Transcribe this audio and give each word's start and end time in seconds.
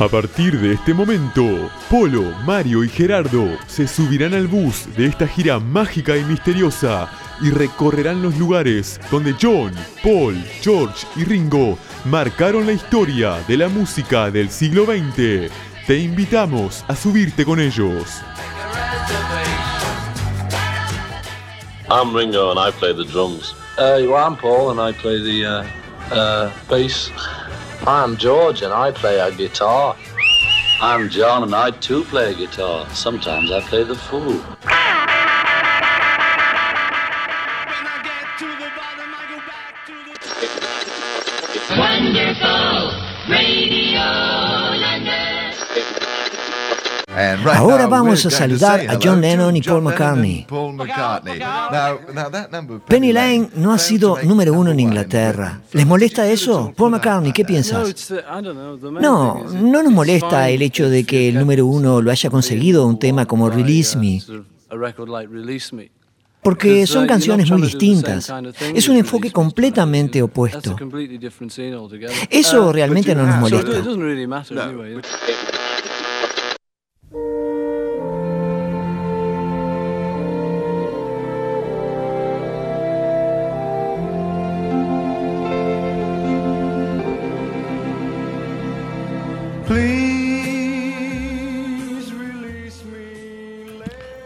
A 0.00 0.08
partir 0.08 0.58
de 0.58 0.72
este 0.72 0.94
momento, 0.94 1.44
Polo, 1.90 2.22
Mario 2.46 2.82
y 2.82 2.88
Gerardo 2.88 3.46
se 3.66 3.86
subirán 3.86 4.32
al 4.32 4.46
bus 4.46 4.86
de 4.96 5.04
esta 5.04 5.28
gira 5.28 5.60
mágica 5.60 6.16
y 6.16 6.24
misteriosa 6.24 7.10
y 7.42 7.50
recorrerán 7.50 8.22
los 8.22 8.34
lugares 8.38 8.98
donde 9.10 9.36
John, 9.38 9.74
Paul, 10.02 10.42
George 10.62 11.06
y 11.16 11.24
Ringo 11.24 11.76
marcaron 12.06 12.64
la 12.64 12.72
historia 12.72 13.40
de 13.46 13.58
la 13.58 13.68
música 13.68 14.30
del 14.30 14.48
siglo 14.48 14.86
XX. 14.86 15.52
Te 15.86 15.98
invitamos 15.98 16.82
a 16.88 16.96
subirte 16.96 17.44
con 17.44 17.60
ellos. 17.60 18.22
I'm 21.90 22.16
Ringo 22.16 22.52
and 22.52 22.58
I 22.58 22.70
play 22.72 22.94
the 22.94 23.04
drums. 23.04 23.54
Uh, 23.76 24.00
well, 24.08 24.16
I'm 24.16 24.38
Paul 24.38 24.70
and 24.70 24.80
I 24.80 24.98
play 24.98 25.20
the 25.20 25.44
uh, 25.44 26.14
uh, 26.14 26.50
bass. 26.70 27.10
I'm 27.86 28.18
George 28.18 28.60
and 28.60 28.74
I 28.74 28.90
play 28.90 29.18
a 29.18 29.34
guitar. 29.34 29.96
I'm 30.82 31.08
John 31.08 31.42
and 31.44 31.54
I 31.54 31.70
too 31.70 32.04
play 32.04 32.32
a 32.32 32.36
guitar. 32.36 32.86
Sometimes 32.90 33.50
I 33.50 33.60
play 33.62 33.84
the 33.84 33.94
fool. 33.94 34.42
Wonderful 41.78 42.92
Radio 43.30 44.29
Ahora 47.54 47.86
vamos 47.86 48.24
a 48.26 48.30
saludar 48.30 48.80
a 48.88 48.98
John 49.02 49.20
Lennon 49.20 49.56
y 49.56 49.62
Paul 49.62 49.82
McCartney. 49.82 50.46
Penny 52.86 53.12
Lane 53.12 53.50
no 53.54 53.72
ha 53.72 53.78
sido 53.78 54.18
número 54.22 54.52
uno 54.52 54.70
en 54.70 54.80
Inglaterra. 54.80 55.60
¿Les 55.72 55.86
molesta 55.86 56.26
eso? 56.28 56.72
Paul 56.76 56.92
McCartney, 56.92 57.32
¿qué 57.32 57.44
piensas? 57.44 58.12
No, 59.00 59.44
no 59.44 59.82
nos 59.82 59.92
molesta 59.92 60.48
el 60.48 60.62
hecho 60.62 60.88
de 60.88 61.04
que 61.04 61.28
el 61.28 61.38
número 61.38 61.66
uno 61.66 62.00
lo 62.00 62.10
haya 62.10 62.30
conseguido 62.30 62.86
un 62.86 62.98
tema 62.98 63.26
como 63.26 63.50
Release 63.50 63.96
Me. 63.98 64.22
Porque 66.42 66.86
son 66.86 67.06
canciones 67.06 67.50
muy 67.50 67.62
distintas. 67.62 68.32
Es 68.74 68.88
un 68.88 68.96
enfoque 68.96 69.30
completamente 69.30 70.22
opuesto. 70.22 70.76
Eso 72.30 72.72
realmente 72.72 73.14
no 73.14 73.26
nos 73.26 73.36
molesta. 73.36 73.82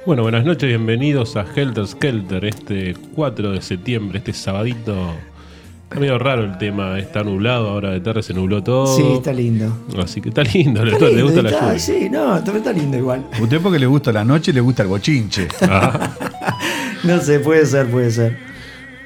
Bueno, 0.06 0.22
buenas 0.22 0.44
noches, 0.44 0.68
bienvenidos 0.68 1.34
a 1.36 1.46
Helter 1.54 1.86
Skelter, 1.86 2.44
este 2.44 2.94
4 3.14 3.52
de 3.52 3.62
septiembre, 3.62 4.18
este 4.18 4.34
sabadito. 4.34 4.94
Está 5.84 5.98
medio 5.98 6.18
raro 6.18 6.44
el 6.44 6.58
tema, 6.58 6.98
está 6.98 7.22
nublado, 7.24 7.68
ahora 7.70 7.90
de 7.92 8.00
tarde 8.00 8.22
se 8.22 8.34
nubló 8.34 8.62
todo. 8.62 8.86
Sí, 8.94 9.02
está 9.14 9.32
lindo. 9.32 9.74
Así 9.98 10.20
que 10.20 10.28
está 10.28 10.42
lindo, 10.42 10.84
Está 10.84 11.06
le 11.06 11.10
lindo, 11.10 11.24
gusta 11.24 11.42
la 11.42 11.50
lluvia. 11.50 11.78
Sí, 11.78 12.08
no, 12.10 12.36
está 12.36 12.54
está 12.54 12.72
lindo 12.72 12.98
igual. 12.98 13.24
Usted 13.40 13.60
porque 13.62 13.78
le 13.78 13.86
gusta 13.86 14.12
la 14.12 14.24
noche 14.24 14.50
y 14.50 14.54
le 14.54 14.60
gusta 14.60 14.82
el 14.82 14.88
bochinche. 14.88 15.48
Ah. 15.62 16.10
No 17.04 17.20
sé, 17.20 17.38
puede 17.38 17.66
ser, 17.66 17.90
puede 17.90 18.10
ser. 18.10 18.38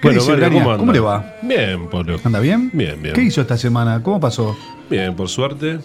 ¿Qué 0.00 0.06
Bueno, 0.06 0.20
dice, 0.20 0.30
Mario, 0.30 0.46
Urania? 0.46 0.62
¿cómo 0.62 0.70
anda? 0.70 0.78
¿Cómo 0.78 0.92
le 0.92 1.00
va? 1.00 1.34
Bien, 1.42 1.88
Polo. 1.88 2.16
¿Anda 2.22 2.38
bien? 2.38 2.70
Bien, 2.72 3.02
bien. 3.02 3.12
¿Qué 3.12 3.22
hizo 3.22 3.40
esta 3.40 3.56
semana? 3.56 4.00
¿Cómo 4.04 4.20
pasó? 4.20 4.56
Bien, 4.88 5.16
por 5.16 5.28
suerte. 5.28 5.80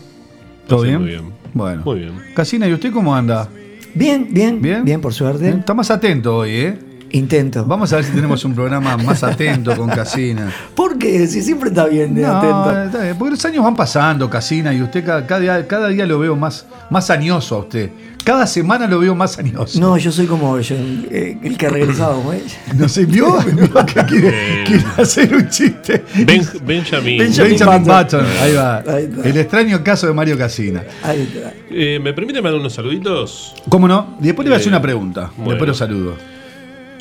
¿Todo 0.68 0.84
bien? 0.84 1.00
Muy 1.00 1.10
bien. 1.10 1.34
Bueno. 1.56 1.82
Muy 1.84 2.00
bien. 2.02 2.12
Casina, 2.36 2.68
¿y 2.68 2.74
usted 2.74 2.92
cómo 2.94 3.16
anda? 3.16 3.50
Bien, 3.94 4.28
bien, 4.30 4.62
¿Bien? 4.62 4.84
bien, 4.84 5.02
por 5.02 5.14
suerte. 5.14 5.50
Está 5.50 5.74
más 5.74 5.92
atento 5.92 6.38
hoy, 6.38 6.52
¿eh? 6.52 6.78
Intento. 7.14 7.64
Vamos 7.66 7.94
a 7.94 7.98
ver 7.98 8.06
si 8.06 8.12
tenemos 8.12 8.44
un 8.44 8.56
programa 8.56 8.98
más 8.98 9.24
atento 9.24 9.76
con 9.78 9.88
Casina. 9.90 10.52
¿Por 10.76 10.98
qué? 10.98 11.28
Si 11.28 11.44
siempre 11.44 11.70
está 11.70 11.86
bien 11.86 12.16
de 12.16 12.24
No, 12.24 12.38
atento. 12.38 12.84
está 12.86 13.04
bien, 13.04 13.16
porque 13.20 13.32
los 13.32 13.46
años 13.46 13.64
van 13.64 13.76
pasando, 13.76 14.28
Casina, 14.32 14.74
y 14.74 14.82
usted 14.82 15.06
cada, 15.06 15.26
cada 15.28 15.40
día, 15.40 15.68
cada 15.68 15.88
día 15.90 16.08
lo 16.08 16.18
veo 16.18 16.36
más, 16.36 16.66
más 16.90 17.12
añoso 17.12 17.56
a 17.56 17.60
usted. 17.60 17.92
Cada 18.24 18.48
semana 18.48 18.88
lo 18.88 18.98
veo 19.00 19.14
más 19.14 19.38
añoso. 19.38 19.80
No, 19.80 19.96
yo 19.98 20.12
soy 20.12 20.26
como 20.26 20.60
yo, 20.60 20.76
eh, 20.76 21.38
el 21.44 21.56
que 21.56 21.68
ha 21.68 21.70
regresado, 21.70 22.20
güey. 22.22 22.42
No 22.76 22.90
sé, 22.90 23.06
¿vio? 23.06 23.38
¿Vio 23.56 23.86
que 23.86 24.04
quiere, 24.06 24.30
Eh. 24.30 24.64
quiere 24.66 24.84
hacer 24.98 25.36
un 25.36 25.50
chiste? 25.50 26.04
Ben- 26.26 26.48
Benjamin. 26.66 27.20
Benjamin 27.20 27.52
Benjamin 27.52 27.84
Button. 27.84 28.22
Button, 28.24 28.26
ahí 28.42 28.54
va. 28.56 28.78
Ahí. 28.88 29.10
El 29.24 29.38
extraño 29.38 29.84
caso 29.84 30.08
de 30.08 30.14
Mario 30.14 30.36
Casina. 30.36 30.82
Ahí 31.04 31.22
está. 31.32 31.54
Eh, 31.70 32.00
¿Me 32.02 32.12
permite 32.14 32.42
mandar 32.42 32.60
unos 32.60 32.74
saluditos? 32.74 33.54
¿Cómo 33.70 33.88
no? 33.88 34.18
Y 34.20 34.26
después 34.26 34.46
le 34.46 34.50
voy 34.50 34.56
a 34.56 34.58
hacer 34.58 34.70
Eh, 34.74 34.76
una 34.78 34.82
pregunta. 34.82 35.30
bueno. 35.38 35.52
Después 35.52 35.68
lo 35.68 35.74
saludo. 35.76 36.33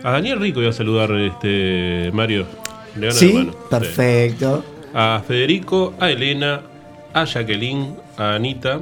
A 0.05 0.11
Daniel 0.13 0.41
Rico 0.41 0.61
voy 0.61 0.69
a 0.69 0.73
saludar, 0.73 1.11
este 1.13 2.11
Mario. 2.13 2.47
Le 2.97 3.07
gano 3.07 3.13
la 3.13 3.13
Sí, 3.13 3.33
mano. 3.33 3.53
perfecto. 3.71 4.65
Sí. 4.65 4.89
A 4.95 5.23
Federico, 5.27 5.95
a 6.01 6.11
Elena, 6.11 6.61
a 7.15 7.25
Jacqueline, 7.25 7.95
a 8.19 8.35
Anita, 8.35 8.81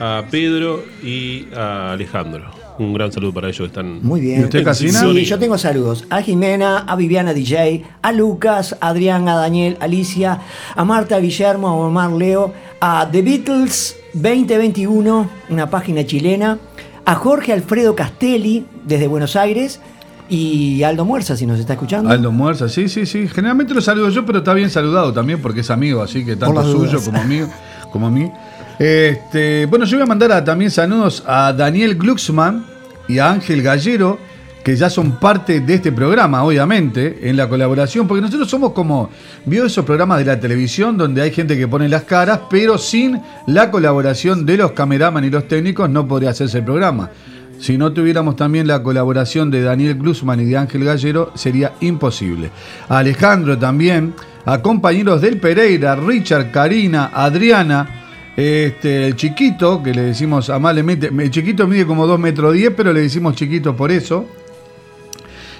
a 0.00 0.22
Pedro 0.30 0.84
y 1.02 1.46
a 1.54 1.92
Alejandro. 1.92 2.44
Un 2.78 2.94
gran 2.94 3.10
saludo 3.10 3.34
para 3.34 3.48
ellos 3.48 3.58
que 3.58 3.64
están. 3.66 4.00
Muy 4.04 4.20
bien. 4.20 4.40
¿Y 4.40 4.44
usted, 4.44 4.62
Casina? 4.62 5.00
Sí, 5.00 5.24
yo 5.24 5.36
tengo 5.38 5.58
saludos. 5.58 6.04
A 6.10 6.22
Jimena, 6.22 6.78
a 6.78 6.94
Viviana 6.94 7.34
DJ, 7.34 7.84
a 8.00 8.12
Lucas, 8.12 8.76
a 8.80 8.88
Adrián, 8.90 9.28
a 9.28 9.34
Daniel, 9.34 9.76
a 9.80 9.84
Alicia, 9.86 10.40
a 10.76 10.84
Marta, 10.84 11.16
a 11.16 11.18
Guillermo, 11.18 11.66
a 11.68 11.72
Omar 11.74 12.12
Leo, 12.12 12.54
a 12.80 13.08
The 13.10 13.20
Beatles 13.22 13.96
2021, 14.14 15.28
una 15.50 15.68
página 15.68 16.06
chilena, 16.06 16.58
a 17.08 17.14
Jorge 17.14 17.54
Alfredo 17.54 17.96
Castelli, 17.96 18.66
desde 18.84 19.06
Buenos 19.06 19.34
Aires, 19.34 19.80
y 20.28 20.82
Aldo 20.82 21.06
Muerza, 21.06 21.38
si 21.38 21.46
nos 21.46 21.58
está 21.58 21.72
escuchando. 21.72 22.10
Aldo 22.10 22.30
Muerza, 22.30 22.68
sí, 22.68 22.86
sí, 22.86 23.06
sí. 23.06 23.26
Generalmente 23.28 23.72
lo 23.72 23.80
saludo 23.80 24.10
yo, 24.10 24.26
pero 24.26 24.40
está 24.40 24.52
bien 24.52 24.68
saludado 24.68 25.10
también 25.10 25.40
porque 25.40 25.60
es 25.60 25.70
amigo, 25.70 26.02
así 26.02 26.22
que 26.22 26.36
tanto 26.36 26.62
suyo 26.70 27.00
como 27.02 27.24
mío, 27.24 27.48
como 27.90 28.08
a 28.08 28.10
mí. 28.10 28.30
Este, 28.78 29.64
bueno, 29.64 29.86
yo 29.86 29.96
voy 29.96 30.02
a 30.04 30.06
mandar 30.06 30.32
a- 30.32 30.44
también 30.44 30.70
saludos 30.70 31.24
a 31.26 31.54
Daniel 31.54 31.96
Glucksmann 31.96 32.66
y 33.08 33.18
a 33.20 33.30
Ángel 33.30 33.62
Gallero, 33.62 34.18
que 34.62 34.76
ya 34.76 34.90
son 34.90 35.12
parte 35.18 35.60
de 35.60 35.74
este 35.74 35.92
programa, 35.92 36.44
obviamente, 36.44 37.28
en 37.28 37.36
la 37.36 37.48
colaboración, 37.48 38.06
porque 38.06 38.20
nosotros 38.20 38.48
somos 38.48 38.72
como, 38.72 39.10
vio 39.46 39.64
esos 39.64 39.84
programas 39.84 40.18
de 40.18 40.24
la 40.24 40.38
televisión 40.38 40.98
donde 40.98 41.22
hay 41.22 41.30
gente 41.30 41.56
que 41.56 41.68
pone 41.68 41.88
las 41.88 42.02
caras, 42.02 42.40
pero 42.50 42.76
sin 42.78 43.20
la 43.46 43.70
colaboración 43.70 44.44
de 44.44 44.56
los 44.56 44.72
cameraman 44.72 45.24
y 45.24 45.30
los 45.30 45.48
técnicos 45.48 45.88
no 45.88 46.06
podría 46.06 46.30
hacerse 46.30 46.58
el 46.58 46.64
programa. 46.64 47.10
Si 47.58 47.76
no 47.76 47.92
tuviéramos 47.92 48.36
también 48.36 48.66
la 48.66 48.82
colaboración 48.82 49.50
de 49.50 49.62
Daniel 49.62 49.96
Glusman 49.96 50.40
y 50.40 50.44
de 50.44 50.56
Ángel 50.56 50.84
Gallero, 50.84 51.32
sería 51.34 51.72
imposible. 51.80 52.50
Alejandro 52.88 53.58
también, 53.58 54.14
a 54.44 54.62
compañeros 54.62 55.20
del 55.20 55.38
Pereira, 55.38 55.96
Richard, 55.96 56.52
Karina, 56.52 57.10
Adriana, 57.12 57.98
este, 58.36 59.08
el 59.08 59.16
chiquito, 59.16 59.82
que 59.82 59.92
le 59.92 60.02
decimos 60.02 60.48
amablemente, 60.50 61.08
el 61.08 61.30
chiquito 61.30 61.66
mide 61.66 61.84
como 61.84 62.06
2 62.06 62.20
metros 62.20 62.54
10, 62.54 62.74
pero 62.76 62.92
le 62.92 63.00
decimos 63.00 63.34
chiquito 63.34 63.74
por 63.74 63.90
eso. 63.90 64.28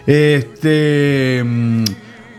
Este, 0.09 1.43
mm, 1.45 1.85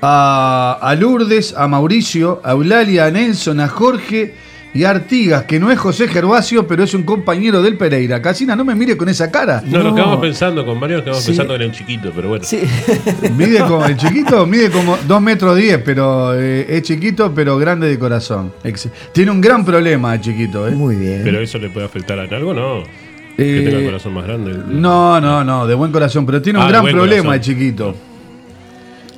a, 0.02 0.80
a 0.82 0.96
Lourdes, 0.96 1.54
a 1.56 1.68
Mauricio, 1.68 2.42
a 2.44 2.54
Eulalia, 2.54 3.06
a 3.06 3.12
Nelson, 3.12 3.60
a 3.60 3.68
Jorge 3.68 4.34
y 4.74 4.84
a 4.86 4.90
Artigas, 4.90 5.44
que 5.44 5.60
no 5.60 5.70
es 5.72 5.78
José 5.78 6.08
Gervasio, 6.08 6.68
pero 6.68 6.84
es 6.84 6.96
un 6.96 7.04
compañero 7.04 7.62
del 7.62 7.78
Pereira. 7.78 8.24
Casina, 8.24 8.56
no 8.56 8.66
me 8.66 8.74
mire 8.74 8.98
con 8.98 9.08
esa 9.08 9.30
cara. 9.30 9.62
No, 9.64 9.78
nos 9.84 9.86
No. 9.90 9.96
quedamos 9.96 10.18
pensando 10.20 10.66
con 10.66 10.80
Mario, 10.80 10.98
nos 10.98 11.04
quedamos 11.06 11.24
Sí. 11.24 11.30
pensando 11.32 11.54
en 11.56 11.62
el 11.62 11.72
chiquito, 11.72 12.12
pero 12.16 12.30
bueno. 12.30 12.44
Sí. 12.44 12.60
Mide 13.38 13.60
como, 13.60 13.86
el 13.86 13.98
chiquito 13.98 14.48
mide 14.48 14.72
como 14.72 14.98
2 15.08 15.22
metros 15.22 15.56
10, 15.56 15.80
pero 15.86 16.34
eh, 16.40 16.66
es 16.70 16.82
chiquito, 16.82 17.32
pero 17.36 17.56
grande 17.60 17.88
de 17.88 18.00
corazón. 18.00 18.52
Tiene 19.14 19.30
un 19.30 19.42
gran 19.42 19.64
problema 19.64 20.16
el 20.16 20.22
chiquito, 20.22 20.68
¿eh? 20.68 20.72
Muy 20.72 20.96
bien. 20.96 21.22
Pero 21.24 21.40
eso 21.40 21.60
le 21.60 21.70
puede 21.70 21.86
afectar 21.86 22.18
en 22.18 22.34
algo, 22.34 22.52
¿no? 22.54 22.84
Que 23.40 23.60
Eh, 23.60 23.64
tenga 23.66 23.78
el 23.80 23.86
corazón 23.86 24.14
más 24.14 24.24
grande. 24.26 24.54
No, 24.68 25.20
no, 25.22 25.44
no, 25.44 25.66
de 25.68 25.76
buen 25.76 25.92
corazón, 25.92 26.26
pero 26.26 26.42
tiene 26.42 26.60
un 26.60 26.64
Ah, 26.64 26.68
de 26.68 26.72
gran 26.74 26.82
buen 26.84 26.96
problema 26.96 27.24
corazón. 27.30 27.36
el 27.36 27.42
chiquito. 27.60 27.96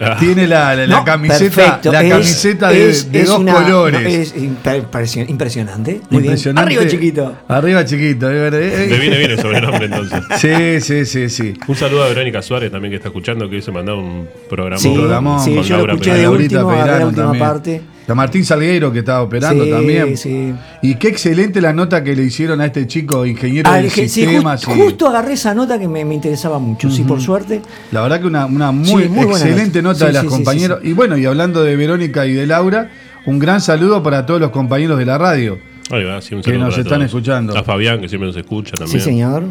Ah, 0.04 0.18
Tiene 0.20 0.48
la, 0.48 0.74
la- 0.74 0.88
la 0.88 0.98
No, 0.98 1.06
camiseta, 1.06 1.56
perfecto. 1.56 1.92
la 1.92 2.02
Es- 2.02 2.10
camiseta 2.12 2.70
de, 2.70 2.90
es- 2.90 3.12
de 3.12 3.20
es 3.22 3.28
dos 3.28 3.38
una- 3.40 3.54
colores. 3.54 4.02
no, 4.02 4.08
es 4.10 4.36
imper- 4.36 4.82
impresio- 4.82 5.26
impresionante. 5.30 6.02
Muy 6.10 6.24
Impresionante. 6.24 6.70
bien. 6.70 6.80
Arriba, 6.80 6.92
chiquito. 6.92 7.38
Arriba, 7.48 7.86
chiquito. 7.86 8.32
eh, 8.32 8.48
eh, 8.48 8.86
eh. 8.86 8.88
Le 8.90 8.98
viene 9.00 9.18
bien 9.20 9.30
el 9.32 9.40
sobrenombre 9.40 9.86
entonces. 9.86 10.20
Sí, 10.40 10.82
sí, 10.82 11.06
sí, 11.06 11.30
sí. 11.30 11.54
Un 11.68 11.76
saludo 11.76 12.04
a 12.04 12.08
Verónica 12.08 12.42
Suárez 12.42 12.72
también 12.72 12.90
que 12.92 12.96
está 12.96 13.10
escuchando, 13.10 13.48
que 13.48 13.62
se 13.62 13.72
mandado 13.72 14.00
un 14.00 14.28
programa. 14.50 14.80
Sí, 14.80 14.92
programón 14.92 15.40
sí, 15.40 15.54
con 15.54 15.64
yo 15.66 15.70
lo 15.70 15.78
Laura 15.78 15.94
escuché 15.94 16.14
de 16.16 16.24
Laurita 16.24 16.44
último, 16.66 16.72
agarré 16.72 17.00
la 17.00 17.06
última 17.06 17.24
también. 17.26 17.46
parte. 17.46 17.82
A 18.12 18.16
Martín 18.16 18.46
Salgueiro 18.46 18.92
que 18.92 19.00
estaba 19.00 19.22
operando 19.24 19.64
Sí, 19.66 19.70
también. 19.72 20.18
sí. 20.18 20.54
Y 20.82 20.96
qué 20.96 21.08
excelente 21.08 21.62
la 21.62 21.74
nota 21.74 22.04
que 22.04 22.16
le 22.16 22.24
hicieron 22.24 22.62
a 22.62 22.66
este 22.66 22.86
chico 22.88 23.26
ingeniero 23.26 23.70
Ah, 23.72 23.78
del 23.78 23.90
sí, 23.90 24.08
sistema. 24.10 24.56
ju- 24.58 24.74
sí. 24.74 24.80
justo 24.82 25.08
agarré 25.08 25.34
esa 25.34 25.54
nota 25.54 25.80
que 25.80 25.88
me, 25.88 26.04
me 26.06 26.16
interesaba 26.16 26.60
mucho, 26.60 26.90
sí, 26.92 27.04
por 27.04 27.22
suerte. 27.22 27.62
La 27.92 28.02
verdad 28.02 28.22
que 28.22 28.28
una, 28.28 28.46
una 28.46 28.72
muy, 28.72 28.86
Sí, 28.88 28.94
muy 29.10 29.26
buena 29.26 29.32
excelente 29.32 29.82
nota. 29.82 30.06
de 30.06 30.12
Sí, 30.12 30.14
las 30.14 30.22
sí, 30.24 30.30
sí, 30.30 30.36
compañeros. 30.36 30.80
sí, 30.82 30.90
Y 30.90 30.94
bueno, 30.94 31.18
y 31.18 31.26
hablando 31.26 31.64
de 31.64 31.76
Verónica 31.76 32.26
y 32.26 32.34
de 32.34 32.46
Laura, 32.46 32.92
un 33.26 33.40
gran 33.40 33.62
saludo 33.62 34.02
para 34.04 34.26
todos 34.26 34.40
los 34.42 34.52
compañeros 34.52 34.98
de 35.00 35.06
la 35.06 35.18
radio. 35.18 35.58
Ahí 35.90 36.04
va, 36.04 36.22
sí, 36.22 36.36
un 36.36 36.42
Que 36.42 36.54
nos 36.58 36.78
están 36.78 36.86
todos. 37.00 37.06
escuchando. 37.06 37.58
A 37.58 37.64
Fabián, 37.64 38.00
que 38.02 38.08
siempre 38.10 38.28
nos 38.28 38.38
escucha 38.38 38.72
Sí, 38.76 38.78
también. 38.84 39.02
señor. 39.02 39.44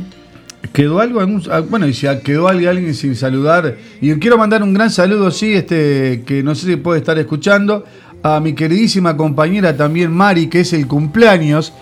¿Quedó 0.73 1.01
algo? 1.01 1.21
algún- 1.21 1.43
bueno, 1.71 1.87
y 1.87 1.95
si 1.95 2.07
quedó 2.23 2.47
alguien, 2.49 2.69
alguien 2.71 2.95
sin 2.95 3.17
saludar. 3.17 3.77
Y 4.01 4.13
quiero 4.15 4.37
mandar 4.37 4.63
un 4.63 4.75
gran 4.75 4.91
saludo, 4.91 5.31
sí, 5.31 5.55
este, 5.55 6.23
que 6.27 6.43
no 6.43 6.55
sé 6.55 6.67
si 6.67 6.77
puede 6.77 6.99
estar 7.01 7.19
escuchando, 7.19 7.85
a 8.23 8.41
mi 8.41 8.53
queridísima 8.55 9.17
compañera 9.17 9.77
también 9.77 10.13
Mari, 10.13 10.49
que 10.49 10.61
es 10.61 10.73
el 10.73 10.87
cumpleaños, 10.87 11.73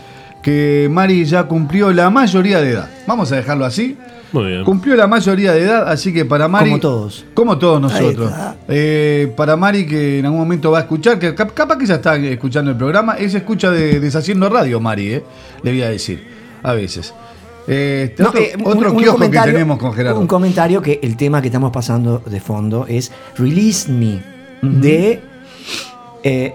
que 0.42 0.88
Mari 0.90 1.24
ya 1.24 1.44
cumplió 1.44 1.92
la 1.92 2.10
mayoría 2.10 2.60
de 2.60 2.70
edad. 2.70 2.88
Vamos 3.06 3.32
a 3.32 3.36
dejarlo 3.36 3.64
así. 3.64 3.96
Muy 4.30 4.44
bien. 4.48 4.64
Cumplió 4.64 4.94
la 4.94 5.06
mayoría 5.06 5.52
de 5.52 5.62
edad, 5.62 5.88
así 5.90 6.12
que 6.12 6.24
para 6.26 6.48
Mari. 6.48 6.70
Como 6.70 6.80
todos. 6.80 7.24
Como 7.34 7.58
todos 7.58 7.80
nosotros. 7.80 8.30
Eh, 8.68 9.32
para 9.36 9.56
Mari, 9.56 9.86
que 9.86 10.18
en 10.18 10.26
algún 10.26 10.40
momento 10.40 10.70
va 10.70 10.78
a 10.78 10.80
escuchar, 10.82 11.18
que 11.18 11.34
cap- 11.34 11.54
capaz 11.54 11.78
que 11.78 11.86
ya 11.86 11.94
está 11.94 12.14
escuchando 12.16 12.70
el 12.70 12.76
programa, 12.76 13.14
es 13.14 13.34
escucha 13.34 13.70
de 13.70 13.98
Deshaciendo 14.00 14.48
Radio, 14.50 14.80
Mari, 14.80 15.14
eh, 15.14 15.24
le 15.62 15.70
voy 15.72 15.82
a 15.82 15.88
decir, 15.88 16.22
a 16.62 16.72
veces. 16.74 17.14
Eh, 17.66 18.08
este, 18.10 18.22
No, 18.22 18.28
otro 18.28 18.40
eh, 18.42 18.52
un- 18.58 18.66
otro 18.66 18.92
un 18.92 18.98
kiosco 18.98 19.30
que 19.30 19.38
tenemos 19.40 19.78
con 19.78 19.92
Gerardo. 19.94 20.20
Un 20.20 20.26
comentario 20.26 20.82
que 20.82 21.00
el 21.02 21.16
tema 21.16 21.40
que 21.40 21.48
estamos 21.48 21.70
pasando 21.72 22.22
de 22.24 22.40
fondo 22.40 22.84
es 22.88 23.10
Release 23.36 23.90
Me 23.90 24.22
de 24.62 25.20
eh, 26.22 26.54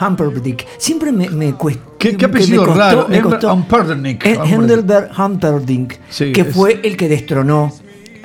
Humperdinck. 0.00 0.62
Siempre 0.78 1.12
me, 1.12 1.28
me 1.30 1.52
cuesta. 1.54 1.82
¿Qué- 1.98 2.16
qué 2.16 2.24
apellido 2.26 2.64
raro? 2.78 3.06
Heidelberg 3.16 3.44
Humperdinck. 3.52 4.24
Eh, 4.26 4.36
Humperdinck, 5.18 5.94
Sí, 6.10 6.32
que 6.32 6.40
es- 6.42 6.54
fue 6.54 6.80
el 6.82 6.96
que 6.96 7.08
destronó 7.08 7.72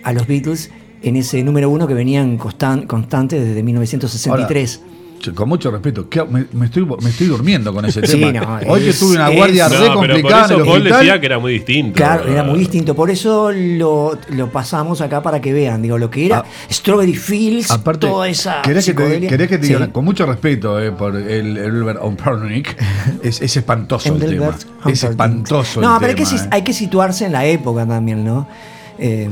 a 0.04 0.14
los 0.14 0.26
Beatles 0.28 0.72
en 1.04 1.16
ese 1.16 1.44
número 1.44 1.70
uno 1.70 1.88
que 1.88 1.94
venían 1.94 2.38
constan- 2.40 2.88
constantes 2.88 3.46
desde 3.46 3.62
1963. 3.64 4.82
Che, 4.82 4.87
Con 5.36 5.50
mucho 5.50 5.72
respeto, 5.72 6.08
¿qué- 6.10 6.24
me, 6.24 6.46
me 6.54 6.68
estoy, 6.68 6.86
me 6.86 7.10
estoy 7.10 7.28
durmiendo 7.28 7.74
con 7.74 7.84
ese 7.86 8.02
Sí, 8.08 8.20
tema. 8.20 8.62
no, 8.62 8.72
Hoy 8.72 8.82
que 8.82 8.90
es- 8.90 9.00
tuve 9.00 9.16
una 9.16 9.30
es- 9.30 9.36
guardia 9.36 9.64
No, 9.68 9.70
re 9.74 9.78
pero 9.80 9.94
por 9.94 10.08
complicada 10.08 10.40
en 10.40 10.46
eso 10.46 10.54
el 10.56 10.60
Paul 10.66 10.78
hospital. 10.78 11.00
decía 11.00 11.20
que 11.20 11.26
era 11.26 11.40
muy 11.40 11.54
distinto. 11.54 11.94
Claro, 11.96 12.32
era 12.32 12.44
muy 12.44 12.60
distinto. 12.60 12.96
Por 12.96 13.10
eso 13.10 13.52
lo, 13.52 14.18
lo 14.30 14.52
pasamos 14.52 15.02
acá 15.02 15.22
para 15.22 15.42
que 15.42 15.52
vean. 15.54 15.82
Digo, 15.82 15.98
lo 15.98 16.10
que 16.10 16.26
era 16.28 16.40
Ah. 16.40 16.46
Strawberry 16.72 17.16
Fields, 17.16 17.72
Aparte, 17.72 18.08
toda 18.08 18.28
esa. 18.30 18.62
¿querés 18.62 18.86
que, 18.86 18.94
te, 18.94 19.28
querés 19.28 19.48
que 19.50 19.58
te 19.58 19.68
diga, 19.68 19.86
Sí. 19.86 19.92
con 19.92 20.06
mucho 20.06 20.26
respeto 20.26 20.80
eh, 20.82 20.92
por 20.92 21.16
el 21.16 21.58
Elber 21.58 21.98
Umpernik, 22.02 22.76
es, 23.24 23.42
es 23.42 23.58
espantoso 23.58 24.14
el 24.16 24.20
tema. 24.20 24.56
Es 24.86 25.04
espantoso 25.04 25.82
No, 25.82 25.96
el 25.96 26.00
pero 26.00 26.10
hay, 26.12 26.16
tema. 26.16 26.30
que, 26.32 26.38
si- 26.38 26.44
eh. 26.46 26.48
hay 26.52 26.62
que 26.62 26.74
situarse 26.74 27.26
en 27.26 27.32
la 27.34 27.46
época 27.46 27.86
también, 27.86 28.24
¿no? 28.24 28.48
Eh, 29.00 29.28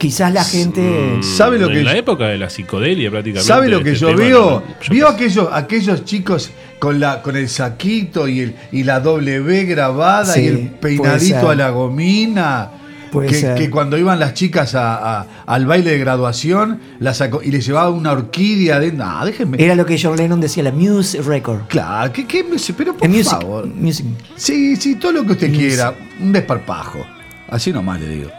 quizás 0.00 0.32
la 0.32 0.42
gente. 0.42 1.18
¿Sabe 1.22 1.58
lo 1.58 1.66
en 1.68 1.74
que 1.74 1.82
la 1.84 1.92
yo- 1.92 1.98
época 1.98 2.26
de 2.28 2.38
la 2.38 2.48
psicodelia 2.50 3.10
prácticamente. 3.10 3.46
¿Sabe 3.46 3.68
lo 3.68 3.82
que 3.84 3.90
este 3.92 4.00
yo 4.00 4.08
tema, 4.08 4.20
veo? 4.20 4.50
no, 4.66 4.74
yo 4.82 4.90
Vio 4.92 5.06
aquellos, 5.08 5.48
aquellos 5.52 6.04
chicos 6.04 6.50
con 6.78 6.98
la 6.98 7.20
con 7.22 7.36
el 7.36 7.48
saquito 7.48 8.26
y, 8.26 8.40
el, 8.40 8.54
y 8.72 8.82
la 8.84 9.00
W 9.00 9.64
grabada 9.66 10.32
Sí, 10.32 10.40
y 10.40 10.46
el 10.48 10.58
peinadito 10.70 11.50
a 11.50 11.54
la 11.54 11.70
gomina. 11.70 12.70
Que, 13.12 13.54
que 13.58 13.70
cuando 13.70 13.98
iban 13.98 14.20
las 14.20 14.34
chicas 14.34 14.76
a- 14.76 15.18
a- 15.20 15.26
al 15.44 15.66
baile 15.66 15.90
de 15.90 15.98
graduación 15.98 16.80
la 17.00 17.12
sacó, 17.12 17.42
y 17.42 17.50
les 17.50 17.66
llevaba 17.66 17.90
una 17.90 18.12
orquídea 18.12 18.78
dentro. 18.78 19.04
Ah, 19.04 19.24
déjenme. 19.24 19.62
Era 19.62 19.74
lo 19.74 19.84
que 19.84 19.98
John 20.00 20.16
Lennon 20.16 20.40
decía, 20.40 20.62
la 20.62 20.70
Muse 20.70 21.20
Record. 21.20 21.62
Claro, 21.66 22.12
¿qué, 22.12 22.24
qué 22.24 22.44
music? 22.44 22.76
Pero 22.78 22.94
por 22.94 23.04
Eh, 23.06 23.10
music, 23.10 23.32
favor. 23.40 23.66
music. 23.66 24.06
Sí, 24.36 24.76
sí, 24.76 24.94
todo 24.94 25.10
lo 25.10 25.26
que 25.26 25.32
usted 25.32 25.48
Music. 25.48 25.66
quiera. 25.66 25.92
Un 26.20 26.32
desparpajo. 26.32 27.04
Así 27.48 27.72
nomás 27.72 28.00
le 28.00 28.08
digo. 28.08 28.30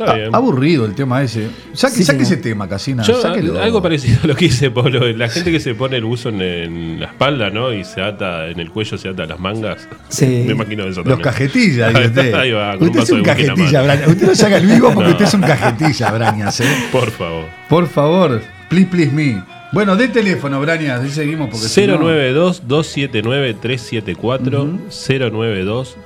Está 0.00 0.12
Ah, 0.12 0.16
bien. 0.16 0.34
aburrido 0.34 0.86
el 0.86 0.94
tema 0.94 1.22
ese. 1.22 1.48
Saque, 1.74 1.96
Sí, 1.96 2.04
saque 2.04 2.22
ese 2.22 2.38
tema, 2.38 2.66
Casina. 2.68 3.02
Yo, 3.02 3.20
algo 3.62 3.82
parecido 3.82 4.18
a 4.24 4.26
lo 4.28 4.34
que 4.34 4.46
dice 4.46 4.70
Pablo. 4.70 5.06
La 5.12 5.28
gente 5.28 5.52
que 5.52 5.60
se 5.60 5.74
pone 5.74 5.98
el 5.98 6.04
buzo 6.04 6.30
en, 6.30 6.40
en 6.40 7.00
la 7.00 7.06
espalda, 7.06 7.50
¿no? 7.50 7.70
Y 7.72 7.84
se 7.84 8.00
ata, 8.02 8.48
en 8.48 8.58
el 8.60 8.70
cuello 8.70 8.96
se 8.96 9.08
ata 9.10 9.26
las 9.26 9.38
mangas. 9.38 9.86
Sí. 10.08 10.26
Me 10.46 10.52
imagino 10.52 10.84
eso 10.84 11.00
Los 11.02 11.08
también. 11.08 11.20
cajetillas, 11.22 11.92
dice 11.92 12.06
usted. 12.06 12.34
Ahí 12.40 12.50
va, 12.52 12.72
con 12.72 12.82
un 12.82 12.88
usted 12.88 13.02
es 13.02 13.10
un 13.10 13.22
cajetilla. 13.22 13.82
Brañas. 13.82 14.08
Usted 14.08 14.26
no 14.26 14.34
se 14.34 14.46
haga 14.46 14.56
el 14.56 14.66
vivo 14.66 14.90
porque 14.94 15.00
No. 15.10 15.12
usted 15.12 15.24
es 15.26 15.34
un 15.34 15.40
cajetilla, 15.42 16.10
Brañas, 16.12 16.60
¿eh? 16.60 16.64
Por 16.90 17.10
favor. 17.10 17.44
Por 17.68 17.86
favor, 17.88 18.40
please, 18.70 18.86
please 18.86 19.12
me. 19.12 19.42
Bueno, 19.72 19.94
de 19.96 20.08
teléfono, 20.08 20.60
Brañas, 20.60 21.00
ahí 21.02 21.10
seguimos 21.10 21.48
porque 21.50 21.68
si 21.68 21.86
no- 21.86 21.98
092-279-374. 22.00 24.78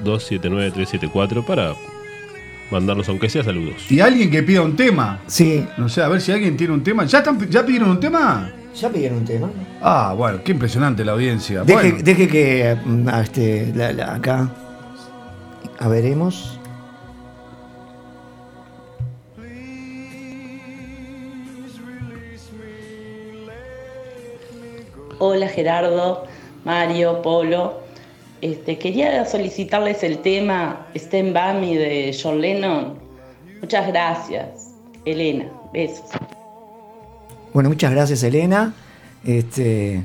092-279-374 0.05 1.45
para 1.45 1.75
mandarnos, 2.71 3.09
aunque 3.09 3.29
sea 3.29 3.45
saludos. 3.45 3.91
Y 3.91 4.01
alguien 4.01 4.31
que 4.31 4.43
pida 4.43 4.63
un 4.63 4.77
tema. 4.77 5.21
Sí. 5.27 5.67
No 5.77 5.89
sé, 5.89 6.03
a 6.03 6.09
ver 6.09 6.21
si 6.21 6.33
alguien 6.33 6.57
tiene 6.57 6.73
un 6.75 6.83
tema. 6.83 7.05
¿Ya, 7.05 7.19
están, 7.19 7.39
¿Ya 7.51 7.65
pidieron 7.65 7.91
un 7.91 8.01
tema? 8.01 8.53
Ya 8.75 8.89
pidieron 8.91 9.19
un 9.19 9.25
tema. 9.25 9.51
Ah, 9.81 10.15
bueno, 10.17 10.41
qué 10.45 10.53
impresionante 10.53 11.05
la 11.05 11.13
audiencia. 11.13 11.63
Deje, 11.63 11.91
Bueno, 11.91 11.99
deje 12.03 12.29
que 12.29 12.77
mm, 12.85 13.09
a 13.09 13.21
este, 13.23 13.73
la- 13.75 13.93
la- 13.93 14.15
acá. 14.15 14.51
A 15.79 15.89
veremos. 15.89 16.59
Hola 25.19 25.49
Gerardo, 25.49 26.25
Mario, 26.65 27.23
Polo. 27.23 27.84
Este, 28.45 28.77
quería 28.77 29.25
solicitarles 29.25 30.03
el 30.03 30.19
tema 30.19 30.87
Stand 30.95 31.33
By 31.33 31.61
Me 31.63 31.79
de 31.79 32.15
John 32.23 32.43
Lennon. 32.43 32.99
Muchas 33.63 33.89
gracias. 33.89 34.75
Elena, 35.07 35.47
besos. 35.73 36.05
Bueno, 37.55 37.71
muchas 37.71 37.91
gracias, 37.91 38.23
Elena. 38.23 38.75
Este. 39.25 40.03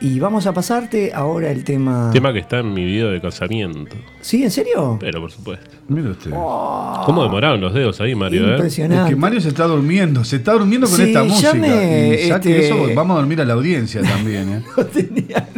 Y 0.00 0.18
vamos 0.18 0.48
a 0.48 0.52
pasarte 0.52 1.12
ahora 1.14 1.52
el 1.52 1.62
tema. 1.62 2.10
Tema 2.12 2.32
que 2.32 2.40
está 2.40 2.58
en 2.58 2.74
mi 2.74 2.84
video 2.84 3.12
de 3.12 3.20
casamiento. 3.20 3.94
¿Sí? 4.20 4.42
¿En 4.42 4.50
serio? 4.50 4.96
Pero 4.98 5.20
por 5.20 5.30
supuesto. 5.30 5.76
Mire 5.88 6.10
usted. 6.10 6.30
¿Cómo 6.30 7.22
demoraron 7.22 7.60
los 7.60 7.74
dedos 7.74 8.00
ahí, 8.00 8.14
Mario? 8.14 8.42
eh? 8.42 8.44
Es 8.46 8.50
Impresionante. 8.56 9.10
que 9.10 9.16
Mario 9.16 9.40
se 9.40 9.48
está 9.48 9.64
durmiendo, 9.64 10.24
se 10.24 10.36
está 10.36 10.52
durmiendo 10.52 10.86
con 10.86 10.96
Sí, 10.96 11.02
esta 11.02 11.24
música. 11.24 11.56
y 11.56 12.28
ya 12.28 12.40
que 12.40 12.58
este- 12.58 12.66
eso, 12.66 12.76
vamos 12.94 13.14
a 13.16 13.18
dormir 13.20 13.40
a 13.40 13.44
la 13.44 13.54
audiencia 13.54 14.02
también, 14.02 14.48
¿eh? 14.52 14.62
Lo 14.76 14.86
tenía, 14.86 15.48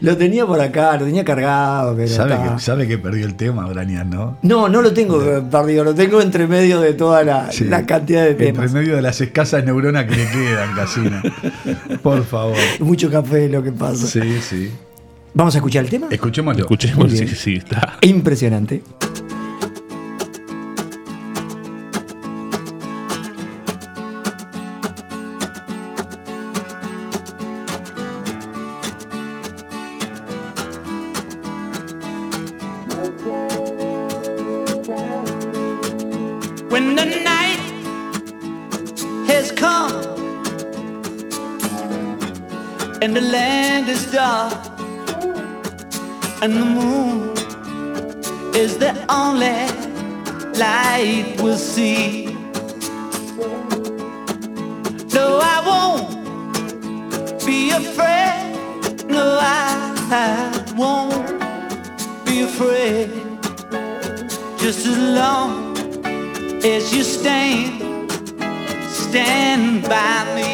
lo 0.00 0.16
tenía 0.16 0.46
por 0.46 0.60
acá, 0.60 0.96
lo 0.96 1.04
tenía 1.04 1.24
cargado, 1.24 1.94
pero. 1.94 2.08
¿Sabe 2.08 2.34
está- 2.34 2.54
que, 2.54 2.60
sabe 2.60 2.88
que 2.88 2.98
perdió 2.98 3.26
el 3.26 3.34
tema, 3.36 3.66
Brañas, 3.66 4.06
no? 4.06 4.38
No, 4.42 4.68
no 4.68 4.80
lo 4.82 4.92
tengo 4.92 5.22
eh, 5.22 5.42
perdido, 5.50 5.84
lo 5.84 5.94
tengo 5.94 6.20
entre 6.22 6.46
medio 6.46 6.80
de 6.80 6.94
toda 6.94 7.22
la, 7.22 7.52
Sí. 7.52 7.64
la 7.64 7.84
cantidad 7.86 8.22
de 8.24 8.30
Entre 8.30 8.52
temas. 8.52 8.72
medio 8.72 8.96
de 8.96 9.02
las 9.02 9.20
escasas 9.20 9.64
neuronas 9.64 10.06
que 10.06 10.16
le 10.16 10.26
quedan, 10.30 10.74
Casina. 10.74 11.22
Por 12.02 12.24
favor. 12.24 12.56
Mucho 12.80 13.10
café 13.10 13.48
lo 13.48 13.62
que 13.62 13.72
pasa. 13.72 14.06
Sí, 14.06 14.20
sí. 14.40 14.70
¿Vamos 15.34 15.54
a 15.54 15.58
escuchar 15.58 15.84
el 15.84 15.90
tema? 15.90 16.08
Escuchémoslo. 16.10 16.66
Si 17.08 17.24
bien. 17.24 17.28
sí, 17.28 17.54
está. 17.56 17.96
Impresionante. 18.02 18.82
And 43.02 43.16
the 43.16 43.20
land 43.20 43.88
is 43.88 44.12
dark 44.12 44.54
and 46.40 46.52
the 46.52 46.64
moon 46.64 47.36
is 48.54 48.78
the 48.78 48.92
only 49.08 49.66
light 50.56 51.34
we'll 51.42 51.58
see. 51.58 52.26
No, 55.16 55.40
I 55.42 55.56
won't 55.70 57.44
be 57.44 57.72
afraid. 57.72 59.04
No, 59.10 59.36
I 59.40 60.64
won't 60.76 61.40
be 62.24 62.42
afraid. 62.42 63.10
Just 64.58 64.86
as 64.86 64.98
long 65.20 65.76
as 66.64 66.94
you 66.94 67.02
stand, 67.02 68.12
stand 68.88 69.82
by 69.88 70.34
me. 70.36 70.51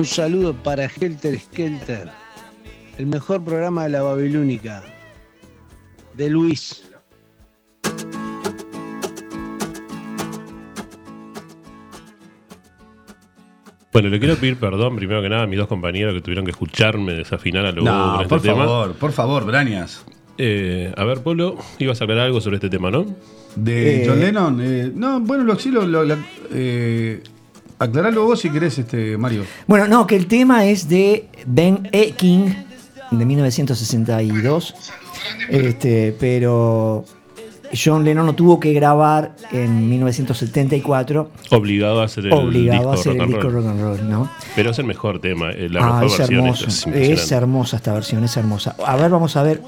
Un 0.00 0.06
saludo 0.06 0.54
para 0.54 0.86
Helter 0.86 1.38
Skelter, 1.38 2.08
el 2.96 3.04
mejor 3.04 3.44
programa 3.44 3.82
de 3.82 3.90
la 3.90 4.00
Babilónica, 4.00 4.82
de 6.14 6.30
Luis. 6.30 6.84
Bueno, 13.92 14.08
le 14.08 14.20
quiero 14.20 14.36
pedir 14.36 14.56
perdón 14.56 14.94
primero 14.96 15.20
que 15.20 15.28
nada 15.28 15.42
a 15.42 15.46
mis 15.46 15.58
dos 15.58 15.66
compañeros 15.66 16.14
que 16.14 16.20
tuvieron 16.20 16.44
que 16.44 16.52
escucharme 16.52 17.12
desafinar 17.14 17.66
a 17.66 17.72
lo 17.72 17.82
No, 17.82 18.12
con 18.12 18.20
este 18.22 18.28
por 18.28 18.40
tema. 18.42 18.64
favor, 18.64 18.92
por 18.94 19.12
favor, 19.12 19.44
Brañas. 19.46 20.04
Eh, 20.38 20.92
a 20.96 21.04
ver, 21.04 21.22
Polo, 21.22 21.58
ibas 21.78 22.00
a 22.00 22.04
hablar 22.04 22.20
algo 22.20 22.40
sobre 22.40 22.56
este 22.56 22.70
tema, 22.70 22.90
¿no? 22.90 23.04
De 23.56 24.02
Eh, 24.04 24.06
John 24.08 24.20
Lennon. 24.20 24.60
eh, 24.62 24.92
no, 24.94 25.20
bueno, 25.20 25.42
lo, 25.44 25.58
sí, 25.58 25.70
lo, 25.70 25.84
lo- 25.86 26.04
la- 26.04 26.18
eh, 26.52 27.20
aclaralo 27.80 28.24
vos 28.26 28.40
si 28.40 28.50
querés, 28.50 28.78
este, 28.78 29.16
Mario. 29.18 29.44
Bueno, 29.66 29.88
no, 29.88 30.06
que 30.06 30.14
el 30.16 30.26
tema 30.26 30.64
es 30.66 30.88
de 30.88 31.28
Ben 31.46 31.88
E. 31.92 32.12
King 32.12 32.50
de 33.10 33.24
1962. 33.24 34.74
Este, 35.48 36.14
pero 36.18 37.04
John 37.74 38.04
Lennon 38.04 38.26
no 38.26 38.34
tuvo 38.34 38.58
que 38.60 38.72
grabar 38.72 39.34
en 39.52 39.88
1974, 39.88 41.30
Obligado 41.50 42.00
a 42.00 42.04
hacer 42.04 42.26
el 42.26 42.32
obligado 42.32 42.78
disco 42.78 42.90
a 42.90 42.94
hacer 42.94 43.12
rock 43.12 43.20
el 43.22 43.26
disco 43.28 43.42
roll. 43.42 43.52
rock 43.54 43.66
and 43.66 43.80
roll, 43.80 44.10
¿no? 44.10 44.30
Pero 44.56 44.70
es 44.70 44.78
el 44.78 44.86
mejor 44.86 45.20
tema, 45.20 45.50
eh, 45.52 45.68
la 45.68 45.80
Ah, 45.80 45.92
mejor 46.00 46.04
es 46.06 46.18
versión. 46.18 46.40
hermoso. 46.40 46.90
es 46.94 47.32
hermosa 47.32 47.76
esta 47.76 47.92
versión, 47.92 48.24
es 48.24 48.36
hermosa. 48.36 48.74
A 48.84 48.96
ver, 48.96 49.10
vamos 49.10 49.36
a 49.36 49.42
ver 49.42 49.60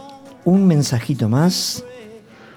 un 0.44 0.66
mensajito 0.66 1.28
más. 1.28 1.84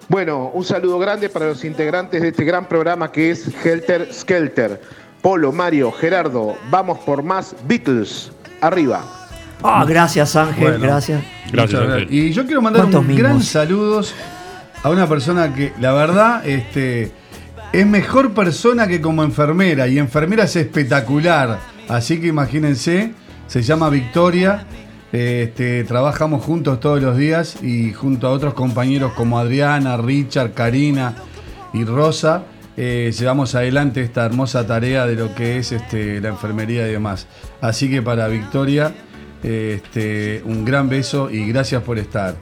Bueno, 0.07 0.51
un 0.53 0.63
saludo 0.63 0.99
grande 0.99 1.29
para 1.29 1.47
los 1.47 1.63
integrantes 1.65 2.21
de 2.21 2.29
este 2.29 2.43
gran 2.45 2.67
programa 2.67 3.11
que 3.11 3.31
es 3.31 3.47
Helter 3.65 4.13
Skelter. 4.13 4.81
Polo, 5.25 5.51
Mario, 5.51 5.91
Gerardo, 5.91 6.55
vamos 6.69 6.99
por 6.99 7.23
más 7.23 7.55
Beatles. 7.67 8.31
Arriba. 8.61 9.03
Ah, 9.63 9.83
gracias 9.83 10.35
Ángel, 10.35 10.73
Bueno. 10.73 10.79
gracias. 10.85 11.23
Gracias, 11.51 11.81
Ángel. 11.81 12.07
Y 12.11 12.31
yo 12.31 12.45
quiero 12.45 12.61
mandar 12.61 12.83
¿Cuántos 12.83 13.01
un 13.01 13.15
gran 13.15 13.31
mimos? 13.31 13.47
saludos 13.47 14.13
a 14.83 14.91
una 14.91 15.07
persona 15.07 15.51
que, 15.51 15.73
la 15.79 15.93
verdad, 15.93 16.45
este, 16.45 17.11
es 17.73 17.87
mejor 17.87 18.35
persona 18.35 18.87
que 18.87 19.01
como 19.01 19.23
enfermera. 19.23 19.87
Y 19.87 19.97
enfermera 19.97 20.43
es 20.43 20.55
espectacular. 20.57 21.57
Así 21.89 22.21
que 22.21 22.27
imagínense, 22.27 23.13
se 23.47 23.63
llama 23.63 23.89
Victoria. 23.89 24.67
Este, 25.11 25.85
trabajamos 25.85 26.45
juntos 26.45 26.79
todos 26.79 27.01
los 27.01 27.17
días 27.17 27.63
y 27.63 27.93
junto 27.93 28.27
a 28.27 28.29
otros 28.29 28.53
compañeros 28.53 29.13
como 29.13 29.39
Adriana, 29.39 29.97
Richard, 29.97 30.53
Karina 30.53 31.15
y 31.73 31.83
Rosa, 31.83 32.43
eh, 32.77 33.11
llevamos 33.17 33.55
adelante 33.55 34.01
esta 34.01 34.25
hermosa 34.25 34.65
tarea 34.67 35.05
de 35.05 35.15
lo 35.15 35.33
que 35.35 35.57
es 35.57 35.71
este, 35.71 36.19
la 36.21 36.29
enfermería 36.29 36.87
y 36.87 36.91
demás. 36.91 37.27
Así 37.61 37.89
que 37.89 38.01
para 38.01 38.27
Victoria, 38.27 38.93
eh, 39.43 39.79
este, 39.83 40.41
un 40.45 40.65
gran 40.65 40.89
beso 40.89 41.29
y 41.29 41.47
gracias 41.47 41.81
por 41.83 41.97
estar. 41.99 42.35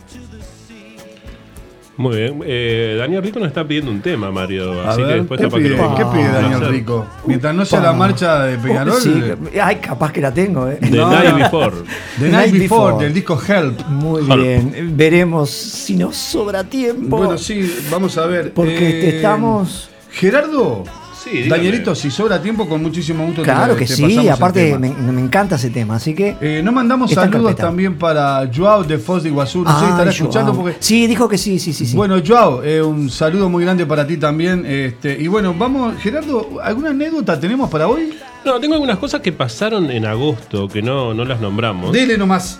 Muy 1.95 2.17
bien. 2.17 2.41
Eh, 2.43 2.95
Daniel 2.97 3.21
Rico 3.21 3.37
nos 3.37 3.49
está 3.49 3.67
pidiendo 3.67 3.91
un 3.91 4.01
tema, 4.01 4.31
Mario. 4.31 4.81
A 4.81 4.89
así 4.93 5.01
que 5.03 5.13
después 5.13 5.39
¿qué 5.39 5.47
que 5.47 5.55
pide, 5.55 5.75
¿qué 5.75 6.05
pide 6.11 6.27
Daniel. 6.31 6.67
Rico? 6.69 7.05
Mientras 7.27 7.53
no 7.53 7.65
sea 7.65 7.81
la 7.81 7.93
marcha 7.93 8.45
de 8.45 8.57
Peñarol, 8.57 8.99
sí, 8.99 9.13
ay, 9.61 9.75
capaz 9.75 10.11
que 10.11 10.19
la 10.19 10.33
tengo, 10.33 10.67
¿eh? 10.71 10.79
The 10.81 10.89
No, 10.89 11.11
Night 11.11 11.29
no. 11.29 11.35
Before. 11.37 11.75
The 12.19 12.29
Night 12.29 12.51
Before, 12.53 13.03
del 13.05 13.13
disco 13.13 13.39
Help. 13.47 13.85
Muy 13.89 14.21
Help. 14.23 14.41
bien. 14.41 14.97
Veremos 14.97 15.51
si 15.51 15.95
nos 15.95 16.15
sobra 16.17 16.63
tiempo. 16.63 17.15
Bueno, 17.17 17.37
sí, 17.37 17.71
vamos 17.91 18.17
a 18.17 18.25
ver. 18.25 18.53
Porque 18.53 18.75
Eh, 19.09 19.15
estamos. 19.17 19.91
Gerardo, 20.13 20.83
Sí. 21.23 21.47
Danielito, 21.47 21.95
si 21.95 22.11
sobra 22.11 22.41
tiempo, 22.41 22.67
con 22.67 22.81
muchísimo 22.81 23.25
gusto 23.25 23.43
te- 23.43 23.45
Claro 23.45 23.77
que 23.77 23.85
te 23.85 23.95
sí, 23.95 24.27
aparte 24.27 24.77
me, 24.77 24.89
me 24.89 25.21
encanta 25.21 25.55
ese 25.55 25.69
tema, 25.69 25.95
así 25.95 26.13
que. 26.13 26.35
Eh, 26.41 26.61
no 26.61 26.73
mandamos 26.73 27.11
saludos 27.11 27.55
también 27.55 27.97
para 27.97 28.49
Joao 28.53 28.83
de 28.83 28.97
Foz 28.97 29.23
de 29.23 29.29
Iguazú. 29.29 29.63
No 29.63 29.71
sé 29.71 29.77
si 29.79 29.83
Ay, 29.85 29.91
estará 29.91 30.11
Joao. 30.11 30.11
escuchando 30.11 30.53
porque. 30.53 30.75
Sí, 30.81 31.07
dijo 31.07 31.29
que 31.29 31.37
sí, 31.37 31.59
sí, 31.59 31.71
sí. 31.71 31.85
sí. 31.85 31.95
Bueno, 31.95 32.17
Joao, 32.25 32.61
eh, 32.61 32.81
un 32.81 33.09
saludo 33.09 33.47
muy 33.47 33.63
grande 33.63 33.85
para 33.85 34.05
ti 34.05 34.17
también. 34.17 34.65
Este, 34.65 35.17
y 35.17 35.27
bueno, 35.29 35.53
vamos, 35.57 35.95
Gerardo, 36.01 36.59
¿alguna 36.61 36.89
anécdota 36.89 37.39
tenemos 37.39 37.69
para 37.69 37.87
hoy? 37.87 38.13
No, 38.43 38.59
tengo 38.59 38.73
algunas 38.73 38.97
cosas 38.97 39.21
que 39.21 39.31
pasaron 39.31 39.89
en 39.91 40.05
agosto 40.05 40.67
que 40.67 40.81
no, 40.81 41.13
no 41.13 41.23
las 41.23 41.39
nombramos. 41.39 41.93
Dele 41.93 42.17
nomás. 42.17 42.59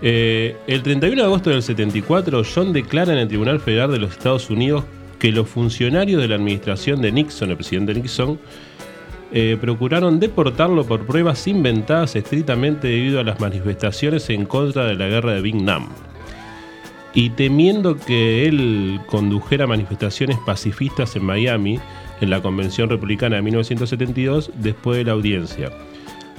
Eh, 0.00 0.56
el 0.68 0.84
31 0.84 1.20
de 1.20 1.26
agosto 1.26 1.50
del 1.50 1.62
74, 1.64 2.42
John 2.54 2.72
declara 2.72 3.12
en 3.12 3.18
el 3.18 3.26
Tribunal 3.28 3.58
Federal 3.58 3.90
de 3.90 3.98
los 3.98 4.12
Estados 4.12 4.48
Unidos 4.50 4.84
que 5.22 5.30
los 5.30 5.48
funcionarios 5.48 6.20
de 6.20 6.26
la 6.26 6.34
administración 6.34 7.00
de 7.00 7.12
Nixon, 7.12 7.50
el 7.50 7.54
presidente 7.54 7.94
Nixon, 7.94 8.40
eh, 9.30 9.56
procuraron 9.60 10.18
deportarlo 10.18 10.84
por 10.84 11.06
pruebas 11.06 11.46
inventadas 11.46 12.16
estrictamente 12.16 12.88
debido 12.88 13.20
a 13.20 13.22
las 13.22 13.38
manifestaciones 13.38 14.28
en 14.30 14.46
contra 14.46 14.84
de 14.84 14.96
la 14.96 15.06
guerra 15.06 15.34
de 15.34 15.40
Vietnam. 15.40 15.90
Y 17.14 17.30
temiendo 17.30 17.96
que 17.96 18.48
él 18.48 18.98
condujera 19.06 19.68
manifestaciones 19.68 20.38
pacifistas 20.44 21.14
en 21.14 21.24
Miami, 21.24 21.78
en 22.20 22.28
la 22.28 22.42
Convención 22.42 22.90
Republicana 22.90 23.36
de 23.36 23.42
1972, 23.42 24.50
después 24.56 24.98
de 24.98 25.04
la 25.04 25.12
audiencia. 25.12 25.70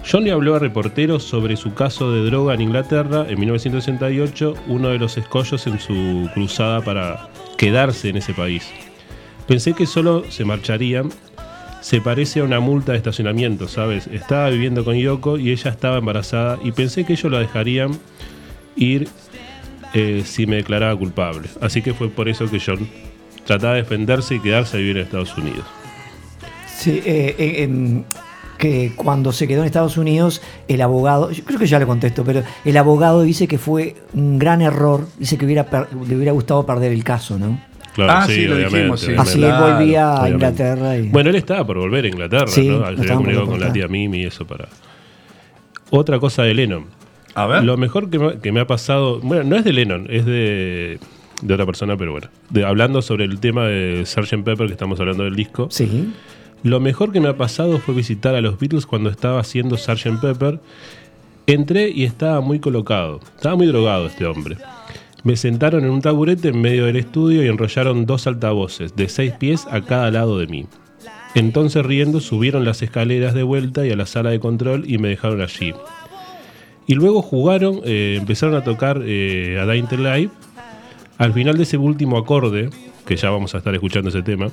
John 0.05 0.25
le 0.25 0.31
habló 0.31 0.55
a 0.55 0.59
reporteros 0.59 1.23
sobre 1.23 1.55
su 1.55 1.73
caso 1.73 2.11
de 2.11 2.25
droga 2.25 2.53
en 2.53 2.59
Inglaterra 2.59 3.25
en 3.29 3.39
1968, 3.39 4.55
uno 4.67 4.89
de 4.89 4.99
los 4.99 5.17
escollos 5.17 5.67
en 5.67 5.79
su 5.79 6.29
cruzada 6.33 6.81
para 6.81 7.29
quedarse 7.63 8.09
en 8.09 8.17
ese 8.17 8.33
país. 8.33 8.69
Pensé 9.47 9.71
que 9.73 9.85
solo 9.85 10.29
se 10.29 10.43
marcharían. 10.43 11.09
Se 11.79 12.01
parece 12.01 12.41
a 12.41 12.43
una 12.43 12.59
multa 12.59 12.91
de 12.91 12.97
estacionamiento, 12.97 13.69
¿sabes? 13.69 14.07
Estaba 14.07 14.49
viviendo 14.49 14.83
con 14.83 14.95
Yoko 14.95 15.37
y 15.37 15.51
ella 15.51 15.71
estaba 15.71 15.97
embarazada 15.97 16.59
y 16.61 16.73
pensé 16.73 17.05
que 17.05 17.13
ellos 17.13 17.31
la 17.31 17.39
dejarían 17.39 17.97
ir 18.75 19.07
eh, 19.93 20.23
si 20.25 20.45
me 20.45 20.57
declaraba 20.57 20.97
culpable. 20.97 21.47
Así 21.61 21.81
que 21.81 21.93
fue 21.93 22.09
por 22.09 22.27
eso 22.27 22.49
que 22.49 22.59
John 22.59 22.85
trataba 23.45 23.75
de 23.75 23.83
defenderse 23.83 24.35
y 24.35 24.39
quedarse 24.39 24.75
a 24.75 24.79
vivir 24.81 24.97
en 24.97 25.03
Estados 25.03 25.37
Unidos. 25.37 25.65
Sí, 26.67 27.01
eh, 27.05 28.03
que 28.57 28.93
cuando 28.95 29.31
se 29.31 29.47
quedó 29.47 29.61
en 29.61 29.65
Estados 29.65 29.97
Unidos, 29.97 30.41
el 30.67 30.81
abogado, 30.81 31.31
yo 31.31 31.43
creo 31.43 31.59
que 31.59 31.67
ya 31.67 31.79
lo 31.79 31.87
contesto, 31.87 32.23
pero 32.23 32.43
el 32.63 32.77
abogado 32.77 33.21
dice 33.23 33.47
que 33.47 33.57
fue 33.57 33.95
un 34.13 34.39
gran 34.39 34.61
error, 34.61 35.07
dice 35.19 35.37
que 35.37 35.45
hubiera 35.45 35.65
per- 35.65 35.87
le 36.07 36.15
hubiera 36.15 36.31
gustado 36.31 36.65
perder 36.65 36.91
el 36.91 37.03
caso, 37.03 37.37
¿no? 37.37 37.59
Claro, 37.93 38.11
Ah, 38.11 38.25
sí, 38.25 38.33
sí, 38.35 38.45
lo 38.47 38.57
dijimos, 38.57 39.01
sí. 39.01 39.13
Así 39.17 39.43
él 39.43 39.51
volvía 39.59 40.23
a. 40.23 40.29
Inglaterra 40.29 40.97
y... 40.97 41.09
Bueno, 41.09 41.29
él 41.29 41.35
estaba 41.35 41.63
por 41.65 41.77
volver 41.77 42.05
a 42.05 42.07
Inglaterra, 42.07 42.47
Sí, 42.47 42.67
¿no? 42.67 42.79
Se 42.85 42.91
había 43.01 43.15
comunicado 43.15 43.45
con 43.47 43.59
la 43.59 43.71
tía 43.71 43.87
Mimi 43.87 44.21
y 44.21 44.25
eso 44.25 44.47
para. 44.47 44.67
Otra 45.91 46.19
cosa 46.19 46.43
de 46.43 46.53
Lennon. 46.53 46.85
A 47.35 47.45
ver. 47.45 47.63
Lo 47.63 47.77
mejor 47.77 48.09
que 48.09 48.17
me, 48.19 48.39
que 48.39 48.51
me 48.51 48.59
ha 48.61 48.67
pasado. 48.67 49.19
Bueno, 49.21 49.43
no 49.43 49.55
es 49.55 49.63
de 49.63 49.73
Lennon, 49.73 50.07
es 50.09 50.25
de, 50.25 50.99
de 51.41 51.53
otra 51.53 51.65
persona, 51.65 51.95
pero 51.97 52.11
bueno. 52.13 52.27
De- 52.49 52.65
hablando 52.65 53.01
sobre 53.01 53.25
el 53.25 53.39
tema 53.39 53.65
de 53.67 54.03
Sgt. 54.05 54.43
Pepper, 54.43 54.67
que 54.67 54.73
estamos 54.73 54.99
hablando 54.99 55.23
del 55.23 55.35
disco. 55.35 55.67
Sí. 55.69 56.13
Lo 56.63 56.79
mejor 56.79 57.11
que 57.11 57.19
me 57.19 57.27
ha 57.27 57.35
pasado 57.35 57.77
fue 57.79 57.93
visitar 57.93 58.35
a 58.35 58.41
los 58.41 58.57
Beatles 58.57 58.85
cuando 58.85 59.09
estaba 59.09 59.41
haciendo 59.41 59.77
Sgt. 59.77 60.21
Pepper. 60.21 60.61
Entré 61.45 61.89
y 61.89 62.05
estaba 62.05 62.39
muy 62.39 62.59
colocado. 62.59 63.19
Estaba 63.35 63.57
muy 63.57 63.67
drogado 63.67 64.07
este 64.07 64.25
hombre. 64.25 64.57
Me 65.23 65.35
sentaron 65.35 65.83
en 65.83 65.89
un 65.89 66.01
taburete 66.01 66.49
en 66.49 66.61
medio 66.61 66.85
del 66.85 66.95
estudio 66.95 67.43
y 67.43 67.47
enrollaron 67.47 68.05
dos 68.05 68.27
altavoces 68.27 68.95
de 68.95 69.09
seis 69.09 69.33
pies 69.33 69.67
a 69.69 69.81
cada 69.81 70.09
lado 70.09 70.39
de 70.39 70.47
mí. 70.47 70.65
Entonces 71.35 71.85
riendo 71.85 72.21
subieron 72.21 72.63
las 72.63 72.81
escaleras 72.81 73.33
de 73.33 73.43
vuelta 73.43 73.85
y 73.85 73.91
a 73.91 73.97
la 73.97 74.05
sala 74.05 74.29
de 74.29 74.39
control 74.39 74.89
y 74.89 74.99
me 74.99 75.09
dejaron 75.09 75.41
allí. 75.41 75.73
Y 76.87 76.95
luego 76.95 77.21
jugaron, 77.21 77.81
eh, 77.83 78.17
empezaron 78.19 78.55
a 78.55 78.63
tocar 78.63 79.01
eh, 79.03 79.59
a 79.61 79.65
Dying 79.65 79.87
Live. 79.91 80.29
Al 81.17 81.33
final 81.33 81.57
de 81.57 81.63
ese 81.63 81.77
último 81.77 82.17
acorde, 82.17 82.69
que 83.05 83.17
ya 83.17 83.29
vamos 83.29 83.53
a 83.53 83.57
estar 83.57 83.73
escuchando 83.73 84.09
ese 84.09 84.21
tema, 84.21 84.49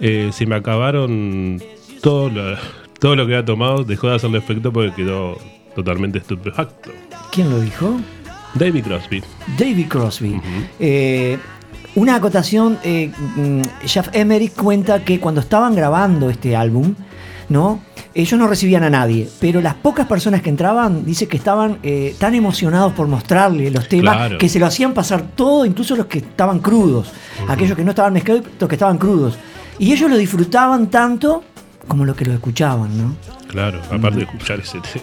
eh, 0.00 0.30
se 0.32 0.46
me 0.46 0.54
acabaron 0.56 1.60
todo 2.02 2.28
lo, 2.30 2.56
todo 2.98 3.16
lo 3.16 3.26
que 3.26 3.34
había 3.34 3.44
tomado, 3.44 3.84
dejó 3.84 4.08
de 4.08 4.16
hacerle 4.16 4.38
efecto 4.38 4.72
porque 4.72 4.92
quedó 4.94 5.38
totalmente 5.74 6.18
estupefacto. 6.18 6.90
¿Quién 7.32 7.50
lo 7.50 7.60
dijo? 7.60 7.96
David 8.54 8.84
Crosby. 8.84 9.22
David 9.58 9.86
Crosby. 9.88 10.40
Eh, 10.78 11.38
una 11.96 12.16
acotación, 12.16 12.78
eh, 12.84 13.10
mm, 13.36 13.62
Jeff 13.86 14.08
Emerick 14.12 14.54
cuenta 14.54 15.04
que 15.04 15.18
cuando 15.20 15.40
estaban 15.40 15.74
grabando 15.74 16.30
este 16.30 16.54
álbum, 16.54 16.94
¿no? 17.48 17.80
Ellos 18.14 18.38
no 18.38 18.46
recibían 18.46 18.84
a 18.84 18.90
nadie, 18.90 19.28
pero 19.40 19.60
las 19.60 19.74
pocas 19.74 20.06
personas 20.06 20.40
que 20.40 20.48
entraban, 20.48 21.04
dice 21.04 21.26
que 21.26 21.36
estaban 21.36 21.78
eh, 21.82 22.14
tan 22.18 22.34
emocionados 22.36 22.92
por 22.92 23.08
mostrarle 23.08 23.70
los 23.72 23.88
temas 23.88 24.14
Claro. 24.16 24.38
que 24.38 24.48
se 24.48 24.60
lo 24.60 24.66
hacían 24.66 24.94
pasar 24.94 25.22
todo, 25.34 25.66
incluso 25.66 25.96
los 25.96 26.06
que 26.06 26.18
estaban 26.18 26.60
crudos, 26.60 27.12
aquellos 27.48 27.76
que 27.76 27.82
no 27.82 27.90
estaban 27.90 28.12
mezclados, 28.12 28.44
los 28.60 28.68
que 28.68 28.76
estaban 28.76 28.98
crudos. 28.98 29.36
Y 29.78 29.92
ellos 29.92 30.10
lo 30.10 30.16
disfrutaban 30.16 30.88
tanto 30.90 31.42
como 31.88 32.04
los 32.04 32.16
que 32.16 32.24
lo 32.24 32.32
escuchaban, 32.32 32.96
¿no? 32.96 33.16
Claro, 33.48 33.80
aparte 33.90 34.18
de 34.18 34.22
escuchar 34.24 34.60
ese 34.60 34.80
te- 34.80 35.02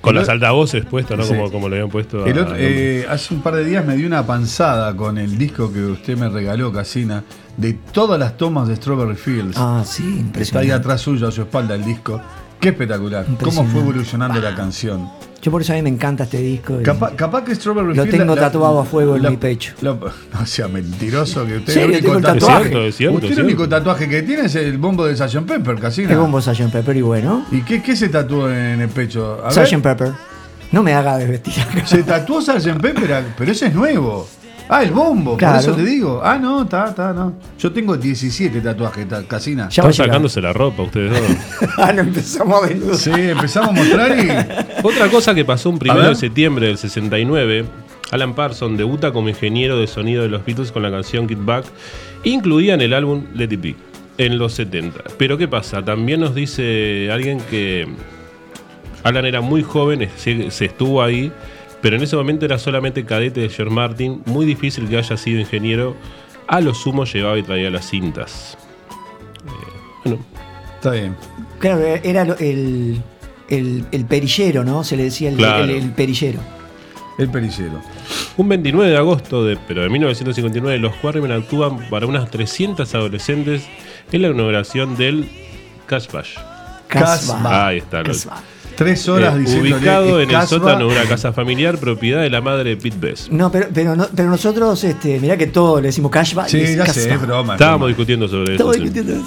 Con 0.00 0.14
las 0.16 0.28
altavoces 0.28 0.84
puestos, 0.84 1.16
¿no? 1.16 1.24
Sí. 1.24 1.30
Como, 1.34 1.50
como 1.50 1.68
le 1.68 1.76
habían 1.76 1.90
puesto 1.90 2.24
a- 2.24 2.28
El 2.28 2.38
otro- 2.38 2.54
eh, 2.58 3.06
hace 3.08 3.34
un 3.34 3.40
par 3.40 3.54
de 3.54 3.64
días 3.64 3.84
me 3.84 3.96
dio 3.96 4.06
una 4.06 4.26
panzada 4.26 4.96
con 4.96 5.16
el 5.18 5.38
disco 5.38 5.72
que 5.72 5.80
usted 5.84 6.16
me 6.18 6.28
regaló, 6.28 6.72
Casina, 6.72 7.22
de 7.56 7.74
todas 7.74 8.18
las 8.18 8.36
tomas 8.36 8.66
de 8.68 8.76
Strawberry 8.76 9.14
Fields. 9.16 9.56
Ah, 9.58 9.82
sí, 9.86 10.02
Está 10.02 10.10
ahí 10.12 10.20
impresionante. 10.20 10.72
atrás 10.72 11.00
suyo, 11.00 11.28
a 11.28 11.32
su 11.32 11.42
espalda, 11.42 11.74
el 11.74 11.84
disco. 11.84 12.20
Qué 12.62 12.68
espectacular. 12.68 13.26
Cómo 13.42 13.64
fue 13.66 13.80
evolucionando 13.80 14.40
la 14.40 14.54
canción. 14.54 15.10
Yo 15.42 15.50
por 15.50 15.62
eso 15.62 15.72
a 15.72 15.76
mí 15.76 15.82
me 15.82 15.88
encanta 15.88 16.22
este 16.22 16.38
disco. 16.38 16.78
Capaz, 16.84 17.16
capaz 17.16 17.42
que 17.42 17.52
Strawberry 17.56 17.96
lo 17.96 18.06
tengo 18.06 18.36
la- 18.36 18.42
tatuado 18.42 18.78
a 18.78 18.84
fuego 18.84 19.16
en 19.16 19.22
mi 19.28 19.36
pecho. 19.36 19.74
no 19.82 20.46
sea 20.46 20.68
mentiroso 20.68 21.44
que 21.44 21.56
usted 21.56 21.72
Sí, 21.72 21.80
el 21.80 21.86
yo 21.86 21.90
único 21.90 22.04
tengo 22.06 22.18
el 22.18 22.22
tatuaje. 22.22 22.62
Es 22.62 22.68
cierto, 22.70 22.86
es 22.86 22.94
cierto, 22.94 23.16
usted 23.16 23.30
es 23.32 23.38
el 23.38 23.44
único 23.46 23.68
tatuaje 23.68 24.08
que 24.08 24.22
tiene 24.22 24.44
es 24.46 24.54
el 24.54 24.78
bombo 24.78 25.04
de 25.04 25.16
Sgt. 25.16 25.40
Pepper, 25.44 25.80
Casina. 25.80 26.12
El 26.12 26.18
bombo 26.18 26.40
Sgt. 26.40 26.70
Pepper 26.70 26.96
y 26.96 27.02
bueno. 27.02 27.44
¿Y 27.50 27.62
qué, 27.62 27.82
qué 27.82 27.96
se 27.96 28.08
tatuó 28.08 28.48
en 28.48 28.80
el 28.80 28.88
pecho? 28.90 29.42
Sgt. 29.50 29.82
Pepper. 29.82 30.12
No 30.70 30.84
me 30.84 30.94
haga 30.94 31.18
desvestir. 31.18 31.54
Se 31.84 32.04
tatuó 32.04 32.40
Sgt. 32.40 32.80
Pepper, 32.80 33.24
pero 33.36 33.50
ese 33.50 33.66
es 33.66 33.74
nuevo. 33.74 34.28
Ah, 34.68 34.82
el 34.82 34.90
bombo, 34.90 35.36
Claro. 35.36 35.54
por 35.54 35.62
eso 35.62 35.74
te 35.74 35.84
digo. 35.84 36.20
Ah, 36.24 36.38
no, 36.38 36.62
está, 36.62 36.88
está, 36.88 37.12
no. 37.12 37.34
Yo 37.58 37.72
tengo 37.72 37.96
17 37.96 38.60
tatuajes, 38.60 39.06
ta- 39.08 39.22
Casina. 39.24 39.68
Ya 39.68 39.82
va 39.82 39.88
a 39.88 39.90
Están 39.90 40.06
sacándose 40.06 40.40
la 40.40 40.52
ropa 40.52 40.82
ustedes 40.84 41.10
dos. 41.10 41.68
Ah, 41.78 41.92
no 41.92 42.00
empezamos 42.02 42.62
a 42.62 42.66
desnudar. 42.66 42.96
Sí, 42.96 43.10
empezamos 43.14 43.70
a 43.70 43.72
mostrar 43.72 44.18
y. 44.18 44.82
Otra 44.86 45.08
cosa 45.08 45.34
que 45.34 45.44
pasó 45.44 45.68
un 45.70 45.78
primero 45.78 46.08
de 46.08 46.14
septiembre 46.14 46.66
del 46.68 46.78
69, 46.78 47.64
Alan 48.12 48.34
Parsons 48.34 48.78
debuta 48.78 49.12
como 49.12 49.28
ingeniero 49.28 49.78
de 49.78 49.86
sonido 49.86 50.22
de 50.22 50.28
los 50.28 50.44
Beatles 50.44 50.72
con 50.72 50.82
la 50.82 50.90
canción 50.90 51.28
Get 51.28 51.38
Back, 51.44 51.64
incluida 52.24 52.74
en 52.74 52.80
el 52.82 52.94
álbum 52.94 53.24
Let 53.34 53.52
It 53.52 53.60
Be, 53.60 53.76
en 54.18 54.38
los 54.38 54.54
70. 54.54 55.02
Pero 55.18 55.36
¿qué 55.38 55.48
pasa? 55.48 55.82
También 55.84 56.20
nos 56.20 56.34
dice 56.34 57.10
alguien 57.12 57.38
que 57.50 57.86
Alan 59.02 59.24
era 59.26 59.40
muy 59.40 59.62
joven, 59.62 60.08
se, 60.16 60.50
se 60.50 60.66
estuvo 60.66 61.02
ahí, 61.02 61.32
pero 61.82 61.96
en 61.96 62.02
ese 62.02 62.16
momento 62.16 62.44
era 62.46 62.58
solamente 62.58 63.04
cadete 63.04 63.40
de 63.40 63.48
George 63.50 63.74
Martin, 63.74 64.22
muy 64.24 64.46
difícil 64.46 64.88
que 64.88 64.96
haya 64.96 65.16
sido 65.16 65.40
ingeniero, 65.40 65.94
a 66.46 66.60
lo 66.60 66.72
sumo 66.74 67.04
llevaba 67.04 67.36
y 67.38 67.42
traía 67.42 67.68
las 67.70 67.88
cintas. 67.90 68.56
Eh, 69.46 69.50
bueno, 70.04 70.18
Está 70.76 70.90
bien. 70.92 71.16
Claro, 71.60 71.80
era 72.02 72.22
el, 72.40 73.00
el, 73.48 73.84
el 73.92 74.04
perillero, 74.06 74.64
¿no? 74.64 74.82
Se 74.82 74.96
le 74.96 75.04
decía 75.04 75.28
el, 75.28 75.36
Claro. 75.36 75.64
el- 75.64 75.70
el 75.70 75.90
perillero. 75.92 76.40
El 77.18 77.28
perillero. 77.30 77.80
Un 78.36 78.48
29 78.48 78.90
de 78.90 78.96
agosto, 78.96 79.44
de, 79.44 79.56
pero 79.68 79.82
de 79.82 79.88
1959, 79.90 80.78
los 80.78 80.94
Quarrymen 80.96 81.30
actúan 81.30 81.88
para 81.90 82.06
unas 82.06 82.28
300 82.30 82.92
adolescentes 82.94 83.64
en 84.10 84.22
la 84.22 84.28
inauguración 84.28 84.96
del 84.96 85.28
Cash 85.86 86.08
Bash. 86.10 86.36
Casbah. 86.88 87.66
Ahí 87.68 87.78
está. 87.78 88.02
Casbah. 88.02 88.42
Tres 88.84 89.08
horas 89.08 89.34
Eh, 89.36 89.60
ubicado 89.60 90.20
en 90.20 90.30
el 90.30 90.42
sótano 90.46 90.88
de 90.88 90.94
una 90.96 91.04
casa 91.04 91.32
familiar, 91.32 91.78
propiedad 91.78 92.20
de 92.22 92.30
la 92.30 92.40
madre 92.40 92.70
de 92.70 92.76
Pete 92.76 92.96
Best. 92.98 93.28
No, 93.30 93.50
pero, 93.52 93.68
pero, 93.72 93.94
no- 93.96 94.08
pero 94.14 94.28
nosotros, 94.30 94.82
este, 94.84 95.20
mirá 95.20 95.36
que 95.36 95.46
todo 95.46 95.80
le 95.80 95.88
decimos 95.88 96.10
cashback. 96.10 96.48
Sí, 96.48 96.76
ya 96.76 96.86
sé, 96.86 97.12
es 97.14 97.20
broma. 97.20 97.54
es 97.54 97.60
Estábamos 97.60 97.78
broma. 97.80 97.88
discutiendo 97.88 98.28
sobre 98.28 98.42
eso. 98.44 98.52
Estamos 98.52 98.76
sí. 98.76 98.80
discutiendo 98.82 99.12
eso. 99.14 99.24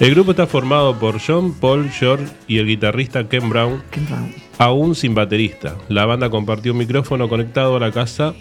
El 0.00 0.10
grupo 0.14 0.30
está 0.30 0.46
formado 0.46 0.96
por 0.98 1.18
John, 1.24 1.54
Paul, 1.54 1.90
George 1.90 2.26
y 2.46 2.58
el 2.58 2.66
guitarrista 2.66 3.28
Ken 3.28 3.48
Brown, 3.48 3.82
Qué 3.90 4.00
raro. 4.08 4.26
aún 4.58 4.94
sin 4.94 5.14
baterista. 5.14 5.74
La 5.88 6.06
banda 6.06 6.30
compartió 6.30 6.70
un 6.72 6.78
micrófono 6.78 7.28
conectado 7.28 7.76
a 7.76 7.80
la 7.80 7.90
casa 7.90 8.34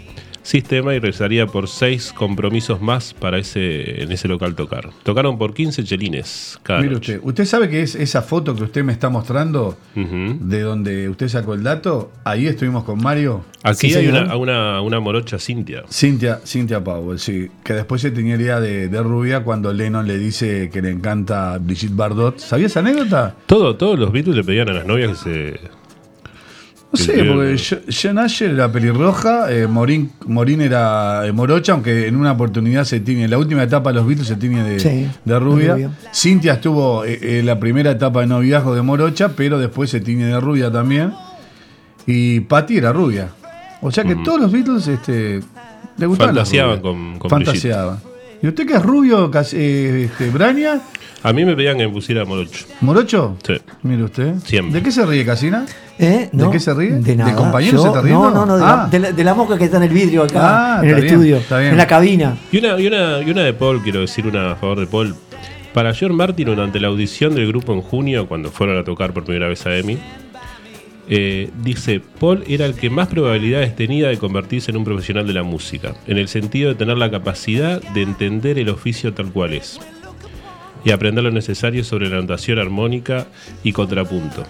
sistema 0.48 0.96
y 0.96 1.00
rezaría 1.00 1.46
por 1.46 1.68
seis 1.68 2.14
compromisos 2.14 2.82
más 2.82 3.14
para 3.14 3.38
ese, 3.38 4.02
en 4.04 4.12
ese 4.14 4.30
local 4.30 4.56
tocar. 4.56 4.90
Tocaron 5.04 5.38
por 5.38 5.54
15 5.54 5.84
chelines 5.84 6.58
cada 6.64 6.80
Mire 6.80 6.94
noche. 6.94 7.16
usted, 7.16 7.28
¿usted 7.28 7.46
sabe 7.46 7.70
que 7.70 7.82
es 7.82 7.96
esa 7.96 8.22
foto 8.22 8.56
que 8.56 8.64
usted 8.64 8.84
me 8.84 8.94
está 8.94 9.10
mostrando 9.10 9.78
de 9.94 10.62
donde 10.62 11.10
usted 11.10 11.28
sacó 11.28 11.54
el 11.54 11.64
dato? 11.64 12.12
Ahí 12.24 12.48
estuvimos 12.48 12.86
con 12.86 13.02
Mario. 13.04 13.44
Aquí 13.64 13.90
Sí, 13.90 13.96
hay 13.96 14.08
una, 14.08 14.38
una, 14.38 14.82
una 14.82 15.00
morocha 15.02 15.38
Cintia. 15.38 15.84
Cintia, 15.92 16.40
Cintia 16.46 16.82
Powell, 16.82 17.20
sí. 17.20 17.50
Que 17.64 17.74
después 17.74 18.02
se 18.02 18.12
tenía 18.12 18.36
idea 18.38 18.62
de, 18.62 18.88
de 18.88 19.04
rubia 19.04 19.44
cuando 19.44 19.74
Lennon 19.74 20.08
le 20.08 20.18
dice 20.18 20.70
que 20.72 20.82
le 20.82 20.92
encanta 20.92 21.58
Brigitte 21.58 21.96
Bardot. 21.96 22.40
¿Sabía 22.40 22.68
esa 22.68 22.80
anécdota? 22.80 23.36
Todo, 23.48 23.76
todos 23.76 24.00
los 24.00 24.12
Beatles 24.14 24.36
le 24.38 24.44
pedían 24.46 24.70
a 24.70 24.74
las 24.74 24.86
novias 24.86 25.10
que 25.10 25.16
se. 25.58 25.77
No 26.89 26.97
sé, 26.97 27.21
porque 27.26 27.58
Jo- 27.58 27.82
John 27.91 28.17
Asher 28.17 28.52
era 28.52 28.71
pelirroja, 28.71 29.52
eh, 29.52 29.67
Morín, 29.67 30.12
Morín 30.26 30.62
era 30.62 31.26
eh, 31.28 31.34
morocha, 31.34 31.73
aunque 31.73 32.08
en 32.08 32.15
una 32.15 32.32
oportunidad 32.32 32.86
se 32.86 33.02
tiene, 33.02 33.26
en 33.26 33.30
la 33.32 33.38
última 33.38 33.62
etapa 33.63 33.89
de 33.89 33.95
los 33.95 34.08
Beatles 34.08 34.28
se 34.28 34.38
tiene 34.38 34.63
de, 34.63 34.80
Sí, 34.80 35.08
de 35.26 35.39
rubia. 35.39 35.73
rubia. 35.73 35.91
Cintia 36.13 36.54
estuvo 36.54 37.04
eh, 37.04 37.39
en 37.39 37.45
la 37.45 37.60
primera 37.60 37.91
etapa 37.91 38.21
de 38.21 38.28
noviazgo 38.28 38.73
de 38.73 38.82
morocha, 38.84 39.30
pero 39.36 39.60
después 39.60 39.89
se 39.89 40.00
tiene 40.00 40.28
de 40.28 40.39
rubia 40.39 40.71
también. 40.71 41.12
Y 42.06 42.39
Patty 42.41 42.78
era 42.78 42.93
rubia. 42.93 43.30
O 43.82 43.91
sea 43.91 44.06
que 44.06 44.15
todos 44.15 44.39
los 44.39 44.52
Beatles 44.52 44.88
este, 44.88 45.41
le 45.97 46.06
gustaban 46.06 46.34
Fantaseaban 46.36 46.78
rubias. 46.80 46.82
con, 46.95 47.19
con 47.19 47.30
Fantaseaban. 47.30 48.00
¿Y 48.41 48.47
usted 48.47 48.67
que 48.67 48.73
es 48.76 48.84
rubio, 48.84 49.32
cas- 49.32 49.54
eh, 49.54 50.06
este, 50.12 50.30
Braña? 50.30 50.80
A 51.23 51.34
mí 51.34 51.43
me 51.43 51.56
pedían 51.56 51.78
que 51.78 51.88
me 51.88 51.93
pusiera 51.93 52.23
morocho. 52.26 52.65
¿Morocho? 52.82 53.38
Sí. 53.45 53.54
Mire 53.84 54.04
usted. 54.04 54.36
Siempre. 54.45 54.76
¿De 54.80 54.84
qué 54.84 54.91
se 54.91 55.06
ríe, 55.06 55.26
Casina? 55.26 55.65
¿Eh? 55.97 56.30
¿De 56.32 56.50
qué 56.52 56.60
se 56.60 56.73
ríe? 56.73 56.91
De 56.91 57.02
¿De 57.02 57.15
nada. 57.15 57.34
compañeros 57.36 57.78
Yo- 57.78 57.82
se 57.82 57.88
está 57.88 58.02
riendo? 58.02 58.30
No, 58.30 58.45
no, 58.45 58.45
no, 58.45 58.56
de, 58.58 58.62
la, 58.63 58.84
Ah. 58.84 58.88
de 58.89 59.00
la- 59.00 59.12
de 59.12 59.23
la 59.23 59.34
mosca 59.34 59.58
que 59.58 59.65
está 59.65 59.78
en 59.78 59.84
el 59.84 59.89
vidrio 59.89 60.23
acá, 60.23 60.78
Ah, 60.78 60.80
en 60.84 60.89
el 60.89 60.95
bien, 61.02 61.08
estudio, 61.08 61.38
está 61.38 61.58
bien. 61.60 61.71
en 61.71 61.78
la 61.78 61.88
cabina. 61.88 62.38
Y 62.52 62.60
una, 62.60 62.80
y, 62.80 62.88
una, 62.88 63.21
y 63.21 63.32
una 63.32 63.41
de 63.43 63.54
Paul, 63.54 63.82
quiero 63.82 64.02
decir 64.02 64.28
una 64.28 64.52
a 64.52 64.56
favor 64.56 64.80
de 64.80 64.86
Paul. 64.88 65.15
Para 65.73 65.93
George 65.93 66.15
Martin, 66.15 66.45
durante 66.47 66.80
la 66.80 66.88
audición 66.88 67.34
del 67.36 67.47
grupo 67.47 67.73
en 67.73 67.82
junio, 67.82 68.28
cuando 68.28 68.52
fueron 68.52 68.78
a 68.78 68.84
tocar 68.84 69.12
por 69.13 69.23
primera 69.26 69.47
vez 69.47 69.65
a 69.65 69.76
Emmy, 69.76 69.97
eh, 71.10 71.50
dice, 71.63 72.02
Paul 72.20 72.43
era 72.48 72.65
el 72.65 72.74
que 72.76 72.89
más 72.89 73.08
probabilidades 73.08 73.76
tenía 73.76 74.10
de 74.10 74.17
convertirse 74.17 74.72
en 74.72 74.78
un 74.78 74.84
profesional 74.86 75.26
de 75.26 75.34
la 75.34 75.43
música, 75.43 75.93
en 76.08 76.17
el 76.17 76.28
sentido 76.28 76.70
de 76.70 76.76
tener 76.76 76.98
la 76.98 77.10
capacidad 77.10 77.82
de 77.93 78.02
entender 78.02 78.60
el 78.60 78.70
oficio 78.70 79.13
tal 79.13 79.32
cual 79.32 79.54
es, 79.54 79.80
y 80.84 80.91
aprender 80.91 81.24
lo 81.24 81.32
necesario 81.32 81.84
sobre 81.84 82.10
la 82.10 82.17
notación 82.17 82.60
armónica 82.60 83.28
y 83.63 83.72
contrapunto. 83.72 84.43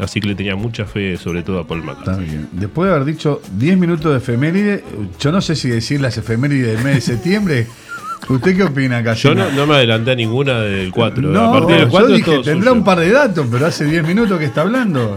Así 0.00 0.20
que 0.20 0.26
le 0.28 0.34
tenía 0.34 0.56
mucha 0.56 0.86
fe, 0.86 1.16
sobre 1.16 1.42
todo 1.42 1.60
a 1.60 1.66
Paul 1.66 1.80
Está 1.80 1.92
McCartney. 1.94 2.26
bien. 2.28 2.48
Después 2.52 2.88
de 2.90 2.96
haber 2.96 3.06
dicho 3.06 3.40
10 3.56 3.78
minutos 3.78 4.10
de 4.10 4.18
efeméride, 4.18 4.84
yo 5.20 5.30
no 5.30 5.40
sé 5.40 5.54
si 5.54 5.68
decir 5.68 6.00
las 6.00 6.18
efemérides 6.18 6.74
del 6.74 6.84
mes 6.84 6.94
de 6.96 7.00
septiembre. 7.00 7.66
¿Usted 8.28 8.56
qué 8.56 8.64
opina, 8.64 8.98
Yo 9.00 9.04
Casina? 9.04 9.34
no, 9.34 9.52
no 9.52 9.66
me 9.66 9.74
adelanté 9.76 10.10
a 10.12 10.14
ninguna 10.16 10.60
del 10.60 10.90
4. 10.90 11.22
No, 11.22 11.44
a 11.44 11.52
partir 11.52 11.76
del 11.76 11.84
yo 11.84 11.90
4 11.90 12.08
es 12.08 12.16
dije, 12.16 12.38
tendrá 12.42 12.72
un 12.72 12.82
par 12.82 12.98
de 12.98 13.10
datos, 13.12 13.46
pero 13.50 13.66
hace 13.66 13.84
10 13.84 14.04
minutos 14.04 14.38
que 14.38 14.46
está 14.46 14.62
hablando. 14.62 15.14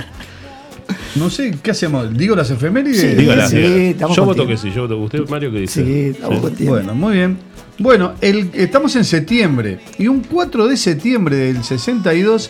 No 1.16 1.30
sé, 1.30 1.58
¿qué 1.64 1.72
hacemos? 1.72 2.16
¿Digo 2.16 2.36
las 2.36 2.50
efemérides? 2.52 3.02
Sí, 3.02 3.08
Dígala, 3.16 3.48
sí, 3.48 3.58
dígala. 3.58 3.76
estamos 3.76 4.16
Yo 4.18 4.26
voto 4.26 4.38
contigo. 4.46 4.62
que 4.62 4.68
sí, 4.70 4.76
yo 4.76 4.82
voto. 4.88 4.98
¿Usted, 5.00 5.30
Mario, 5.30 5.52
qué 5.52 5.60
dice? 5.62 5.84
Sí, 5.84 6.00
estamos 6.12 6.40
contigo. 6.40 6.72
Bueno, 6.72 6.94
muy 6.96 7.14
bien. 7.14 7.38
Bueno, 7.80 8.14
el- 8.22 8.50
estamos 8.54 8.96
en 8.96 9.04
septiembre 9.06 9.80
y 10.00 10.08
un 10.08 10.22
4 10.22 10.68
de 10.68 10.78
septiembre 10.78 11.36
del 11.36 11.64
62 11.64 12.50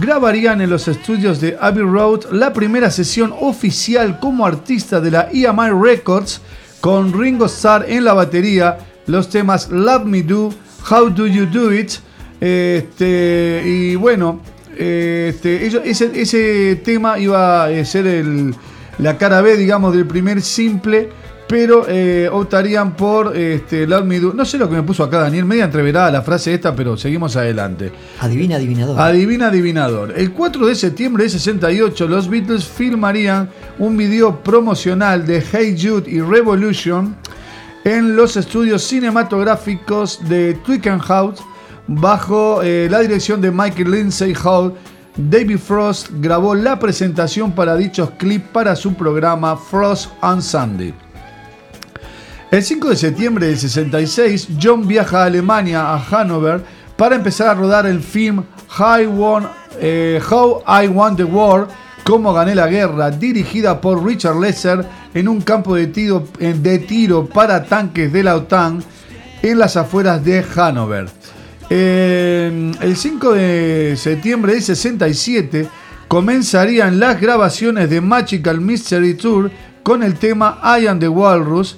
grabarían 0.00 0.60
en 0.60 0.68
los 0.68 0.88
estudios 0.88 1.40
de 1.40 1.56
Abbey 1.60 1.82
Road 1.82 2.26
la 2.32 2.52
primera 2.52 2.90
sesión 2.90 3.32
oficial 3.40 4.18
como 4.20 4.44
artista 4.46 5.00
de 5.00 5.10
la 5.10 5.28
EMI 5.32 5.70
Records 5.82 6.40
con 6.80 7.18
Ringo 7.18 7.46
Starr 7.46 7.86
en 7.88 8.04
la 8.04 8.12
batería, 8.12 8.76
los 9.06 9.30
temas 9.30 9.70
Love 9.70 10.04
Me 10.04 10.22
Do, 10.22 10.52
How 10.90 11.08
Do 11.10 11.26
You 11.26 11.46
Do 11.46 11.72
It, 11.72 11.92
este, 12.40 13.62
y 13.64 13.94
bueno, 13.94 14.40
este, 14.76 15.66
ese, 15.66 16.10
ese 16.14 16.76
tema 16.84 17.18
iba 17.18 17.64
a 17.64 17.84
ser 17.84 18.06
el, 18.06 18.54
la 18.98 19.18
cara 19.18 19.40
B, 19.40 19.56
digamos, 19.56 19.94
del 19.94 20.06
primer 20.06 20.40
simple, 20.42 21.08
pero 21.46 21.86
eh, 21.88 22.28
optarían 22.30 22.96
por 22.96 23.36
este, 23.36 23.86
Me 23.86 24.18
Do. 24.18 24.32
No 24.32 24.44
sé 24.44 24.58
lo 24.58 24.68
que 24.68 24.76
me 24.76 24.82
puso 24.82 25.04
acá 25.04 25.20
Daniel, 25.20 25.44
media 25.44 25.64
entreverada 25.64 26.10
la 26.10 26.22
frase 26.22 26.54
esta, 26.54 26.74
pero 26.74 26.96
seguimos 26.96 27.36
adelante. 27.36 27.92
Adivina, 28.20 28.56
adivinador. 28.56 29.00
Adivina, 29.00 29.48
adivinador. 29.48 30.14
El 30.16 30.32
4 30.32 30.66
de 30.66 30.74
septiembre 30.74 31.24
de 31.24 31.30
68, 31.30 32.08
los 32.08 32.28
Beatles 32.28 32.64
filmarían 32.64 33.48
un 33.78 33.96
video 33.96 34.42
promocional 34.42 35.26
de 35.26 35.42
Hey 35.52 35.76
Jude 35.80 36.10
y 36.10 36.20
Revolution 36.20 37.16
en 37.84 38.16
los 38.16 38.36
estudios 38.36 38.82
cinematográficos 38.82 40.28
de 40.28 40.54
Twickenham 40.54 41.00
bajo 41.86 42.62
eh, 42.62 42.88
la 42.90 43.00
dirección 43.00 43.40
de 43.40 43.50
Michael 43.50 43.90
Lindsay 43.90 44.34
Hall. 44.44 44.74
David 45.16 45.58
Frost 45.58 46.08
grabó 46.20 46.54
la 46.54 46.78
presentación 46.78 47.52
para 47.52 47.74
dichos 47.76 48.10
clips 48.18 48.48
para 48.52 48.76
su 48.76 48.94
programa 48.94 49.56
Frost 49.56 50.10
on 50.22 50.42
Sunday. 50.42 50.92
El 52.50 52.62
5 52.62 52.90
de 52.90 52.96
septiembre 52.96 53.46
del 53.46 53.58
66, 53.58 54.48
John 54.62 54.86
viaja 54.86 55.22
a 55.22 55.24
Alemania, 55.26 55.92
a 55.94 55.98
Hannover, 55.98 56.62
para 56.96 57.16
empezar 57.16 57.48
a 57.48 57.54
rodar 57.54 57.86
el 57.86 58.00
film 58.00 58.44
Won- 58.78 59.48
eh, 59.80 60.20
How 60.30 60.62
I 60.84 60.88
Won 60.88 61.16
the 61.16 61.24
War, 61.24 61.66
Cómo 62.04 62.32
gané 62.32 62.54
la 62.54 62.68
guerra, 62.68 63.10
dirigida 63.10 63.80
por 63.80 64.04
Richard 64.04 64.38
Lesser 64.38 64.84
en 65.12 65.26
un 65.26 65.40
campo 65.40 65.74
de 65.74 65.88
tiro, 65.88 66.24
de 66.38 66.78
tiro 66.78 67.26
para 67.26 67.64
tanques 67.64 68.12
de 68.12 68.22
la 68.22 68.36
OTAN 68.36 68.80
en 69.42 69.58
las 69.58 69.76
afueras 69.76 70.24
de 70.24 70.40
Hannover. 70.44 71.08
Eh, 71.68 72.72
el 72.80 72.96
5 72.96 73.32
de 73.32 73.94
septiembre 73.96 74.52
del 74.52 74.62
67 74.62 75.68
comenzarían 76.08 77.00
las 77.00 77.20
grabaciones 77.20 77.90
de 77.90 78.00
Magical 78.00 78.60
Mystery 78.60 79.14
Tour 79.14 79.50
con 79.82 80.02
el 80.02 80.14
tema 80.14 80.60
I 80.62 80.86
Am 80.86 80.98
the 80.98 81.08
Walrus. 81.08 81.76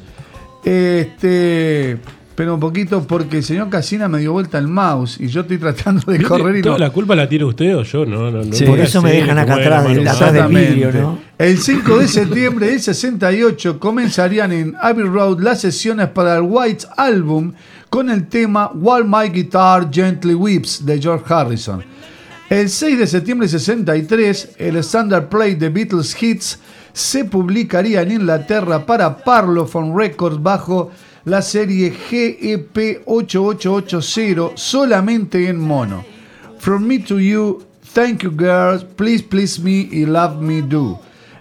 Este, 0.64 1.98
Espera 2.38 2.52
un 2.52 2.60
poquito 2.60 3.02
porque 3.02 3.38
el 3.38 3.42
señor 3.42 3.68
Casina 3.68 4.06
me 4.06 4.20
dio 4.20 4.30
vuelta 4.30 4.58
el 4.58 4.68
mouse 4.68 5.18
y 5.18 5.26
yo 5.26 5.40
estoy 5.40 5.58
tratando 5.58 6.12
de 6.12 6.22
correr 6.22 6.58
y 6.58 6.62
¿Toda 6.62 6.78
no. 6.78 6.84
la 6.84 6.90
culpa 6.90 7.16
la 7.16 7.28
tiene 7.28 7.44
usted 7.44 7.76
o 7.76 7.82
yo? 7.82 8.06
No, 8.06 8.30
no, 8.30 8.44
no. 8.44 8.52
Sí. 8.52 8.64
Por 8.64 8.78
eso 8.78 9.02
me 9.02 9.10
dejan 9.10 9.38
acá 9.38 9.56
atrás, 9.56 9.88
mano. 9.88 10.08
atrás 10.08 10.32
del 10.32 10.46
vidrio, 10.46 10.92
¿no? 10.92 11.18
El 11.36 11.58
5 11.58 11.98
de 11.98 12.06
septiembre 12.06 12.66
del 12.68 12.80
68 12.80 13.80
comenzarían 13.80 14.52
en 14.52 14.76
Abbey 14.80 15.04
Road 15.04 15.40
las 15.40 15.60
sesiones 15.60 16.10
para 16.10 16.36
el 16.36 16.42
White 16.42 16.86
Album 16.96 17.54
con 17.90 18.10
el 18.10 18.28
tema 18.28 18.70
While 18.74 19.04
My 19.04 19.28
Guitar 19.28 19.88
Gently 19.92 20.34
Weeps 20.34 20.84
de 20.84 21.00
George 21.00 21.32
Harrison. 21.32 21.82
El 22.48 22.70
6 22.70 22.98
de 22.98 23.06
septiembre 23.06 23.46
del 23.46 23.60
63, 23.60 24.50
el 24.58 24.76
Standard 24.76 25.28
Play 25.28 25.54
de 25.54 25.68
Beatles 25.68 26.22
Hits 26.22 26.58
se 26.92 27.24
publicaría 27.24 28.02
en 28.02 28.12
Inglaterra 28.12 28.84
para 28.84 29.18
Parlophone 29.18 29.94
Records 29.94 30.42
bajo 30.42 30.90
la 31.24 31.42
serie 31.42 31.90
GEP 31.90 33.02
8880 33.04 34.56
solamente 34.56 35.48
en 35.48 35.60
mono. 35.60 36.04
From 36.58 36.86
Me 36.86 36.98
to 37.00 37.20
You, 37.20 37.62
Thank 37.94 38.22
You 38.22 38.32
Girls, 38.36 38.84
Please 38.96 39.22
Please 39.22 39.60
Me 39.60 39.88
y 39.90 40.06
Love 40.06 40.40
Me 40.40 40.62
Do. 40.62 41.00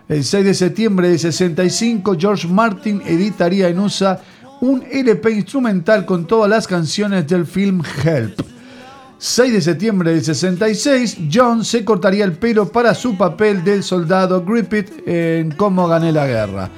El 0.09 0.23
6 0.23 0.45
de 0.45 0.53
septiembre 0.53 1.09
de 1.09 1.17
65, 1.17 2.15
George 2.17 2.47
Martin 2.47 3.01
editaría 3.05 3.67
en 3.67 3.79
USA 3.79 4.21
un 4.61 4.83
LP 4.91 5.31
instrumental 5.31 6.05
con 6.05 6.25
todas 6.25 6.49
las 6.49 6.67
canciones 6.67 7.27
del 7.27 7.45
film 7.45 7.81
Help. 8.03 8.39
6 9.19 9.53
de 9.53 9.61
septiembre 9.61 10.11
del 10.11 10.23
66, 10.23 11.17
John 11.33 11.65
se 11.65 11.83
cortaría 11.83 12.23
el 12.23 12.33
pelo 12.33 12.67
para 12.67 12.93
su 12.93 13.17
papel 13.17 13.63
del 13.63 13.83
soldado 13.83 14.43
Griffith 14.45 15.07
en 15.07 15.51
Cómo 15.51 15.87
gané 15.87 16.11
la 16.11 16.27
guerra. 16.27 16.69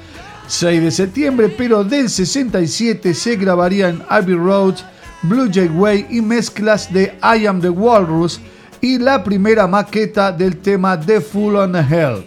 6 0.48 0.82
de 0.82 0.92
septiembre, 0.92 1.54
pero 1.56 1.84
del 1.84 2.10
67 2.10 3.14
se 3.14 3.36
grabarían 3.36 4.04
Abbey 4.08 4.36
Road, 4.36 4.76
Blue 5.24 5.50
Jay 5.54 5.68
Way 5.68 6.08
y 6.10 6.22
mezclas 6.22 6.92
de 6.94 7.14
I 7.22 7.46
Am 7.46 7.60
the 7.60 7.70
Walrus 7.70 8.40
y 8.80 8.98
la 8.98 9.22
primera 9.22 9.68
maqueta 9.68 10.32
del 10.32 10.58
tema 10.58 10.98
The 10.98 11.20
Full 11.20 11.56
on 11.56 11.76
Hell. 11.76 12.26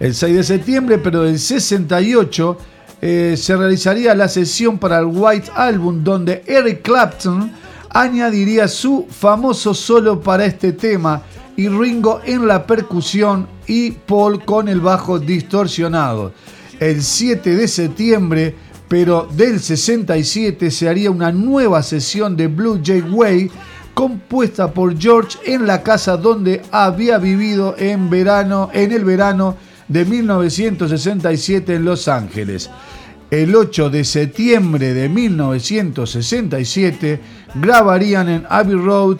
El 0.00 0.14
6 0.14 0.36
de 0.36 0.42
septiembre, 0.42 0.98
pero 0.98 1.22
del 1.22 1.38
68, 1.38 2.58
eh, 3.00 3.36
se 3.36 3.56
realizaría 3.56 4.14
la 4.14 4.28
sesión 4.28 4.78
para 4.78 4.98
el 4.98 5.06
White 5.06 5.50
Album 5.54 6.02
donde 6.02 6.42
Eric 6.46 6.82
Clapton 6.82 7.52
añadiría 7.90 8.68
su 8.68 9.06
famoso 9.08 9.72
solo 9.72 10.20
para 10.20 10.44
este 10.44 10.72
tema 10.72 11.22
y 11.56 11.68
Ringo 11.68 12.20
en 12.24 12.46
la 12.46 12.66
percusión 12.66 13.48
y 13.66 13.90
Paul 13.90 14.44
con 14.44 14.68
el 14.68 14.80
bajo 14.80 15.18
distorsionado. 15.18 16.32
El 16.78 17.02
7 17.02 17.56
de 17.56 17.66
septiembre, 17.66 18.54
pero 18.88 19.28
del 19.32 19.58
67, 19.58 20.70
se 20.70 20.88
haría 20.88 21.10
una 21.10 21.32
nueva 21.32 21.82
sesión 21.82 22.36
de 22.36 22.46
Blue 22.46 22.80
Jay 22.84 23.00
Way 23.00 23.50
compuesta 23.94 24.72
por 24.72 24.96
George 24.96 25.38
en 25.44 25.66
la 25.66 25.82
casa 25.82 26.16
donde 26.16 26.62
había 26.70 27.18
vivido 27.18 27.74
en 27.76 28.08
verano 28.08 28.70
en 28.72 28.92
el 28.92 29.04
verano 29.04 29.56
de 29.88 30.04
1967 30.04 31.74
en 31.74 31.84
Los 31.84 32.08
Ángeles. 32.08 32.70
El 33.30 33.54
8 33.54 33.90
de 33.90 34.04
septiembre 34.04 34.94
de 34.94 35.08
1967 35.08 37.20
grabarían 37.56 38.28
en 38.28 38.46
Abbey 38.48 38.76
Road 38.76 39.18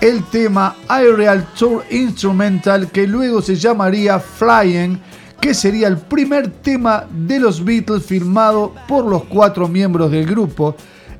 el 0.00 0.22
tema 0.24 0.76
Aerial 0.88 1.48
Tour 1.58 1.84
Instrumental 1.90 2.90
que 2.90 3.06
luego 3.06 3.42
se 3.42 3.56
llamaría 3.56 4.18
Flying, 4.18 4.98
que 5.40 5.52
sería 5.52 5.88
el 5.88 5.98
primer 5.98 6.48
tema 6.48 7.06
de 7.10 7.40
los 7.40 7.64
Beatles 7.64 8.04
firmado 8.04 8.74
por 8.86 9.04
los 9.04 9.24
cuatro 9.24 9.68
miembros 9.68 10.10
del 10.10 10.26
grupo 10.26 10.76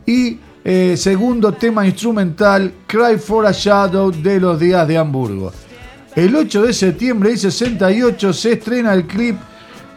y 0.06 0.38
eh, 0.62 0.94
segundo 0.96 1.52
tema 1.52 1.86
instrumental 1.86 2.72
Cry 2.86 3.18
for 3.18 3.46
a 3.46 3.52
Shadow 3.52 4.10
de 4.10 4.38
los 4.38 4.60
días 4.60 4.86
de 4.86 4.98
Hamburgo. 4.98 5.52
El 6.16 6.34
8 6.34 6.62
de 6.62 6.72
septiembre 6.72 7.30
de 7.30 7.36
68 7.36 8.32
se 8.32 8.52
estrena 8.54 8.94
el 8.94 9.06
clip 9.06 9.36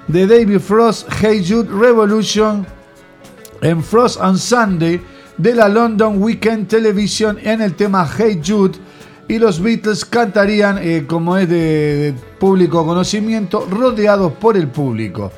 de 0.08 0.28
David 0.28 0.60
Frost 0.60 1.08
Hey 1.20 1.44
Jude 1.48 1.70
Revolution 1.72 2.68
en 3.62 3.84
Frost 3.84 4.20
on 4.22 4.38
Sunday 4.38 5.02
de 5.38 5.56
la 5.56 5.68
London 5.68 6.22
Weekend 6.22 6.68
Television 6.68 7.40
en 7.42 7.62
el 7.62 7.74
tema 7.74 8.08
Hey 8.16 8.40
Jude 8.46 8.78
y 9.28 9.40
los 9.40 9.60
Beatles 9.60 10.06
cantarían, 10.06 10.78
eh, 10.80 11.06
como 11.08 11.36
es 11.36 11.50
de, 11.50 11.56
de 11.56 12.14
público 12.40 12.86
conocimiento, 12.86 13.66
rodeados 13.68 14.34
por 14.34 14.56
el 14.56 14.68
público. 14.68 15.32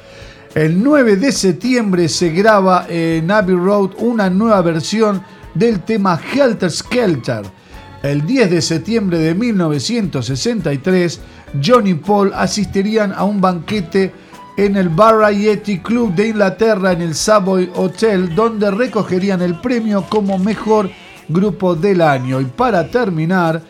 El 0.53 0.83
9 0.83 1.15
de 1.15 1.31
septiembre 1.31 2.09
se 2.09 2.31
graba 2.31 2.85
en 2.89 3.31
Abbey 3.31 3.55
Road 3.55 3.91
una 3.99 4.29
nueva 4.29 4.61
versión 4.61 5.23
del 5.53 5.81
tema 5.81 6.19
Helter 6.33 6.69
Skelter. 6.69 7.43
El 8.05 8.23
10 8.23 8.51
de 8.51 8.61
septiembre 8.61 9.17
de 9.17 9.33
1963, 9.33 11.19
John 11.65 11.87
y 11.87 11.95
Paul 11.95 12.33
asistirían 12.35 13.11
a 13.11 13.23
un 13.23 13.41
banquete 13.41 14.13
en 14.57 14.77
el 14.77 14.89
Variety 14.89 15.79
Club 15.79 16.13
de 16.13 16.27
Inglaterra 16.27 16.91
en 16.91 17.01
el 17.01 17.15
Savoy 17.15 17.71
Hotel, 17.73 18.35
donde 18.35 18.69
recogerían 18.69 19.41
el 19.41 19.59
premio 19.59 20.05
como 20.07 20.37
mejor 20.37 20.91
grupo 21.27 21.73
del 21.73 21.99
año. 21.99 22.39
Y 22.39 22.45
para 22.45 22.87
terminar, 22.87 23.63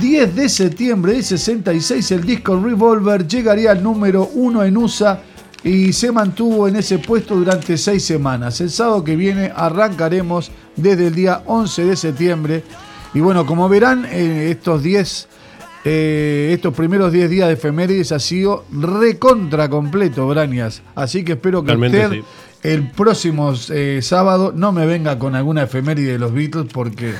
10 0.00 0.34
de 0.34 0.48
septiembre 0.48 1.12
de 1.12 1.22
66, 1.22 2.10
el 2.10 2.24
disco 2.24 2.60
Revolver 2.60 3.28
llegaría 3.28 3.70
al 3.70 3.80
número 3.80 4.28
1 4.34 4.64
en 4.64 4.76
USA 4.76 5.20
y 5.62 5.92
se 5.92 6.10
mantuvo 6.10 6.66
en 6.66 6.74
ese 6.74 6.98
puesto 6.98 7.36
durante 7.36 7.78
seis 7.78 8.04
semanas. 8.04 8.60
El 8.60 8.70
sábado 8.70 9.04
que 9.04 9.14
viene 9.14 9.52
arrancaremos 9.54 10.50
desde 10.74 11.06
el 11.06 11.14
día 11.14 11.44
11 11.46 11.84
de 11.84 11.96
septiembre. 11.96 12.64
Y 13.14 13.20
bueno, 13.20 13.46
como 13.46 13.68
verán, 13.68 14.04
eh, 14.10 14.50
estos 14.50 14.82
10 14.82 15.28
eh, 15.86 16.50
estos 16.54 16.72
primeros 16.72 17.12
10 17.12 17.28
días 17.28 17.48
de 17.48 17.54
efemérides 17.54 18.10
ha 18.12 18.18
sido 18.18 18.64
recontra 18.72 19.68
completo, 19.68 20.26
Brañas. 20.26 20.82
Así 20.94 21.24
que 21.24 21.32
espero 21.32 21.62
que 21.62 21.68
Realmente 21.68 22.04
usted 22.06 22.20
sí. 22.20 22.24
el 22.62 22.90
próximo 22.90 23.52
eh, 23.70 24.00
sábado 24.02 24.52
no 24.56 24.72
me 24.72 24.86
venga 24.86 25.18
con 25.18 25.34
alguna 25.34 25.64
efeméride 25.64 26.12
de 26.12 26.18
los 26.18 26.32
Beatles 26.32 26.72
porque 26.72 27.12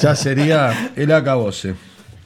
ya 0.00 0.16
sería 0.16 0.92
el 0.96 1.12
acabose. 1.12 1.74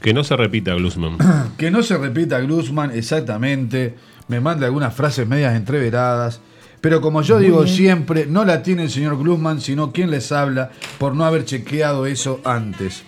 Que 0.00 0.14
no 0.14 0.22
se 0.22 0.36
repita, 0.36 0.72
Glusman. 0.74 1.18
Que 1.58 1.72
no 1.72 1.82
se 1.82 1.98
repita 1.98 2.38
Glusman, 2.40 2.92
exactamente. 2.92 3.96
Me 4.28 4.40
manda 4.40 4.66
algunas 4.66 4.94
frases 4.94 5.26
medias 5.26 5.56
entreveradas. 5.56 6.40
Pero 6.82 7.00
como 7.00 7.22
yo 7.22 7.36
Muy 7.36 7.44
digo 7.44 7.62
bien. 7.62 7.74
siempre, 7.74 8.26
no 8.26 8.44
la 8.44 8.62
tiene 8.62 8.82
el 8.82 8.90
señor 8.90 9.16
Glusman, 9.16 9.60
sino 9.60 9.92
quien 9.92 10.10
les 10.10 10.32
habla 10.32 10.70
por 10.98 11.14
no 11.14 11.24
haber 11.24 11.44
chequeado 11.44 12.04
eso 12.06 12.40
antes. 12.44 13.04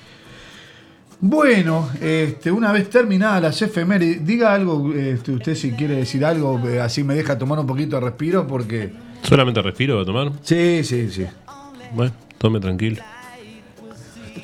Bueno, 1.20 1.90
este, 2.00 2.52
una 2.52 2.70
vez 2.70 2.88
terminadas 2.88 3.42
las 3.42 3.60
efemérides, 3.62 4.24
diga 4.24 4.54
algo, 4.54 4.92
este, 4.94 5.32
usted 5.32 5.54
si 5.56 5.72
quiere 5.72 5.96
decir 5.96 6.24
algo, 6.24 6.60
eh, 6.68 6.80
así 6.80 7.02
me 7.02 7.14
deja 7.14 7.36
tomar 7.36 7.58
un 7.58 7.66
poquito 7.66 7.96
de 7.96 8.02
respiro 8.02 8.46
porque... 8.46 8.92
¿Solamente 9.22 9.60
respiro 9.60 10.00
a 10.00 10.04
tomar? 10.04 10.30
Sí, 10.42 10.84
sí, 10.84 11.10
sí. 11.10 11.26
Bueno, 11.94 12.12
tome 12.38 12.60
tranquilo. 12.60 13.02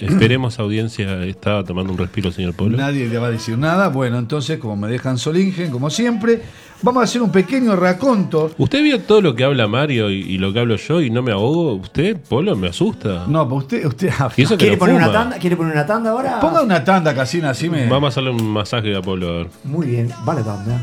Esperemos, 0.01 0.59
audiencia, 0.59 1.23
estaba 1.25 1.63
tomando 1.63 1.93
un 1.93 1.99
respiro, 1.99 2.33
señor 2.33 2.55
Polo. 2.55 2.77
Nadie 2.79 3.07
le 3.07 3.19
va 3.19 3.27
a 3.27 3.31
decir 3.31 3.59
nada. 3.59 3.89
Bueno, 3.89 4.19
entonces, 4.19 4.59
como 4.59 4.75
me 4.75 4.89
dejan 4.89 5.19
solingen, 5.19 5.71
como 5.71 5.91
siempre, 5.91 6.41
vamos 6.83 7.01
a 7.01 7.05
hacer 7.05 7.23
un 7.23 7.31
pequeño 7.31 7.77
raconto. 7.77 8.51
¿Usted 8.59 8.83
vio 8.83 9.01
todo 9.01 9.21
lo 9.21 9.35
que 9.35 9.45
habla 9.45 9.67
Mario 9.69 10.11
y, 10.11 10.21
y 10.21 10.39
lo 10.39 10.53
que 10.53 10.61
hablo 10.61 10.77
yo 10.77 11.01
y 11.01 11.11
no 11.11 11.23
me 11.23 11.33
ahogo? 11.33 11.75
¿Usted, 11.75 12.17
Polo, 12.17 12.57
me 12.57 12.69
asusta? 12.69 13.27
No, 13.27 13.49
pues 13.49 13.65
usted, 13.65 13.87
usted 13.87 14.13
Y 14.37 14.43
eso 14.43 14.57
que 14.57 14.65
¿Quiere 14.65 14.77
no 14.77 14.81
poner, 14.81 14.97
una 14.97 15.13
tanda? 15.13 15.39
¿Quiere 15.39 15.57
poner 15.57 15.73
una 15.73 15.87
tanda 15.87 16.11
ahora? 16.11 16.41
Ponga 16.41 16.63
una 16.63 16.83
tanda, 16.85 17.15
Casina, 17.15 17.51
así 17.51 17.69
me. 17.69 17.87
Vamos 17.89 18.05
a 18.05 18.09
hacerle 18.09 18.31
un 18.31 18.49
masaje 18.51 18.95
a 18.97 19.03
Polo, 19.03 19.29
a 19.29 19.33
ver. 19.39 19.49
Muy 19.65 19.87
bien, 19.87 20.11
vale 20.25 20.43
tanda. 20.43 20.81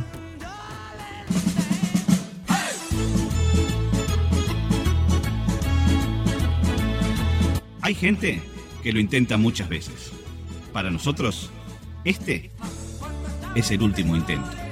Hay 7.82 7.96
gente 7.96 8.42
que 8.84 8.92
lo 8.92 9.00
intenta 9.00 9.38
muchas 9.38 9.70
veces. 9.70 10.12
Para 10.74 10.92
nosotros, 10.92 11.50
este 12.04 12.52
es 13.56 13.72
el 13.72 13.82
último 13.82 14.16
intento. 14.16 14.67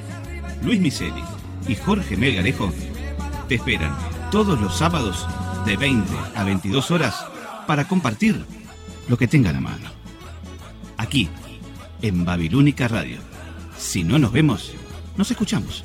Luis 0.66 0.82
Miseli 0.82 1.24
y 1.68 1.76
Jorge 1.76 2.18
Melgarejo 2.18 2.74
te 3.48 3.54
esperan 3.54 3.96
todos 4.32 4.60
los 4.60 4.76
sábados 4.76 5.28
de 5.64 5.78
20 5.78 6.12
a 6.34 6.44
22 6.44 6.90
horas 6.90 7.24
para 7.68 7.88
compartir 7.88 8.44
lo 9.08 9.16
que 9.16 9.28
tengan 9.28 9.56
a 9.58 9.62
mano. 9.62 9.92
Aquí, 10.98 11.30
en 12.02 12.26
Babilónica 12.26 12.88
Radio. 12.88 13.20
Si 13.78 14.04
no 14.04 14.18
nos 14.18 14.32
vemos, 14.32 14.74
nos 15.18 15.30
escuchamos. 15.30 15.84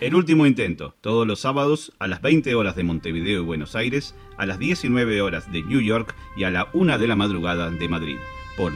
El 0.00 0.14
último 0.14 0.46
intento, 0.46 0.94
todos 1.02 1.26
los 1.26 1.40
sábados 1.40 1.92
a 1.98 2.06
las 2.06 2.22
20 2.22 2.54
horas 2.54 2.76
de 2.76 2.84
Montevideo 2.84 3.42
y 3.42 3.44
Buenos 3.44 3.76
Aires, 3.76 4.14
a 4.38 4.46
las 4.46 4.58
19 4.58 5.20
horas 5.20 5.52
de 5.52 5.62
New 5.62 5.80
York 5.80 6.14
y 6.34 6.44
a 6.44 6.50
la 6.50 6.68
1 6.72 6.98
de 6.98 7.08
la 7.08 7.16
madrugada 7.16 7.68
de 7.68 7.88
Madrid, 7.88 8.16
por. 8.58 8.72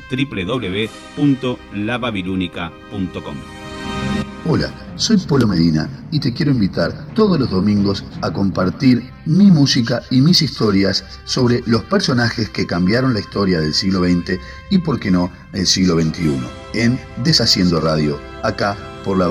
Hola, 4.44 4.72
soy 4.96 5.18
Polo 5.18 5.46
Medina 5.46 5.88
y 6.10 6.20
te 6.20 6.32
quiero 6.32 6.52
invitar 6.52 7.08
todos 7.14 7.38
los 7.38 7.50
domingos 7.50 8.04
a 8.22 8.32
compartir 8.32 9.02
mi 9.26 9.50
música 9.50 10.02
y 10.10 10.20
mis 10.20 10.40
historias 10.42 11.04
sobre 11.24 11.62
los 11.66 11.82
personajes 11.84 12.48
que 12.48 12.66
cambiaron 12.66 13.12
la 13.12 13.20
historia 13.20 13.60
del 13.60 13.74
siglo 13.74 14.00
XX 14.00 14.38
y, 14.70 14.78
por 14.78 14.98
qué 15.00 15.10
no, 15.10 15.30
el 15.52 15.66
siglo 15.66 16.00
XXI, 16.00 16.38
en 16.74 16.98
Deshaciendo 17.24 17.80
Radio, 17.80 18.18
acá 18.42 18.76
por 19.04 19.18
la 19.18 19.26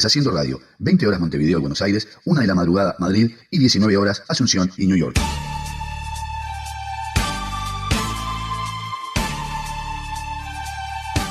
Deshaciendo 0.00 0.30
Radio, 0.30 0.58
20 0.78 1.06
horas 1.06 1.20
Montevideo, 1.20 1.60
Buenos 1.60 1.82
Aires, 1.82 2.08
1 2.24 2.40
de 2.40 2.46
la 2.46 2.54
madrugada 2.54 2.96
Madrid 3.00 3.32
y 3.50 3.58
19 3.58 3.98
horas 3.98 4.22
Asunción 4.28 4.72
y 4.78 4.86
New 4.86 4.96
York. 4.96 5.20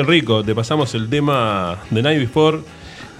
Daniel 0.06 0.22
Rico, 0.22 0.44
te 0.44 0.54
pasamos 0.54 0.94
el 0.94 1.10
tema 1.10 1.78
de 1.90 2.02
Night 2.04 2.20
Before, 2.20 2.60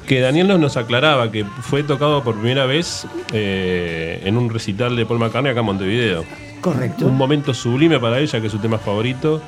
que 0.08 0.20
Daniel 0.20 0.48
nos, 0.48 0.60
nos 0.60 0.78
aclaraba 0.78 1.32
que 1.32 1.44
fue 1.44 1.82
tocado 1.82 2.24
por 2.24 2.36
primera 2.36 2.66
vez 2.68 3.08
eh, 3.34 4.22
en 4.24 4.38
un 4.38 4.50
recital 4.52 4.96
de 4.96 5.04
Paul 5.06 5.20
McCartney 5.20 5.52
acá 5.52 5.62
en 5.62 5.66
Montevideo. 5.66 6.24
Correcto. 6.62 7.08
Un 7.08 7.18
momento 7.18 7.54
sublime 7.56 8.00
para 8.00 8.20
ella, 8.20 8.40
que 8.40 8.48
es 8.48 8.52
su 8.52 8.60
tema 8.60 8.78
favorito. 8.78 9.42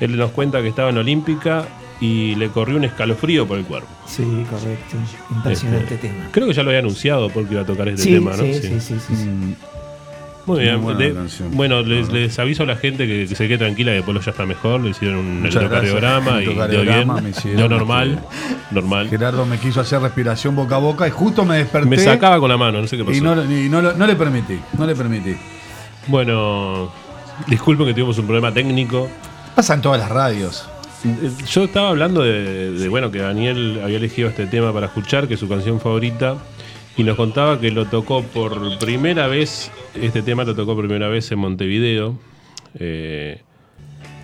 Él 0.00 0.16
nos 0.16 0.30
cuenta 0.30 0.62
que 0.62 0.68
estaba 0.68 0.88
en 0.88 0.96
Olímpica 0.96 1.66
y 2.00 2.34
le 2.36 2.48
corrió 2.48 2.78
un 2.78 2.84
escalofrío 2.84 3.46
por 3.46 3.58
el 3.58 3.64
cuerpo. 3.66 3.88
Sí, 4.06 4.22
correcto. 4.48 4.96
Impresionante 5.34 5.94
Este, 5.96 6.08
tema. 6.08 6.28
Creo 6.32 6.46
que 6.46 6.54
ya 6.54 6.62
lo 6.62 6.70
había 6.70 6.80
anunciado 6.80 7.28
porque 7.28 7.52
iba 7.52 7.62
a 7.62 7.66
tocar 7.66 7.88
este 7.88 8.04
Sí, 8.04 8.12
tema, 8.14 8.30
¿no? 8.30 8.42
sí, 8.42 8.54
sí, 8.54 8.80
sí, 8.80 8.94
sí, 9.06 9.16
sí. 9.16 9.24
Mm. 9.26 9.54
Muy 10.54 10.60
bien. 10.62 10.76
Muy 10.76 10.84
buena 10.84 10.98
De- 11.00 11.08
la 11.08 11.14
canción. 11.20 11.48
bueno, 11.56 11.82
les, 11.82 12.10
les 12.12 12.38
aviso 12.38 12.62
a 12.62 12.66
la 12.66 12.76
gente 12.76 13.06
que, 13.06 13.26
que 13.28 13.34
se 13.34 13.46
quede 13.48 13.58
tranquila 13.58 13.92
que 13.92 14.02
Polo 14.02 14.20
ya 14.20 14.30
está 14.30 14.46
mejor. 14.46 14.80
Le 14.80 14.90
hicieron 14.90 15.18
un 15.18 15.38
electrocardiograma 15.46 16.42
y 16.42 16.46
dio 16.46 16.82
bien. 16.82 17.08
Dio 17.56 17.68
normal. 17.68 18.20
Normal. 18.70 19.08
Gerardo 19.08 19.46
me 19.46 19.58
quiso 19.58 19.80
hacer 19.80 20.00
respiración 20.00 20.54
boca 20.56 20.76
a 20.76 20.78
boca 20.78 21.06
y 21.08 21.10
justo 21.10 21.44
me 21.44 21.56
desperté. 21.58 21.88
Me 21.88 21.98
sacaba 21.98 22.38
con 22.38 22.48
la 22.48 22.56
mano, 22.56 22.80
no 22.80 22.86
sé 22.86 22.96
qué 22.96 23.04
pasó. 23.04 23.16
Y 23.16 23.20
no, 23.20 23.34
y 23.44 23.68
no 23.68 23.80
lo- 23.82 23.94
no 23.94 24.06
le 24.06 24.14
permití, 24.16 24.58
no 24.78 24.86
le 24.86 24.94
permití. 24.94 25.34
Bueno, 26.06 26.92
disculpen 27.46 27.86
que 27.86 27.94
tuvimos 27.94 28.18
un 28.18 28.26
problema 28.26 28.52
técnico. 28.52 29.08
Pasa 29.54 29.74
en 29.74 29.82
todas 29.82 30.00
las 30.00 30.08
radios. 30.10 30.68
Yo 31.50 31.64
estaba 31.64 31.88
hablando 31.88 32.22
de, 32.22 32.72
de, 32.72 32.88
bueno 32.88 33.10
que 33.10 33.18
Daniel 33.20 33.80
había 33.82 33.96
elegido 33.96 34.28
este 34.28 34.46
tema 34.46 34.72
para 34.72 34.86
escuchar, 34.86 35.26
que 35.28 35.34
es 35.34 35.40
su 35.40 35.48
canción 35.48 35.80
favorita, 35.80 36.36
y 37.00 37.02
nos 37.02 37.16
contaba 37.16 37.58
que 37.58 37.70
lo 37.70 37.86
tocó 37.86 38.22
por 38.22 38.78
primera 38.78 39.26
vez, 39.26 39.70
este 39.94 40.20
tema 40.20 40.44
lo 40.44 40.54
tocó 40.54 40.74
por 40.74 40.84
primera 40.84 41.08
vez 41.08 41.32
en 41.32 41.38
Montevideo, 41.38 42.18
eh, 42.78 43.40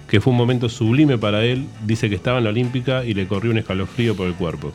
que 0.06 0.20
fue 0.20 0.32
un 0.32 0.36
momento 0.36 0.68
sublime 0.68 1.16
para 1.16 1.42
él. 1.42 1.64
Dice 1.86 2.10
que 2.10 2.16
estaba 2.16 2.36
en 2.36 2.44
la 2.44 2.50
Olímpica 2.50 3.02
y 3.02 3.14
le 3.14 3.26
corrió 3.26 3.50
un 3.50 3.56
escalofrío 3.56 4.14
por 4.14 4.26
el 4.26 4.34
cuerpo. 4.34 4.72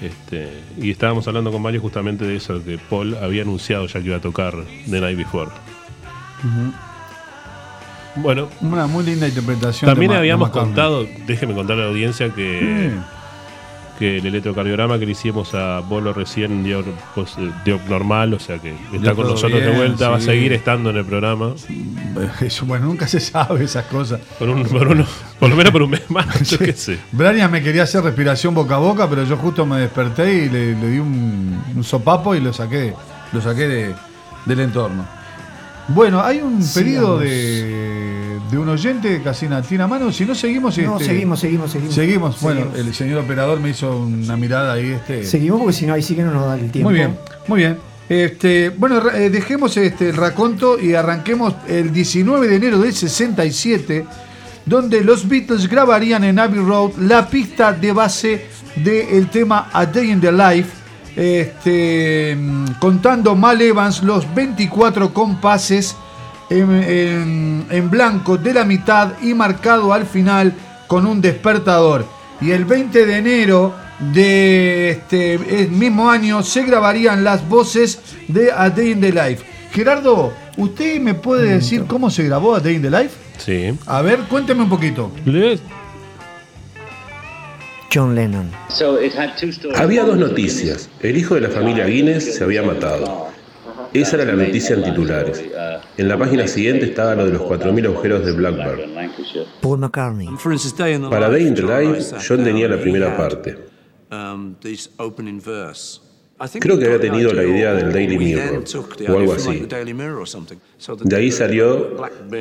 Este, 0.00 0.48
y 0.80 0.92
estábamos 0.92 1.26
hablando 1.26 1.50
con 1.50 1.60
Mario 1.60 1.80
justamente 1.80 2.24
de 2.24 2.36
eso, 2.36 2.62
que 2.64 2.78
Paul 2.78 3.16
había 3.20 3.42
anunciado 3.42 3.86
ya 3.88 4.00
que 4.00 4.06
iba 4.06 4.16
a 4.18 4.20
tocar 4.20 4.54
The 4.88 5.00
Night 5.00 5.18
Before. 5.18 5.50
Bueno, 8.14 8.48
Una 8.60 8.86
muy 8.86 9.04
linda 9.04 9.26
interpretación. 9.26 9.90
también 9.90 10.12
de 10.12 10.18
habíamos 10.18 10.50
contado, 10.50 11.04
déjeme 11.26 11.52
contar 11.54 11.78
a 11.78 11.82
la 11.82 11.88
audiencia 11.88 12.32
que, 12.32 12.92
Mm. 12.94 13.19
Que 14.00 14.16
el 14.16 14.26
electrocardiograma 14.26 14.98
que 14.98 15.06
le 15.06 15.12
hicimos 15.12 15.54
a 15.54 15.78
Bolo 15.80 16.12
recién 16.12 16.64
dio, 16.64 16.82
pues, 17.14 17.34
eh, 17.38 17.50
dio 17.64 17.78
normal, 17.88 18.34
o 18.34 18.40
sea 18.40 18.58
que 18.58 18.70
está 18.72 18.98
Dio 18.98 19.14
con 19.14 19.26
nosotros 19.28 19.60
de 19.60 19.70
vuelta, 19.70 20.08
va 20.08 20.16
a 20.16 20.20
sí. 20.20 20.26
seguir 20.26 20.52
estando 20.54 20.90
en 20.90 20.96
el 20.96 21.04
programa. 21.04 21.52
Eso, 22.40 22.66
bueno, 22.66 22.86
nunca 22.86 23.06
se 23.06 23.20
sabe 23.20 23.62
esas 23.64 23.84
cosas. 23.84 24.20
Por, 24.38 24.48
un- 24.48 24.64
por 24.64 24.88
uno- 24.88 25.06
por 25.38 25.48
lo 25.50 25.54
menos 25.56 25.70
por 25.72 25.82
un 25.82 25.90
mes 25.90 26.10
más, 26.10 26.26
yo 26.50 26.58
qué 26.58 26.72
sé. 26.72 26.98
Brian 27.12 27.50
me 27.52 27.62
quería 27.62 27.82
hacer 27.84 28.02
respiración 28.02 28.54
boca 28.54 28.74
a 28.74 28.78
boca, 28.78 29.08
pero 29.08 29.22
yo 29.24 29.36
justo 29.36 29.64
me 29.66 29.78
desperté 29.78 30.44
y 30.46 30.48
le, 30.48 30.74
le 30.74 30.88
di 30.88 30.98
un, 30.98 31.62
un 31.76 31.84
sopapo 31.84 32.34
y 32.34 32.40
lo 32.40 32.52
saqué, 32.52 32.94
lo 33.32 33.40
saqué 33.40 33.68
de- 33.68 33.94
del 34.46 34.60
entorno. 34.60 35.04
Bueno, 35.88 36.22
hay 36.22 36.38
un 36.40 36.58
pedido 36.72 37.20
Sigamos. 37.20 37.20
de, 37.20 37.30
de 38.50 38.58
un 38.58 38.68
oyente, 38.68 39.22
Casina, 39.22 39.62
¿tiene 39.62 39.84
a 39.84 39.86
mano? 39.86 40.10
Si 40.10 40.24
no, 40.24 40.34
seguimos. 40.34 40.76
No, 40.78 40.94
este, 40.94 41.04
seguimos, 41.04 41.40
seguimos, 41.40 41.70
seguimos. 41.70 41.94
Seguimos. 41.94 42.40
Bueno, 42.40 42.60
Seguimos. 42.60 42.78
el 42.78 42.94
señor 42.94 43.18
operador 43.20 43.60
me 43.60 43.70
hizo 43.70 43.98
una 43.98 44.36
mirada 44.36 44.72
ahí. 44.72 44.90
Este, 44.90 45.24
Seguimos 45.24 45.60
porque 45.60 45.72
si 45.74 45.86
no, 45.86 45.94
ahí 45.94 46.02
sí 46.02 46.16
que 46.16 46.22
no 46.22 46.32
nos 46.32 46.46
da 46.46 46.54
el 46.54 46.70
tiempo. 46.70 46.90
Muy 46.90 46.98
bien, 46.98 47.16
muy 47.46 47.58
bien. 47.60 47.78
Este, 48.08 48.70
bueno, 48.70 49.08
eh, 49.10 49.30
dejemos 49.30 49.76
este, 49.76 50.08
el 50.08 50.16
raconto 50.16 50.80
y 50.80 50.94
arranquemos 50.94 51.54
el 51.68 51.92
19 51.92 52.48
de 52.48 52.56
enero 52.56 52.80
del 52.80 52.92
67, 52.92 54.04
donde 54.66 55.04
los 55.04 55.28
Beatles 55.28 55.68
grabarían 55.68 56.24
en 56.24 56.38
Abbey 56.40 56.60
Road 56.60 56.92
la 56.98 57.28
pista 57.28 57.72
de 57.72 57.92
base 57.92 58.46
del 58.74 59.28
tema 59.28 59.68
A 59.72 59.86
Day 59.86 60.10
in 60.10 60.20
the 60.20 60.32
Life, 60.32 60.70
este, 61.14 62.34
mm, 62.36 62.64
contando 62.80 63.36
Mal 63.36 63.60
Evans 63.60 64.02
los 64.02 64.32
24 64.34 65.14
compases 65.14 65.94
en, 66.50 66.70
en- 66.82 67.66
en 67.70 67.90
blanco 67.90 68.36
de 68.36 68.52
la 68.54 68.64
mitad 68.64 69.12
y 69.22 69.32
marcado 69.34 69.92
al 69.92 70.04
final 70.06 70.52
con 70.86 71.06
un 71.06 71.20
despertador. 71.20 72.04
Y 72.40 72.50
el 72.50 72.64
20 72.64 73.06
de 73.06 73.16
enero 73.16 73.74
de 74.12 74.90
este 74.90 75.38
mismo 75.70 76.10
año 76.10 76.42
se 76.42 76.64
grabarían 76.64 77.22
las 77.22 77.46
voces 77.48 78.00
de 78.28 78.50
A 78.50 78.70
Day 78.70 78.92
in 78.92 79.00
the 79.00 79.12
Life. 79.12 79.44
Gerardo, 79.72 80.32
¿usted 80.56 81.00
me 81.00 81.14
puede 81.14 81.54
decir 81.54 81.84
cómo 81.86 82.10
se 82.10 82.24
grabó 82.24 82.54
A 82.56 82.60
Day 82.60 82.76
in 82.76 82.82
the 82.82 82.90
Life? 82.90 83.14
Sí. 83.38 83.78
A 83.86 84.02
ver, 84.02 84.20
cuénteme 84.28 84.62
un 84.62 84.68
poquito. 84.68 85.12
John 87.92 88.14
Lennon. 88.14 88.50
Había 89.76 90.04
dos 90.04 90.16
noticias. 90.16 90.88
El 91.00 91.16
hijo 91.16 91.34
de 91.34 91.40
la 91.42 91.50
familia 91.50 91.86
Guinness 91.86 92.36
se 92.36 92.44
había 92.44 92.62
matado. 92.62 93.29
Esa 93.92 94.16
era 94.16 94.24
la 94.24 94.44
noticia 94.44 94.76
en 94.76 94.84
titulares. 94.84 95.44
En 95.96 96.08
la 96.08 96.16
página 96.18 96.46
siguiente 96.46 96.86
estaba 96.86 97.14
lo 97.14 97.26
de 97.26 97.32
los 97.32 97.42
4.000 97.42 97.86
agujeros 97.86 98.24
de 98.24 98.32
Blackbird. 98.32 98.80
Paul 99.60 99.78
McCartney. 99.78 100.28
Para 101.10 101.28
Day 101.28 101.46
in 101.46 101.54
the 101.54 101.62
Life, 101.62 102.14
John 102.26 102.44
tenía 102.44 102.68
la 102.68 102.78
primera 102.80 103.16
parte. 103.16 103.58
Creo 106.58 106.78
que 106.78 106.86
había 106.86 107.00
tenido 107.00 107.34
la 107.34 107.44
idea 107.44 107.74
del 107.74 107.92
Daily 107.92 108.16
Mirror 108.18 108.64
o 109.08 109.18
algo 109.18 109.32
así. 109.34 109.66
De 111.04 111.16
ahí 111.16 111.30
salió 111.30 111.96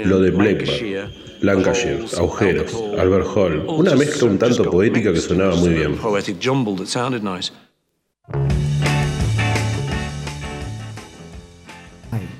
lo 0.05 0.21
de 0.21 0.31
Blackbird, 0.31 1.09
Lancashire, 1.41 2.05
agujeros, 2.17 2.73
Albert 2.97 3.27
Hall, 3.35 3.65
una 3.67 3.95
mezcla 3.95 4.27
un 4.29 4.37
tanto 4.37 4.63
poética 4.71 5.11
que 5.11 5.19
sonaba 5.19 5.55
muy 5.55 5.69
bien. 5.73 5.97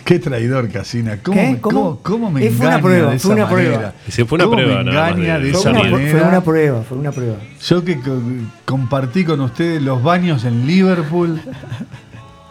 Qué 0.09 0.17
traidor, 0.17 0.69
Casina. 0.69 1.19
¿Cómo, 1.21 1.37
¿Qué? 1.37 1.51
me- 1.51 1.61
¿Cómo? 1.61 1.79
cómo- 1.81 1.99
cómo 2.01 2.31
me 2.31 2.43
Eh, 2.43 2.49
fue 2.49 2.65
una 2.65 2.77
engaña 2.77 2.81
prueba, 2.81 3.11
de 3.11 3.19
fue 3.19 3.31
esa 3.35 3.43
una 3.43 3.47
prueba. 3.49 3.71
manera? 3.75 3.93
Y 4.07 4.11
se 4.11 4.25
fue 4.25 4.35
una 4.37 4.45
¿Cómo 4.45 4.57
me 4.57 4.63
prueba 4.63 4.81
engaña 4.81 5.37
de- 5.37 5.45
de 5.45 5.51
Fue 5.51 5.59
esa 5.59 5.69
una- 5.69 5.79
manera? 5.83 6.11
Fue 6.11 6.21
una 6.29 6.41
prueba, 6.41 6.81
fue 6.81 6.97
una 6.97 7.11
prueba. 7.11 7.35
Yo 7.63 7.85
que 7.85 7.99
co- 7.99 8.21
compartí 8.65 9.23
con 9.23 9.39
ustedes 9.41 9.83
los 9.83 10.01
baños 10.01 10.45
en 10.45 10.65
Liverpool. 10.65 11.39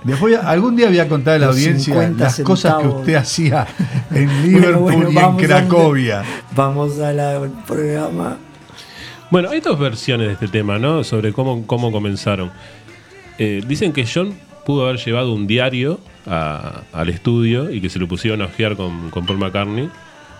Después, 0.05 0.39
algún 0.41 0.77
día 0.77 0.87
voy 0.87 1.01
a 1.01 1.09
contar 1.09 1.35
a 1.35 1.39
la 1.41 1.47
Los 1.47 1.57
audiencia 1.57 1.95
50 1.95 2.25
las 2.25 2.41
cosas 2.43 2.75
que 2.81 2.87
usted 2.87 3.15
hacía 3.17 3.67
en 4.13 4.43
Liverpool 4.45 4.81
Bueno, 4.83 5.11
bueno, 5.11 5.11
y 5.41 5.43
en 5.43 5.49
Cracovia. 5.49 6.23
Vamos 6.55 7.01
al 7.01 7.51
programa. 7.67 8.37
Bueno, 9.33 9.51
hay 9.51 9.59
dos 9.59 9.77
versiones 9.81 10.29
de 10.29 10.33
este 10.35 10.47
tema, 10.47 10.79
¿no? 10.79 11.03
Sobre 11.03 11.33
cómo, 11.33 11.67
cómo 11.67 11.91
comenzaron. 11.91 12.53
Eh, 13.37 13.65
dicen 13.67 13.93
que 13.93 14.07
John 14.07 14.33
pudo 14.69 14.85
haber 14.87 14.99
llevado 14.99 15.33
un 15.33 15.47
diario 15.47 15.99
a- 16.27 16.83
al 16.93 17.09
estudio 17.09 17.71
y 17.71 17.81
que 17.81 17.89
se 17.89 17.99
lo 17.99 18.07
pusieron 18.07 18.43
a 18.43 18.45
ojear 18.45 18.77
con, 18.77 19.09
con 19.09 19.25
Paul 19.25 19.39
McCartney. 19.39 19.89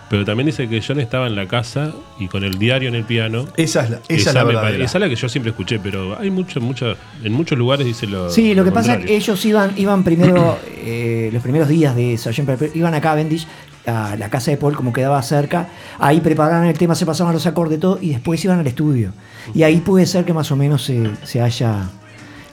Pero 0.07 0.23
también 0.25 0.45
dice 0.45 0.67
que 0.69 0.81
John 0.87 0.99
estaba 0.99 1.25
en 1.25 1.35
la 1.35 1.47
casa 1.47 1.91
y 2.19 2.27
con 2.27 2.43
el 2.43 2.57
diario 2.59 2.89
en 2.89 2.95
el 2.95 3.03
piano. 3.05 3.45
Esa 3.57 3.83
es 3.85 3.89
la, 3.89 3.99
esa 4.07 4.29
es 4.29 4.35
la 4.35 4.43
verdadera. 4.43 4.85
esa 4.85 4.97
es 4.97 5.01
la 5.01 5.09
que 5.09 5.15
yo 5.15 5.29
siempre 5.29 5.49
escuché, 5.51 5.79
pero 5.79 6.15
hay 6.19 6.29
mucho, 6.29 6.61
mucho, 6.61 6.95
en 7.23 7.33
muchos 7.33 7.57
lugares 7.57 7.85
dice 7.87 8.05
lo 8.07 8.29
Sí, 8.29 8.53
lo 8.53 8.63
que 8.63 8.71
pasa 8.71 8.95
es 8.95 9.05
que 9.05 9.15
ellos 9.15 9.43
iban, 9.45 9.73
iban 9.77 10.03
primero, 10.03 10.57
eh, 10.83 11.29
los 11.33 11.41
primeros 11.41 11.67
días 11.67 11.95
de 11.95 12.15
Sgt. 12.17 12.45
Pepper, 12.45 12.71
iban 12.75 12.93
a 12.93 13.01
Cavendish, 13.01 13.47
a 13.87 14.15
la 14.15 14.29
casa 14.29 14.51
de 14.51 14.57
Paul, 14.57 14.75
como 14.75 14.93
quedaba 14.93 15.19
cerca, 15.23 15.69
ahí 15.99 16.21
preparaban 16.21 16.65
el 16.67 16.77
tema, 16.77 16.93
se 16.95 17.05
pasaban 17.07 17.33
los 17.33 17.45
acordes, 17.47 17.79
todo, 17.79 17.97
y 18.01 18.09
después 18.09 18.43
iban 18.45 18.59
al 18.59 18.67
estudio. 18.67 19.11
Y 19.55 19.63
ahí 19.63 19.77
puede 19.79 20.05
ser 20.05 20.23
que 20.25 20.33
más 20.33 20.51
o 20.51 20.55
menos 20.55 20.83
se, 20.85 21.09
se 21.23 21.39
haya 21.41 21.87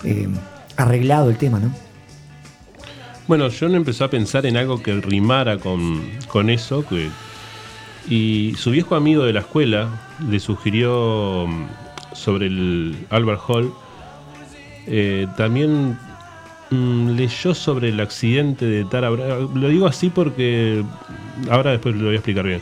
eh, 0.05 0.29
arreglado 0.77 1.31
el 1.31 1.37
tema, 1.37 1.59
¿no? 1.59 1.71
Bueno, 3.27 3.49
John 3.59 3.75
empezó 3.75 4.05
a 4.05 4.11
pensar 4.11 4.47
en 4.47 4.57
algo 4.57 4.83
que 4.83 4.95
rimara 5.01 5.59
con, 5.59 6.03
con 6.29 6.49
eso. 6.49 6.85
Y 8.09 8.55
su 8.57 8.71
viejo 8.71 8.95
amigo 8.95 9.25
de 9.25 9.33
la 9.33 9.41
escuela 9.41 9.89
le 10.31 10.39
sugirió 10.39 11.47
mm, 11.49 11.67
sobre 12.15 12.47
el 12.47 12.97
Albert 13.11 13.41
Hall. 13.49 13.73
eh, 14.87 15.27
también 15.37 15.99
mm, 16.71 17.17
leyó 17.17 17.53
sobre 17.53 17.89
el 17.89 17.99
accidente 17.99 18.65
de 18.65 18.85
Tara 18.85 19.11
Brown. 19.11 19.61
Lo 19.61 19.69
digo 19.69 19.87
así 19.89 20.09
porque 20.09 20.85
ahora 21.51 21.73
después 21.73 21.97
lo 21.97 22.05
voy 22.05 22.15
a 22.15 22.19
explicar 22.19 22.47
bien. 22.47 22.61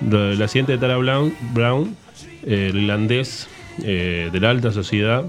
El 0.00 0.40
accidente 0.40 0.72
de 0.72 0.78
Tara 0.78 0.96
Brown, 0.96 1.94
el 2.46 2.76
irlandés 2.78 3.46
eh, 3.82 4.30
de 4.32 4.40
la 4.40 4.50
alta 4.50 4.72
sociedad, 4.72 5.24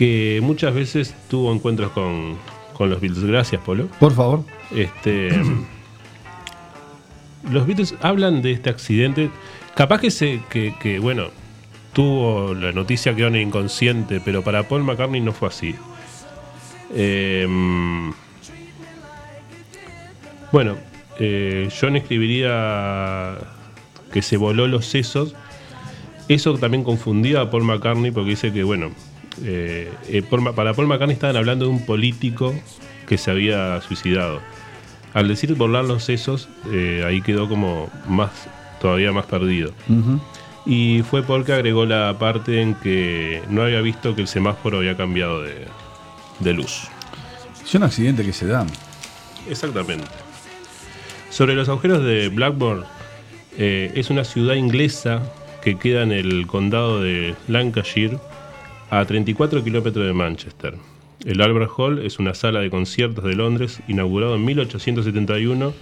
que 0.00 0.40
muchas 0.42 0.72
veces 0.72 1.14
tuvo 1.28 1.52
encuentros 1.52 1.90
con, 1.90 2.38
con 2.72 2.88
los 2.88 3.02
Beatles. 3.02 3.22
Gracias, 3.22 3.60
Polo. 3.60 3.86
Por 3.98 4.14
favor. 4.14 4.44
Este, 4.74 5.28
los 7.50 7.66
Beatles 7.66 7.94
hablan 8.00 8.40
de 8.40 8.52
este 8.52 8.70
accidente. 8.70 9.28
Capaz 9.74 10.00
que 10.00 10.10
se, 10.10 10.40
que, 10.48 10.74
que, 10.80 11.00
bueno, 11.00 11.26
tuvo 11.92 12.54
la 12.54 12.72
noticia 12.72 13.12
en 13.12 13.34
el 13.34 13.42
inconsciente, 13.42 14.22
pero 14.24 14.42
para 14.42 14.62
Paul 14.62 14.84
McCartney 14.84 15.20
no 15.20 15.34
fue 15.34 15.48
así. 15.48 15.74
Em, 16.94 18.10
bueno, 20.50 20.78
eh, 21.18 21.68
John 21.78 21.96
escribiría 21.96 23.36
que 24.14 24.22
se 24.22 24.38
voló 24.38 24.66
los 24.66 24.86
sesos. 24.86 25.34
Eso 26.28 26.56
también 26.56 26.84
confundía 26.84 27.42
a 27.42 27.50
Paul 27.50 27.64
McCartney 27.64 28.12
porque 28.12 28.30
dice 28.30 28.50
que, 28.50 28.64
bueno, 28.64 28.92
eh, 29.44 29.90
eh, 30.08 30.22
para 30.54 30.74
Paul 30.74 30.86
McCartney 30.86 31.14
estaban 31.14 31.36
hablando 31.36 31.66
de 31.66 31.70
un 31.70 31.84
político 31.84 32.54
que 33.06 33.18
se 33.18 33.30
había 33.30 33.80
suicidado. 33.80 34.40
Al 35.14 35.28
decir 35.28 35.54
volar 35.54 35.84
los 35.84 36.04
sesos, 36.04 36.48
eh, 36.70 37.02
ahí 37.06 37.20
quedó 37.22 37.48
como 37.48 37.90
más, 38.06 38.30
todavía 38.80 39.12
más 39.12 39.26
perdido. 39.26 39.72
Y 40.66 41.02
fue 41.08 41.22
Paul 41.22 41.44
que 41.44 41.52
agregó 41.52 41.86
la 41.86 42.16
parte 42.18 42.60
en 42.60 42.74
que 42.74 43.42
no 43.48 43.62
había 43.62 43.80
visto 43.80 44.14
que 44.14 44.20
el 44.20 44.28
semáforo 44.28 44.78
había 44.78 44.96
cambiado 44.96 45.42
de, 45.42 45.66
de 46.38 46.52
luz. 46.52 46.82
Son 47.64 47.82
accidentes 47.82 48.24
que 48.26 48.32
se 48.32 48.46
dan. 48.46 48.68
Exactamente. 49.48 50.06
Sobre 51.30 51.54
los 51.54 51.68
agujeros 51.68 52.04
de 52.04 52.28
Blackburn, 52.28 52.84
es 53.56 54.10
una 54.10 54.24
ciudad 54.24 54.54
inglesa 54.54 55.22
que 55.62 55.76
queda 55.76 56.02
en 56.02 56.12
el 56.12 56.46
condado 56.46 57.00
de 57.00 57.34
Lancashire, 57.48 58.18
a 58.90 59.04
34 59.04 59.62
kilómetros 59.62 60.04
de 60.06 60.12
Manchester. 60.12 60.74
El 61.24 61.40
Albert 61.42 61.70
Hall 61.76 61.98
es 62.04 62.18
una 62.18 62.34
sala 62.34 62.60
de 62.60 62.70
conciertos 62.70 63.24
de 63.24 63.34
Londres, 63.34 63.80
inaugurado 63.88 64.36
en 64.36 64.44
1871. 64.44 65.72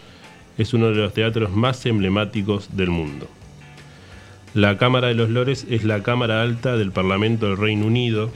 Es 0.58 0.74
uno 0.74 0.88
de 0.90 0.96
los 0.96 1.12
teatros 1.14 1.50
más 1.50 1.86
emblemáticos 1.86 2.76
del 2.76 2.90
mundo. 2.90 3.28
La 4.54 4.76
Cámara 4.78 5.08
de 5.08 5.14
los 5.14 5.28
Lores 5.30 5.66
es 5.70 5.84
la 5.84 6.02
Cámara 6.02 6.42
Alta 6.42 6.76
del 6.76 6.90
Parlamento 6.90 7.46
del 7.46 7.56
Reino 7.56 7.86
Unido. 7.86 8.30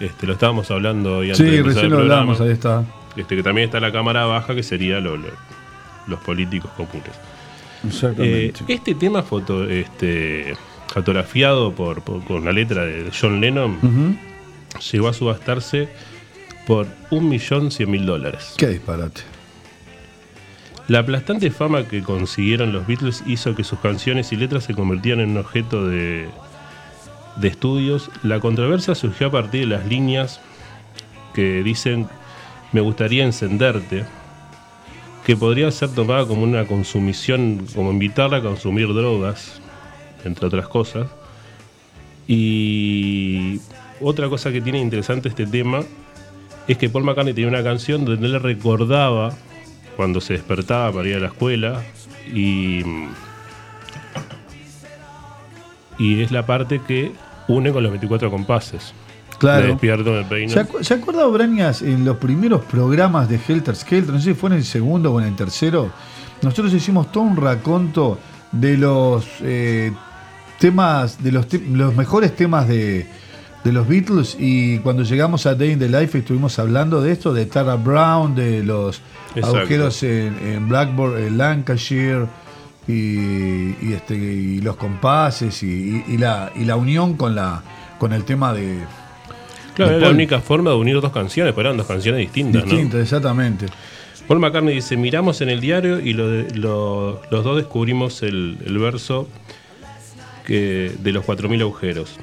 Este, 0.00 0.26
lo 0.26 0.34
estábamos 0.34 0.70
hablando 0.70 1.18
hoy 1.18 1.30
antes 1.30 1.38
Sí, 1.48 1.56
de 1.56 1.62
recién 1.62 1.90
lo 1.90 1.98
hablamos, 1.98 2.40
ahí 2.40 2.50
está. 2.50 2.84
Este, 3.16 3.34
que 3.36 3.42
también 3.42 3.66
está 3.66 3.80
la 3.80 3.92
Cámara 3.92 4.26
Baja, 4.26 4.54
que 4.54 4.62
sería 4.62 5.00
lo- 5.00 5.16
lo- 5.16 5.28
los 6.06 6.20
políticos 6.20 6.70
comunes. 6.76 7.12
Exactamente. 7.86 8.46
Eh, 8.48 8.52
este 8.68 8.94
tema 8.94 9.22
foto, 9.22 9.64
este, 9.64 10.54
fotografiado 11.00 11.74
por, 11.74 12.00
por- 12.02 12.24
con 12.24 12.46
la 12.46 12.52
letra 12.52 12.86
de 12.86 13.10
John 13.18 13.38
Lennon 13.38 14.18
llegó 14.90 15.08
a 15.08 15.12
subastarse 15.12 15.90
por 16.66 16.86
1.100.000 17.10 18.04
dólares. 18.06 18.54
Qué 18.56 18.68
disparate. 18.68 19.20
La 20.88 21.00
aplastante 21.00 21.50
fama 21.50 21.84
que 21.86 22.02
consiguieron 22.02 22.72
los 22.72 22.86
Beatles 22.86 23.22
hizo 23.26 23.54
que 23.54 23.62
sus 23.62 23.78
canciones 23.80 24.32
y 24.32 24.36
letras 24.36 24.64
se 24.64 24.72
convirtieran 24.74 25.20
en 25.24 25.30
un 25.32 25.36
objeto 25.38 25.86
de, 25.86 26.28
de 27.36 27.48
estudios. 27.48 28.10
La 28.22 28.40
controversia 28.40 28.94
surgió 28.94 29.26
a 29.26 29.30
partir 29.30 29.60
de 29.68 29.76
las 29.76 29.86
líneas 29.86 30.40
que 31.34 31.62
dicen 31.62 32.08
me 32.72 32.80
gustaría 32.80 33.24
encenderte, 33.24 34.04
que 35.26 35.36
podría 35.36 35.70
ser 35.70 35.90
tomada 35.90 36.24
como 36.26 36.42
una 36.42 36.64
consumición, 36.64 37.66
como 37.74 37.90
invitarla 37.90 38.38
a 38.38 38.42
consumir 38.42 38.88
drogas, 38.94 39.60
entre 40.26 40.46
otras 40.46 40.68
cosas. 40.68 41.06
Y 42.28 43.60
otra 44.00 44.28
cosa 44.28 44.50
que 44.52 44.60
tiene 44.60 44.80
interesante 44.80 45.28
este 45.28 45.46
tema 45.46 45.80
es 46.66 46.76
que 46.76 46.88
Paul 46.90 47.04
McCartney 47.04 47.32
tenía 47.34 47.48
una 47.48 47.62
canción 47.62 48.04
donde 48.04 48.26
él 48.26 48.40
recordaba 48.40 49.32
cuando 49.96 50.20
se 50.20 50.34
despertaba 50.34 50.92
para 50.92 51.08
ir 51.08 51.16
a 51.16 51.20
la 51.20 51.26
escuela 51.28 51.82
y, 52.34 52.82
y 55.98 56.22
es 56.22 56.30
la 56.32 56.44
parte 56.44 56.80
que 56.86 57.12
une 57.48 57.72
con 57.72 57.82
los 57.82 57.92
24 57.92 58.30
compases. 58.30 58.92
Claro. 59.38 59.62
Me 59.64 59.68
despierto, 59.72 60.12
me 60.12 60.24
peino. 60.24 60.52
¿Se, 60.52 60.60
acu- 60.66 60.82
¿Se 60.82 60.94
acuerda, 60.94 61.26
Brañas, 61.26 61.82
en 61.82 62.04
los 62.04 62.16
primeros 62.16 62.64
programas 62.64 63.28
de 63.28 63.38
Helter 63.46 63.76
Skelter? 63.76 64.12
No 64.14 64.18
sé 64.20 64.30
si 64.30 64.34
fue 64.34 64.50
en 64.50 64.56
el 64.56 64.64
segundo 64.64 65.12
o 65.12 65.20
en 65.20 65.26
el 65.28 65.36
tercero. 65.36 65.90
Nosotros 66.42 66.72
hicimos 66.74 67.12
todo 67.12 67.22
un 67.24 67.36
raconto 67.36 68.18
de 68.52 68.76
los 68.78 69.26
eh, 69.42 69.92
temas, 70.58 71.22
de 71.22 71.32
los, 71.32 71.48
te- 71.48 71.58
los 71.60 71.94
mejores 71.94 72.34
temas 72.34 72.66
de, 72.68 73.06
de 73.64 73.72
los 73.72 73.86
Beatles. 73.88 74.36
Y 74.38 74.78
cuando 74.78 75.02
llegamos 75.02 75.46
a 75.46 75.54
Day 75.54 75.72
in 75.72 75.78
the 75.78 75.88
Life 75.88 76.18
estuvimos 76.18 76.58
hablando 76.58 77.00
de 77.00 77.12
esto, 77.12 77.32
de 77.34 77.46
Tara 77.46 77.76
Brown, 77.76 78.34
de 78.34 78.62
los 78.62 79.00
Exacto. 79.34 79.58
agujeros 79.58 80.02
en, 80.02 80.36
en 80.46 80.68
Blackboard, 80.68 81.18
en 81.18 81.38
Lancashire. 81.38 82.26
Y, 82.88 83.74
y 83.84 83.92
este, 83.94 84.14
y 84.14 84.60
los 84.60 84.76
compases 84.76 85.60
y, 85.64 86.04
la, 86.18 86.52
y 86.54 86.64
la 86.64 86.76
unión 86.76 87.16
con, 87.16 87.34
la, 87.34 87.60
con 87.98 88.12
el 88.12 88.22
tema 88.24 88.52
de, 88.54 88.78
Claro, 89.74 89.90
de 89.90 89.96
era 89.98 90.06
la 90.06 90.12
única 90.14 90.38
forma 90.40 90.70
de 90.70 90.76
unir 90.76 91.00
dos 91.00 91.10
canciones, 91.10 91.52
pero 91.52 91.68
eran 91.68 91.76
dos 91.78 91.88
canciones 91.88 92.20
distintas, 92.20 92.62
Distintas, 92.64 93.00
exactamente. 93.00 93.66
¿no? 93.66 93.72
Paul 94.28 94.38
McCartney 94.38 94.76
dice, 94.76 94.96
miramos 94.96 95.40
en 95.40 95.48
el 95.50 95.60
diario 95.60 95.98
y 95.98 96.12
lo 96.12 96.28
de- 96.30 96.54
lo- 96.54 97.20
los 97.28 97.42
dos 97.44 97.56
descubrimos 97.56 98.22
el, 98.22 98.56
el 98.64 98.78
verso 98.78 99.28
de 100.54 101.12
los 101.12 101.24
4.000 101.24 101.60
agujeros. 101.60 102.18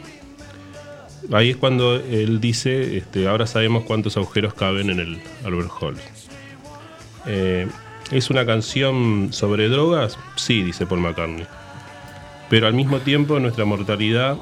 Ahí 1.32 1.52
es 1.52 1.58
cuando 1.58 1.96
él 1.96 2.42
dice, 2.42 2.98
este, 2.98 3.28
ahora 3.28 3.48
sabemos 3.48 3.84
cuántos 3.84 4.18
agujeros 4.18 4.54
caben 4.54 4.90
en 4.90 5.00
el 5.00 5.22
Albert 5.46 5.72
Hall. 5.80 5.96
Eh, 7.26 7.68
¿Es 8.12 8.30
una 8.30 8.46
canción 8.46 9.30
sobre 9.32 9.70
drogas? 9.70 10.18
Sí, 10.36 10.62
dice 10.62 10.86
Paul 10.86 11.02
McCartney. 11.02 11.46
Pero 12.50 12.68
al 12.68 12.74
mismo 12.74 13.00
tiempo 13.00 13.40
nuestra 13.40 13.66
mortalidad 13.66 14.38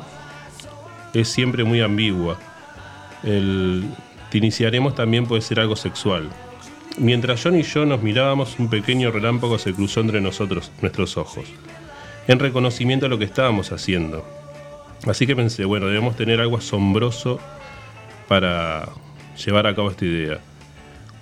es 1.13 1.27
siempre 1.27 1.63
muy 1.63 1.81
ambigua. 1.81 2.39
El 3.23 3.85
te 4.31 4.37
iniciaremos 4.37 4.95
también 4.95 5.25
puede 5.25 5.41
ser 5.41 5.59
algo 5.59 5.75
sexual. 5.75 6.29
Mientras 6.97 7.43
John 7.43 7.57
y 7.57 7.63
yo 7.63 7.85
nos 7.85 8.01
mirábamos, 8.01 8.57
un 8.59 8.69
pequeño 8.69 9.11
relámpago 9.11 9.59
se 9.59 9.73
cruzó 9.73 9.99
entre 9.99 10.21
nosotros, 10.21 10.71
nuestros 10.81 11.17
ojos, 11.17 11.45
en 12.31 12.39
reconocimiento 12.39 13.07
a 13.07 13.09
lo 13.09 13.19
que 13.19 13.25
estábamos 13.25 13.71
haciendo. 13.71 14.25
Así 15.05 15.27
que 15.27 15.35
pensé, 15.35 15.65
bueno, 15.65 15.87
debemos 15.87 16.15
tener 16.15 16.39
algo 16.39 16.57
asombroso 16.57 17.39
para 18.27 18.87
llevar 19.43 19.67
a 19.67 19.75
cabo 19.75 19.89
esta 19.89 20.05
idea. 20.05 20.39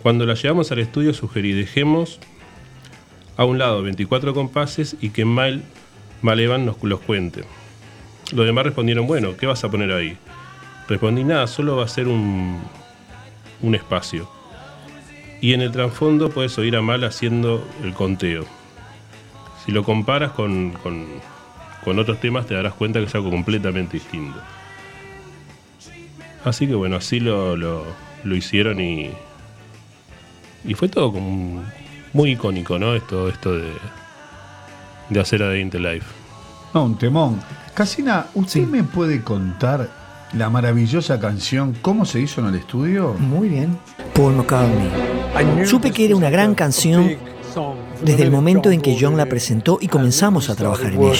Cuando 0.03 0.25
la 0.25 0.35
llevamos 0.35 0.71
al 0.71 0.79
estudio 0.79 1.13
sugerí, 1.13 1.53
dejemos 1.53 2.19
a 3.37 3.45
un 3.45 3.57
lado 3.57 3.81
24 3.81 4.35
compases 4.35 4.97
y 5.01 5.09
que 5.09 5.25
Mal, 5.25 5.63
Malevan 6.21 6.65
nos 6.65 6.81
los 6.83 6.99
cuente. 6.99 7.43
Los 8.31 8.45
demás 8.45 8.65
respondieron, 8.65 9.07
bueno, 9.07 9.35
¿qué 9.35 9.47
vas 9.47 9.63
a 9.63 9.71
poner 9.71 9.91
ahí? 9.91 10.15
Respondí, 10.87 11.23
nada, 11.23 11.47
solo 11.47 11.75
va 11.75 11.85
a 11.85 11.87
ser 11.87 12.07
un, 12.07 12.61
un 13.61 13.75
espacio. 13.75 14.29
Y 15.41 15.53
en 15.53 15.61
el 15.61 15.71
trasfondo 15.71 16.29
puedes 16.29 16.55
oír 16.59 16.75
a 16.75 16.81
Mal 16.81 17.03
haciendo 17.03 17.65
el 17.83 17.93
conteo. 17.93 18.58
Si 19.69 19.75
lo 19.75 19.83
comparas 19.83 20.31
con, 20.31 20.71
con- 20.81 21.05
con 21.85 21.99
otros 21.99 22.19
temas 22.19 22.47
te 22.47 22.55
darás 22.55 22.73
cuenta 22.73 22.97
que 22.97 23.05
es 23.05 23.13
algo 23.13 23.29
completamente 23.29 23.97
distinto. 23.97 24.39
Así 26.43 26.65
que 26.65 26.73
bueno, 26.73 26.95
así 26.95 27.19
lo, 27.19 27.55
lo- 27.55 27.85
lo 28.23 28.35
hicieron 28.35 28.81
y, 28.81 29.11
y 30.65 30.73
fue 30.73 30.89
todo 30.89 31.13
como 31.13 31.63
muy 32.13 32.31
icónico, 32.31 32.79
¿no? 32.79 32.95
Esto, 32.95 33.29
esto 33.29 33.55
de, 33.55 33.69
de 35.09 35.19
hacer 35.19 35.43
a 35.43 35.51
the 35.51 35.79
Life. 35.79 36.07
No, 36.73 36.85
un 36.85 36.97
temón. 36.97 37.39
Casina, 37.75 38.25
¿usted 38.33 38.65
me 38.67 38.83
puede 38.83 39.21
contar 39.23 39.87
la 40.33 40.49
maravillosa 40.49 41.19
canción 41.19 41.77
cómo 41.79 42.05
se 42.05 42.19
hizo 42.21 42.41
en 42.41 42.47
el 42.47 42.55
estudio? 42.55 43.13
Muy 43.19 43.49
bien. 43.49 43.77
Paul 44.15 44.33
McCartney. 44.33 45.67
Supe 45.67 45.91
que 45.91 46.05
era 46.05 46.15
una 46.15 46.31
gran 46.31 46.55
canción 46.55 47.17
desde 48.01 48.23
el 48.23 48.31
momento 48.31 48.71
en 48.71 48.81
que 48.81 48.97
John 48.99 49.17
la 49.17 49.27
presentó 49.27 49.77
y 49.81 49.87
comenzamos 49.87 50.49
a 50.49 50.55
trabajar 50.55 50.93
en 50.93 51.01
ella. 51.01 51.13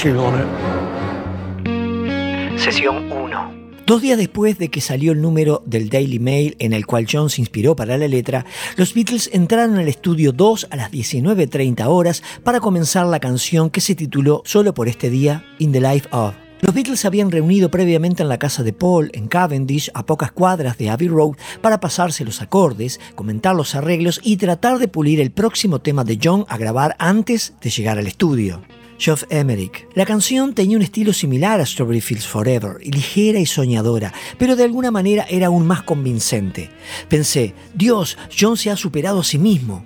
Sesión 2.58 3.12
1. 3.12 3.60
Dos 3.86 4.02
días 4.04 4.18
después 4.20 4.60
de 4.60 4.70
que 4.70 4.82
salió 4.82 5.14
el 5.14 5.22
número 5.22 5.64
del 5.66 5.90
Daily 5.90 6.20
Mail 6.20 6.56
en 6.60 6.74
el 6.74 6.86
cual 6.86 7.08
John 7.12 7.32
se 7.32 7.42
inspiró 7.42 7.76
para 7.76 7.98
la 7.98 8.08
letra, 8.08 8.46
los 8.76 8.94
Beatles 8.94 9.32
entraron 9.34 9.80
al 9.80 9.88
estudio 9.88 10.32
2 10.32 10.68
a 10.70 10.76
las 10.76 10.92
19.30 10.92 11.88
horas 11.88 12.22
para 12.44 12.60
comenzar 12.60 13.08
la 13.08 13.20
canción 13.20 13.72
que 13.72 13.82
se 13.82 13.96
tituló 13.96 14.44
solo 14.46 14.76
por 14.76 14.88
este 14.88 15.10
día, 15.10 15.44
In 15.58 15.72
the 15.72 15.82
Life 15.82 16.08
of. 16.12 16.36
Los 16.62 16.76
Beatles 16.76 17.00
se 17.00 17.08
habían 17.08 17.32
reunido 17.32 17.72
previamente 17.72 18.22
en 18.22 18.30
la 18.30 18.38
casa 18.38 18.64
de 18.64 18.74
Paul, 18.74 19.10
en 19.14 19.28
Cavendish, 19.28 19.90
a 19.94 20.06
pocas 20.06 20.32
cuadras 20.32 20.78
de 20.78 20.90
Abbey 20.90 21.08
Road, 21.08 21.36
para 21.62 21.80
pasarse 21.80 22.26
los 22.26 22.42
acordes, 22.42 23.00
comentar 23.16 23.56
los 23.56 23.76
arreglos 23.76 24.20
y 24.24 24.38
tratar 24.38 24.78
de 24.78 24.90
pulir 24.90 25.22
el 25.22 25.32
próximo 25.32 25.80
tema 25.80 26.04
de 26.04 26.20
John 26.22 26.46
a 26.50 26.58
grabar 26.58 26.96
antes 27.00 27.54
de 27.62 27.70
llegar 27.70 27.98
al 27.98 28.08
estudio. 28.08 28.62
Geoff 28.98 29.24
Emerick. 29.30 29.88
La 29.96 30.06
canción 30.06 30.54
tenía 30.54 30.76
un 30.76 30.84
estilo 30.84 31.14
similar 31.14 31.62
a 31.62 31.66
Strawberry 31.66 32.02
Fields 32.02 32.28
Forever, 32.28 32.86
ligera 32.86 33.40
y 33.40 33.46
soñadora, 33.46 34.14
pero 34.38 34.58
de 34.58 34.66
alguna 34.66 34.92
manera 34.92 35.26
era 35.30 35.48
aún 35.48 35.66
más 35.66 35.84
convincente. 35.84 36.70
Pensé, 37.08 37.54
Dios, 37.74 38.18
John 38.38 38.58
se 38.58 38.70
ha 38.70 38.76
superado 38.76 39.22
a 39.22 39.24
sí 39.24 39.38
mismo. 39.38 39.86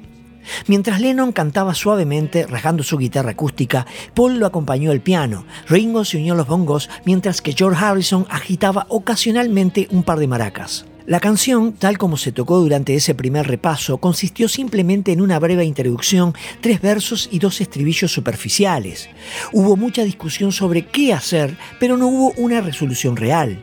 Mientras 0.68 1.02
Lennon 1.02 1.32
cantaba 1.32 1.74
suavemente, 1.74 2.46
rasgando 2.48 2.84
su 2.84 2.98
guitarra 2.98 3.32
acústica, 3.32 3.86
Paul 4.14 4.40
lo 4.40 4.46
acompañó 4.46 4.92
al 4.92 5.02
piano, 5.02 5.46
Ringo 5.68 6.06
se 6.06 6.18
unió 6.18 6.34
a 6.34 6.38
los 6.38 6.48
bongos, 6.48 6.90
mientras 7.06 7.42
que 7.42 7.54
George 7.54 7.84
Harrison 7.84 8.26
agitaba 8.30 8.86
ocasionalmente 8.90 9.88
un 9.92 10.04
par 10.04 10.20
de 10.20 10.28
maracas. 10.28 10.86
La 11.06 11.20
canción, 11.20 11.74
tal 11.74 11.98
como 11.98 12.16
se 12.16 12.32
tocó 12.32 12.60
durante 12.60 12.96
ese 12.96 13.14
primer 13.14 13.46
repaso, 13.46 13.98
consistió 13.98 14.48
simplemente 14.48 15.12
en 15.12 15.20
una 15.20 15.38
breve 15.38 15.66
introducción, 15.66 16.34
tres 16.62 16.80
versos 16.80 17.28
y 17.30 17.40
dos 17.40 17.60
estribillos 17.60 18.14
superficiales. 18.14 19.10
Hubo 19.52 19.76
mucha 19.76 20.06
discusión 20.06 20.54
sobre 20.54 20.86
qué 20.86 21.12
hacer, 21.12 21.58
pero 21.78 21.98
no 21.98 22.08
hubo 22.08 22.34
una 22.38 22.62
resolución 22.62 23.18
real. 23.18 23.62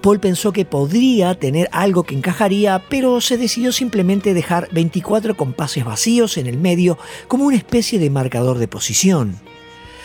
Paul 0.00 0.20
pensó 0.20 0.52
que 0.52 0.64
podría 0.64 1.34
tener 1.34 1.68
algo 1.72 2.04
que 2.04 2.14
encajaría, 2.14 2.82
pero 2.88 3.20
se 3.20 3.36
decidió 3.36 3.72
simplemente 3.72 4.34
dejar 4.34 4.68
24 4.72 5.36
compases 5.36 5.84
vacíos 5.84 6.36
en 6.36 6.46
el 6.46 6.58
medio 6.58 6.98
como 7.28 7.44
una 7.44 7.56
especie 7.56 7.98
de 7.98 8.10
marcador 8.10 8.58
de 8.58 8.68
posición. 8.68 9.36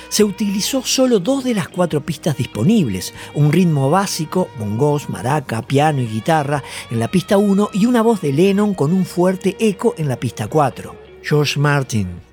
Se 0.09 0.23
utilizó 0.23 0.83
solo 0.83 1.19
dos 1.19 1.43
de 1.43 1.53
las 1.53 1.67
cuatro 1.67 2.01
pistas 2.01 2.37
disponibles, 2.37 3.13
un 3.33 3.51
ritmo 3.51 3.89
básico, 3.89 4.47
bongos, 4.59 5.09
maraca, 5.09 5.61
piano 5.61 6.01
y 6.01 6.07
guitarra 6.07 6.63
en 6.91 6.99
la 6.99 7.09
pista 7.09 7.37
1 7.37 7.69
y 7.73 7.85
una 7.85 8.01
voz 8.01 8.21
de 8.21 8.31
Lennon 8.31 8.73
con 8.73 8.93
un 8.93 9.05
fuerte 9.05 9.57
eco 9.59 9.95
en 9.97 10.07
la 10.07 10.17
pista 10.17 10.47
4. 10.47 10.95
George 11.23 11.59
Martin. 11.59 12.24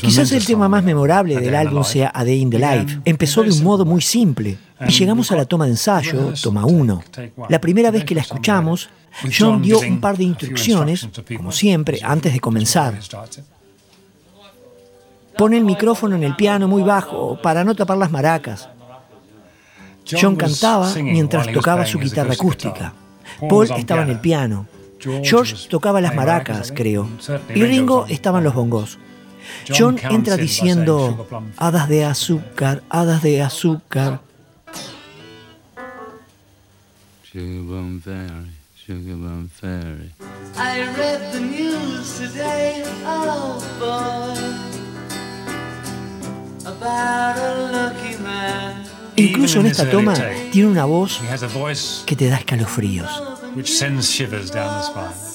Quizás 0.00 0.32
el 0.32 0.44
tema 0.44 0.68
más 0.68 0.84
memorable 0.84 1.40
del 1.40 1.54
álbum 1.54 1.82
sea 1.82 2.10
A 2.14 2.24
Day 2.24 2.40
in 2.40 2.50
the 2.50 2.58
Life. 2.58 3.00
Empezó 3.04 3.42
de 3.42 3.50
un 3.50 3.62
modo 3.62 3.84
muy 3.84 4.02
simple 4.02 4.58
y 4.86 4.90
llegamos 4.90 5.32
a 5.32 5.36
la 5.36 5.46
toma 5.46 5.64
de 5.64 5.72
ensayo, 5.72 6.34
toma 6.42 6.66
1. 6.66 7.02
La 7.48 7.60
primera 7.60 7.90
vez 7.90 8.04
que 8.04 8.14
la 8.14 8.20
escuchamos, 8.20 8.90
John 9.36 9.62
dio 9.62 9.80
un 9.80 10.00
par 10.00 10.16
de 10.16 10.24
instrucciones, 10.24 11.08
como 11.36 11.52
siempre, 11.52 12.00
antes 12.02 12.32
de 12.32 12.40
comenzar. 12.40 12.98
Pone 15.36 15.56
el 15.56 15.64
micrófono 15.64 16.16
en 16.16 16.24
el 16.24 16.36
piano 16.36 16.68
muy 16.68 16.82
bajo 16.82 17.40
para 17.40 17.64
no 17.64 17.74
tapar 17.74 17.96
las 17.96 18.10
maracas. 18.10 18.68
John 20.10 20.36
cantaba 20.36 20.92
mientras 20.96 21.50
tocaba 21.52 21.86
su 21.86 21.98
guitarra 21.98 22.34
acústica. 22.34 22.92
Paul 23.48 23.70
estaba 23.76 24.02
en 24.02 24.10
el 24.10 24.20
piano. 24.20 24.66
George 25.22 25.68
tocaba 25.68 26.00
las 26.00 26.14
maracas, 26.14 26.72
creo. 26.74 27.08
Y 27.54 27.62
Ringo 27.62 28.06
estaba 28.08 28.38
en 28.38 28.44
los 28.44 28.54
bongos. 28.54 28.98
John 29.68 29.98
entra 30.10 30.36
diciendo, 30.36 31.26
hadas 31.56 31.88
de 31.88 32.04
azúcar, 32.04 32.82
hadas 32.88 33.22
de 33.22 33.42
azúcar. 33.42 34.20
Sugar 37.22 37.84
Fairy, 38.02 38.50
Sugar 38.74 39.48
Fairy. 39.52 40.12
I 40.56 40.80
read 40.96 41.32
the 41.32 41.40
news 41.40 42.18
today, 42.18 42.82
oh 43.04 43.60
boy, 43.78 44.34
about 46.64 47.36
a 47.36 47.70
lucky 47.70 48.16
man. 48.22 48.84
Incluso 49.16 49.60
en 49.60 49.66
esta 49.66 49.90
toma 49.90 50.14
tiene 50.52 50.68
una 50.68 50.84
voz 50.84 51.20
que 52.06 52.16
te 52.16 52.28
da 52.28 52.36
escalofríos. 52.36 53.38
which 53.58 53.72
sends 53.72 54.08
shivers 54.10 54.50
down 54.50 54.68
the 54.68 54.82
spine. 54.82 55.27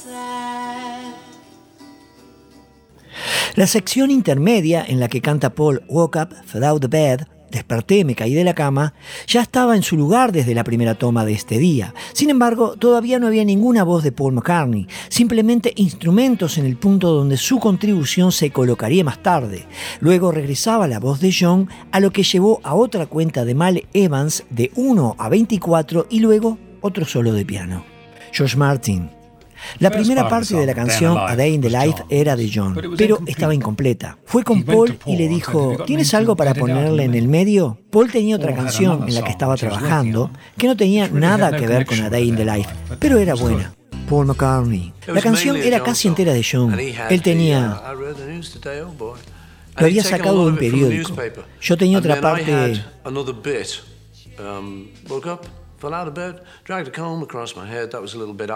La 3.55 3.67
sección 3.67 4.09
intermedia 4.09 4.83
en 4.87 4.99
la 4.99 5.07
que 5.07 5.21
canta 5.21 5.53
Paul 5.53 5.83
Woke 5.87 6.15
Up, 6.15 6.35
Fell 6.47 6.63
Out 6.63 6.81
the 6.81 6.87
Bed, 6.87 7.21
Desperté, 7.51 8.03
me 8.03 8.15
caí 8.15 8.33
de 8.33 8.43
la 8.43 8.55
cama, 8.55 8.95
ya 9.27 9.43
estaba 9.43 9.75
en 9.75 9.83
su 9.83 9.95
lugar 9.95 10.31
desde 10.31 10.55
la 10.55 10.63
primera 10.63 10.95
toma 10.95 11.23
de 11.23 11.33
este 11.33 11.59
día. 11.59 11.93
Sin 12.13 12.31
embargo, 12.31 12.77
todavía 12.77 13.19
no 13.19 13.27
había 13.27 13.45
ninguna 13.45 13.83
voz 13.83 14.03
de 14.03 14.11
Paul 14.11 14.33
McCartney, 14.33 14.87
simplemente 15.07 15.71
instrumentos 15.75 16.57
en 16.57 16.65
el 16.65 16.77
punto 16.77 17.11
donde 17.11 17.37
su 17.37 17.59
contribución 17.59 18.31
se 18.31 18.49
colocaría 18.49 19.03
más 19.03 19.21
tarde. 19.21 19.67
Luego 19.99 20.31
regresaba 20.31 20.87
la 20.87 20.99
voz 20.99 21.19
de 21.19 21.31
John, 21.31 21.69
a 21.91 21.99
lo 21.99 22.09
que 22.09 22.23
llevó 22.23 22.59
a 22.63 22.73
otra 22.73 23.05
cuenta 23.05 23.45
de 23.45 23.53
Mal 23.53 23.83
Evans 23.93 24.45
de 24.49 24.71
1 24.75 25.15
a 25.19 25.29
24 25.29 26.07
y 26.09 26.21
luego 26.21 26.57
otro 26.81 27.05
solo 27.05 27.33
de 27.33 27.45
piano. 27.45 27.85
George 28.31 28.57
Martin. 28.57 29.22
La 29.79 29.89
primera 29.89 30.27
parte 30.27 30.55
de 30.55 30.65
la 30.65 30.73
canción 30.73 31.17
A 31.17 31.35
Day 31.35 31.53
in 31.53 31.61
the 31.61 31.69
Life 31.69 32.03
era 32.09 32.35
de 32.35 32.49
John, 32.53 32.77
pero 32.97 33.19
estaba 33.25 33.53
incompleta. 33.53 34.17
Fue 34.25 34.43
con 34.43 34.63
Paul 34.63 34.97
y 35.05 35.17
le 35.17 35.27
dijo, 35.27 35.77
¿tienes 35.85 36.13
algo 36.13 36.35
para 36.35 36.53
ponerle 36.53 37.03
en 37.03 37.15
el 37.15 37.27
medio? 37.27 37.77
Paul 37.91 38.11
tenía 38.11 38.35
otra 38.35 38.55
canción 38.55 39.07
en 39.07 39.15
la 39.15 39.23
que 39.23 39.31
estaba 39.31 39.55
trabajando 39.55 40.31
que 40.57 40.67
no 40.67 40.75
tenía 40.75 41.07
nada 41.09 41.55
que 41.55 41.67
ver 41.67 41.85
con 41.85 41.99
A 42.01 42.09
Day 42.09 42.27
in 42.27 42.35
the 42.35 42.45
Life, 42.45 42.69
pero 42.99 43.17
era 43.17 43.35
buena. 43.35 43.73
Paul 44.09 44.25
McCartney. 44.27 44.93
La 45.07 45.21
canción 45.21 45.57
era 45.57 45.81
casi 45.81 46.07
entera 46.07 46.33
de 46.33 46.43
John. 46.43 46.77
Él 46.79 47.21
tenía... 47.21 47.81
Lo 49.75 49.85
había 49.87 50.03
sacado 50.03 50.45
de 50.45 50.51
un 50.51 50.57
periódico. 50.57 51.15
Yo 51.61 51.77
tenía 51.77 51.97
otra 51.97 52.21
parte... 52.21 52.83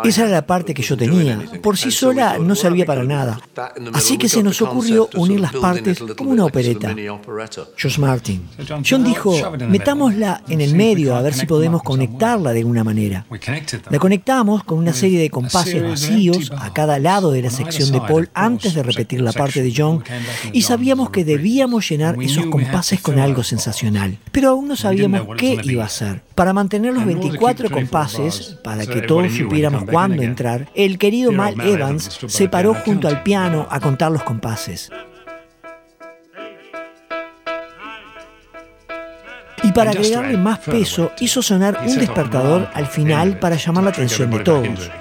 Esa 0.04 0.22
era 0.22 0.32
la 0.32 0.46
parte 0.46 0.74
que 0.74 0.82
yo 0.82 0.98
tenía. 0.98 1.40
Por 1.62 1.78
sí 1.78 1.92
sola 1.92 2.38
no 2.38 2.56
servía 2.56 2.86
para 2.86 3.04
nada. 3.04 3.40
Así 3.94 4.18
que 4.18 4.30
se 4.30 4.44
nos 4.44 4.62
ocurrió 4.62 5.10
unir 5.16 5.40
las 5.40 5.54
partes 5.54 6.04
como 6.16 6.32
una 6.32 6.46
opereta. 6.46 6.96
George 7.76 8.02
Martin. 8.02 8.48
John 8.88 9.04
dijo, 9.04 9.34
metámosla 9.68 10.44
en 10.48 10.62
el 10.62 10.76
medio 10.76 11.16
a 11.16 11.22
ver 11.22 11.34
si 11.34 11.46
podemos 11.46 11.84
conectarla 11.84 12.52
de 12.52 12.60
alguna 12.60 12.84
manera. 12.84 13.26
La 13.90 14.00
conectamos 14.00 14.64
con 14.64 14.78
una 14.78 14.94
serie 14.94 15.20
de 15.20 15.30
compases 15.30 15.82
vacíos 15.84 16.52
a 16.58 16.74
cada 16.74 17.00
lado 17.00 17.32
de 17.32 17.42
la 17.42 17.50
sección 17.50 17.92
de 17.92 18.02
Paul 18.02 18.30
antes 18.34 18.74
de 18.74 18.84
repetir 18.84 19.22
la 19.22 19.34
parte 19.34 19.62
de 19.64 19.74
John 19.76 20.04
y 20.52 20.62
sabíamos 20.62 21.10
que 21.10 21.26
debíamos 21.26 21.90
llenar 21.90 22.22
esos 22.22 22.46
compases 22.48 23.02
con 23.02 23.20
algo 23.20 23.44
sensacional. 23.44 24.18
Pero 24.32 24.50
aún 24.50 24.68
no 24.68 24.76
sabíamos 24.76 25.28
qué 25.38 25.60
iba 25.64 25.86
a 25.86 25.90
ser. 25.90 26.22
Para 26.36 26.54
mantener 26.54 26.94
los 26.94 27.06
24 27.20 27.70
compases, 27.70 28.58
para 28.64 28.86
que 28.86 29.02
todos 29.02 29.34
supiéramos 29.34 29.84
cuándo 29.86 30.22
entrar, 30.22 30.70
el 30.76 30.98
querido 30.98 31.32
Mal 31.32 31.60
Evans 31.62 32.20
se 32.28 32.50
paró 32.50 32.74
junto 32.74 33.08
al 33.08 33.24
piano 33.24 33.68
a 33.70 33.80
contar 33.80 34.12
los 34.12 34.24
compases. 34.24 34.90
Y 39.64 39.72
para 39.72 39.92
agregarle 39.92 40.38
más 40.38 40.60
peso, 40.60 41.12
hizo 41.20 41.42
sonar 41.42 41.80
un 41.86 41.98
despertador 41.98 42.70
al 42.74 42.86
final 42.86 43.40
para 43.40 43.56
llamar 43.58 43.84
la 43.84 43.90
atención 43.90 44.30
de 44.32 44.40
todos. 44.40 44.92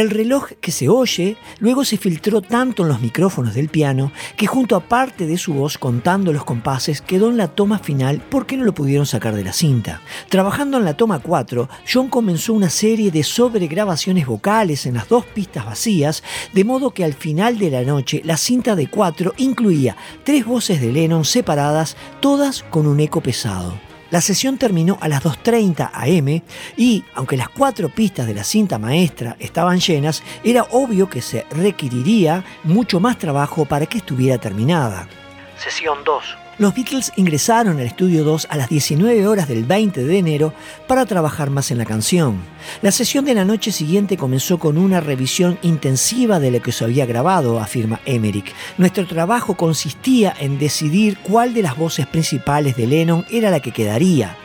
El 0.00 0.08
reloj 0.08 0.52
que 0.62 0.72
se 0.72 0.88
oye 0.88 1.36
luego 1.58 1.84
se 1.84 1.98
filtró 1.98 2.40
tanto 2.40 2.84
en 2.84 2.88
los 2.88 3.02
micrófonos 3.02 3.52
del 3.52 3.68
piano 3.68 4.12
que 4.34 4.46
junto 4.46 4.74
a 4.74 4.80
parte 4.80 5.26
de 5.26 5.36
su 5.36 5.52
voz 5.52 5.76
contando 5.76 6.32
los 6.32 6.44
compases 6.44 7.02
quedó 7.02 7.28
en 7.28 7.36
la 7.36 7.48
toma 7.48 7.78
final 7.78 8.22
porque 8.30 8.56
no 8.56 8.64
lo 8.64 8.72
pudieron 8.72 9.04
sacar 9.04 9.34
de 9.34 9.44
la 9.44 9.52
cinta. 9.52 10.00
Trabajando 10.30 10.78
en 10.78 10.86
la 10.86 10.96
toma 10.96 11.18
4, 11.18 11.68
John 11.86 12.08
comenzó 12.08 12.54
una 12.54 12.70
serie 12.70 13.10
de 13.10 13.22
sobregrabaciones 13.22 14.24
vocales 14.24 14.86
en 14.86 14.94
las 14.94 15.06
dos 15.06 15.26
pistas 15.26 15.66
vacías, 15.66 16.22
de 16.54 16.64
modo 16.64 16.92
que 16.92 17.04
al 17.04 17.12
final 17.12 17.58
de 17.58 17.68
la 17.68 17.82
noche 17.82 18.22
la 18.24 18.38
cinta 18.38 18.76
de 18.76 18.88
4 18.88 19.34
incluía 19.36 19.98
tres 20.24 20.46
voces 20.46 20.80
de 20.80 20.92
Lennon 20.92 21.26
separadas, 21.26 21.98
todas 22.20 22.62
con 22.70 22.86
un 22.86 23.00
eco 23.00 23.20
pesado. 23.20 23.89
La 24.10 24.20
sesión 24.20 24.58
terminó 24.58 24.98
a 25.00 25.08
las 25.08 25.22
2.30 25.22 25.90
am 25.92 26.42
y, 26.76 27.04
aunque 27.14 27.36
las 27.36 27.48
cuatro 27.48 27.88
pistas 27.88 28.26
de 28.26 28.34
la 28.34 28.42
cinta 28.42 28.78
maestra 28.78 29.36
estaban 29.38 29.78
llenas, 29.78 30.22
era 30.42 30.64
obvio 30.72 31.08
que 31.08 31.22
se 31.22 31.46
requeriría 31.50 32.44
mucho 32.64 32.98
más 32.98 33.18
trabajo 33.18 33.64
para 33.64 33.86
que 33.86 33.98
estuviera 33.98 34.38
terminada. 34.38 35.08
Sesión 35.56 35.98
2. 36.04 36.24
Los 36.60 36.74
Beatles 36.74 37.10
ingresaron 37.16 37.78
al 37.78 37.86
estudio 37.86 38.22
2 38.22 38.48
a 38.50 38.56
las 38.58 38.68
19 38.68 39.26
horas 39.26 39.48
del 39.48 39.64
20 39.64 40.04
de 40.04 40.18
enero 40.18 40.52
para 40.86 41.06
trabajar 41.06 41.48
más 41.48 41.70
en 41.70 41.78
la 41.78 41.86
canción. 41.86 42.36
La 42.82 42.92
sesión 42.92 43.24
de 43.24 43.32
la 43.32 43.46
noche 43.46 43.72
siguiente 43.72 44.18
comenzó 44.18 44.58
con 44.58 44.76
una 44.76 45.00
revisión 45.00 45.58
intensiva 45.62 46.38
de 46.38 46.50
lo 46.50 46.60
que 46.60 46.72
se 46.72 46.84
había 46.84 47.06
grabado, 47.06 47.60
afirma 47.60 48.02
Emmerich. 48.04 48.52
Nuestro 48.76 49.06
trabajo 49.06 49.56
consistía 49.56 50.34
en 50.38 50.58
decidir 50.58 51.16
cuál 51.22 51.54
de 51.54 51.62
las 51.62 51.78
voces 51.78 52.06
principales 52.06 52.76
de 52.76 52.86
Lennon 52.86 53.24
era 53.30 53.48
la 53.48 53.60
que 53.60 53.72
quedaría. 53.72 54.36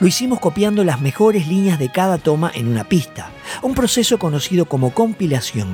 Lo 0.00 0.06
hicimos 0.06 0.40
copiando 0.40 0.84
las 0.84 1.00
mejores 1.00 1.46
líneas 1.46 1.78
de 1.78 1.90
cada 1.90 2.18
toma 2.18 2.50
en 2.54 2.68
una 2.68 2.84
pista, 2.84 3.30
un 3.62 3.74
proceso 3.74 4.18
conocido 4.18 4.66
como 4.66 4.92
compilación. 4.92 5.68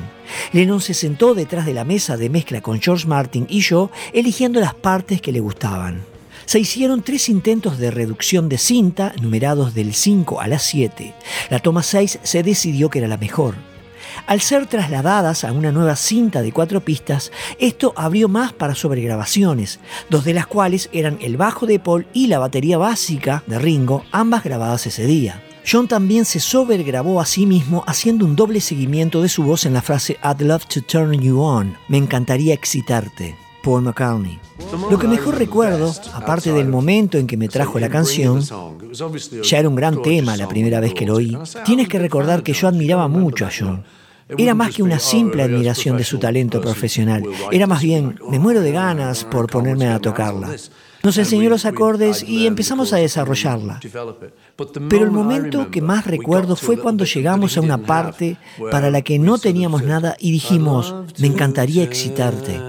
Lennon 0.52 0.80
se 0.80 0.94
sentó 0.94 1.34
detrás 1.34 1.66
de 1.66 1.74
la 1.74 1.84
mesa 1.84 2.16
de 2.16 2.30
mezcla 2.30 2.60
con 2.60 2.80
George 2.80 3.06
Martin 3.06 3.46
y 3.48 3.60
yo, 3.60 3.90
eligiendo 4.12 4.60
las 4.60 4.74
partes 4.74 5.20
que 5.20 5.32
le 5.32 5.40
gustaban. 5.40 6.04
Se 6.44 6.60
hicieron 6.60 7.02
tres 7.02 7.28
intentos 7.28 7.78
de 7.78 7.90
reducción 7.90 8.48
de 8.48 8.58
cinta, 8.58 9.12
numerados 9.20 9.74
del 9.74 9.94
5 9.94 10.40
a 10.40 10.46
la 10.46 10.60
7. 10.60 11.12
La 11.50 11.58
toma 11.58 11.82
6 11.82 12.20
se 12.22 12.42
decidió 12.44 12.88
que 12.88 13.00
era 13.00 13.08
la 13.08 13.16
mejor. 13.16 13.56
Al 14.26 14.40
ser 14.40 14.66
trasladadas 14.66 15.44
a 15.44 15.52
una 15.52 15.70
nueva 15.70 15.94
cinta 15.94 16.42
de 16.42 16.50
cuatro 16.50 16.80
pistas, 16.80 17.30
esto 17.60 17.92
abrió 17.96 18.28
más 18.28 18.52
para 18.52 18.74
sobregrabaciones, 18.74 19.78
dos 20.10 20.24
de 20.24 20.34
las 20.34 20.48
cuales 20.48 20.90
eran 20.92 21.18
el 21.20 21.36
bajo 21.36 21.64
de 21.64 21.78
Paul 21.78 22.08
y 22.12 22.26
la 22.26 22.40
batería 22.40 22.76
básica 22.76 23.44
de 23.46 23.60
Ringo, 23.60 24.02
ambas 24.10 24.42
grabadas 24.42 24.84
ese 24.88 25.06
día. 25.06 25.44
John 25.70 25.86
también 25.86 26.24
se 26.24 26.40
sobregrabó 26.40 27.20
a 27.20 27.26
sí 27.26 27.46
mismo 27.46 27.84
haciendo 27.86 28.24
un 28.24 28.34
doble 28.34 28.60
seguimiento 28.60 29.22
de 29.22 29.28
su 29.28 29.44
voz 29.44 29.64
en 29.64 29.74
la 29.74 29.82
frase 29.82 30.16
I'd 30.24 30.40
love 30.40 30.64
to 30.66 30.80
turn 30.80 31.20
you 31.20 31.40
on, 31.40 31.76
me 31.88 31.96
encantaría 31.96 32.54
excitarte. 32.54 33.36
Paul 33.62 33.82
McCartney. 33.82 34.38
Lo 34.90 34.96
que 34.96 35.08
mejor 35.08 35.36
recuerdo, 35.38 35.92
aparte 36.14 36.52
del 36.52 36.68
momento 36.68 37.18
en 37.18 37.26
que 37.26 37.36
me 37.36 37.48
trajo 37.48 37.80
la 37.80 37.88
canción, 37.88 38.40
ya 39.42 39.58
era 39.58 39.68
un 39.68 39.74
gran 39.74 40.02
tema 40.02 40.36
la 40.36 40.46
primera 40.46 40.78
vez 40.78 40.94
que 40.94 41.04
lo 41.04 41.14
oí, 41.14 41.36
tienes 41.64 41.88
que 41.88 41.98
recordar 41.98 42.44
que 42.44 42.52
yo 42.52 42.68
admiraba 42.68 43.08
mucho 43.08 43.44
a 43.44 43.50
John. 43.56 43.84
Era 44.28 44.54
más 44.54 44.74
que 44.74 44.82
una 44.82 44.98
simple 44.98 45.42
admiración 45.42 45.96
de 45.96 46.04
su 46.04 46.18
talento 46.18 46.60
profesional, 46.60 47.22
era 47.52 47.66
más 47.66 47.82
bien, 47.82 48.18
me 48.28 48.38
muero 48.38 48.60
de 48.60 48.72
ganas 48.72 49.24
por 49.24 49.48
ponerme 49.48 49.88
a 49.88 50.00
tocarla. 50.00 50.56
Nos 51.04 51.18
enseñó 51.18 51.48
los 51.48 51.64
acordes 51.64 52.24
y 52.24 52.48
empezamos 52.48 52.92
a 52.92 52.96
desarrollarla. 52.96 53.78
Pero 54.88 55.04
el 55.04 55.12
momento 55.12 55.70
que 55.70 55.80
más 55.80 56.06
recuerdo 56.06 56.56
fue 56.56 56.78
cuando 56.78 57.04
llegamos 57.04 57.56
a 57.56 57.60
una 57.60 57.78
parte 57.78 58.36
para 58.72 58.90
la 58.90 59.02
que 59.02 59.20
no 59.20 59.38
teníamos 59.38 59.84
nada 59.84 60.16
y 60.18 60.32
dijimos, 60.32 60.92
me 61.18 61.28
encantaría 61.28 61.84
excitarte. 61.84 62.60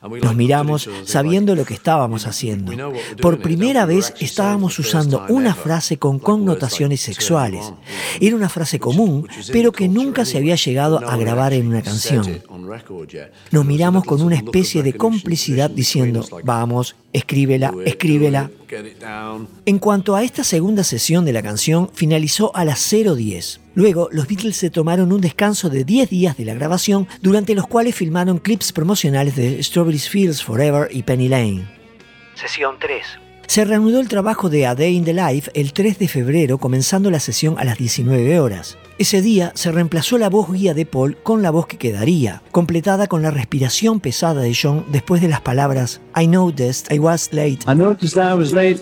Nos 0.00 0.36
miramos 0.36 0.88
sabiendo 1.04 1.54
lo 1.54 1.64
que 1.64 1.74
estábamos 1.74 2.26
haciendo. 2.26 2.72
Por 3.20 3.40
primera 3.40 3.84
vez 3.84 4.14
estábamos 4.20 4.78
usando 4.78 5.24
una 5.28 5.54
frase 5.54 5.98
con 5.98 6.18
connotaciones 6.18 7.00
sexuales. 7.00 7.72
Era 8.20 8.36
una 8.36 8.48
frase 8.48 8.78
común, 8.78 9.28
pero 9.52 9.72
que 9.72 9.88
nunca 9.88 10.24
se 10.24 10.38
había 10.38 10.54
llegado 10.54 10.98
a 10.98 11.16
grabar 11.16 11.52
en 11.52 11.66
una 11.66 11.82
canción. 11.82 12.42
Nos 13.50 13.64
miramos 13.64 14.04
con 14.04 14.22
una 14.22 14.36
especie 14.36 14.82
de 14.82 14.94
complicidad 14.94 15.70
diciendo, 15.70 16.24
vamos, 16.44 16.94
escríbela, 17.12 17.72
escríbela. 17.84 18.50
En 19.64 19.78
cuanto 19.78 20.14
a 20.14 20.22
esta 20.22 20.44
segunda 20.44 20.84
sesión 20.84 21.24
de 21.24 21.32
la 21.32 21.42
canción, 21.42 21.90
finalizó 21.94 22.54
a 22.54 22.64
las 22.64 22.92
0.10. 22.92 23.60
Luego, 23.74 24.08
los 24.12 24.26
Beatles 24.26 24.56
se 24.56 24.70
tomaron 24.70 25.12
un 25.12 25.20
descanso 25.20 25.70
de 25.70 25.84
10 25.84 26.10
días 26.10 26.36
de 26.36 26.44
la 26.44 26.54
grabación, 26.54 27.06
durante 27.22 27.54
los 27.54 27.66
cuales 27.66 27.94
filmaron 27.94 28.38
clips 28.38 28.72
promocionales 28.72 29.36
de 29.36 29.62
Strawberry 29.62 29.98
Fields 29.98 30.42
Forever 30.42 30.88
y 30.90 31.02
Penny 31.02 31.28
Lane. 31.28 31.68
Sesión 32.34 32.76
3. 32.78 33.04
Se 33.46 33.64
reanudó 33.64 34.00
el 34.00 34.08
trabajo 34.08 34.50
de 34.50 34.66
A 34.66 34.74
Day 34.74 34.94
in 34.94 35.04
the 35.04 35.14
Life 35.14 35.50
el 35.54 35.72
3 35.72 35.98
de 35.98 36.08
febrero, 36.08 36.58
comenzando 36.58 37.10
la 37.10 37.18
sesión 37.18 37.58
a 37.58 37.64
las 37.64 37.78
19 37.78 38.38
horas. 38.40 38.76
Ese 38.98 39.22
día 39.22 39.52
se 39.54 39.70
reemplazó 39.70 40.18
la 40.18 40.28
voz 40.28 40.50
guía 40.52 40.74
de 40.74 40.84
Paul 40.84 41.16
con 41.22 41.40
la 41.40 41.52
voz 41.52 41.68
que 41.68 41.78
quedaría, 41.78 42.42
completada 42.50 43.06
con 43.06 43.22
la 43.22 43.30
respiración 43.30 44.00
pesada 44.00 44.40
de 44.40 44.56
John 44.60 44.86
después 44.90 45.22
de 45.22 45.28
las 45.28 45.40
palabras 45.40 46.00
I 46.20 46.26
noticed 46.26 46.92
I 46.92 46.98
was 46.98 47.32
late. 47.32 47.60
I 47.68 47.76
noticed 47.76 48.16
I 48.16 48.34
was 48.34 48.52
late. 48.52 48.80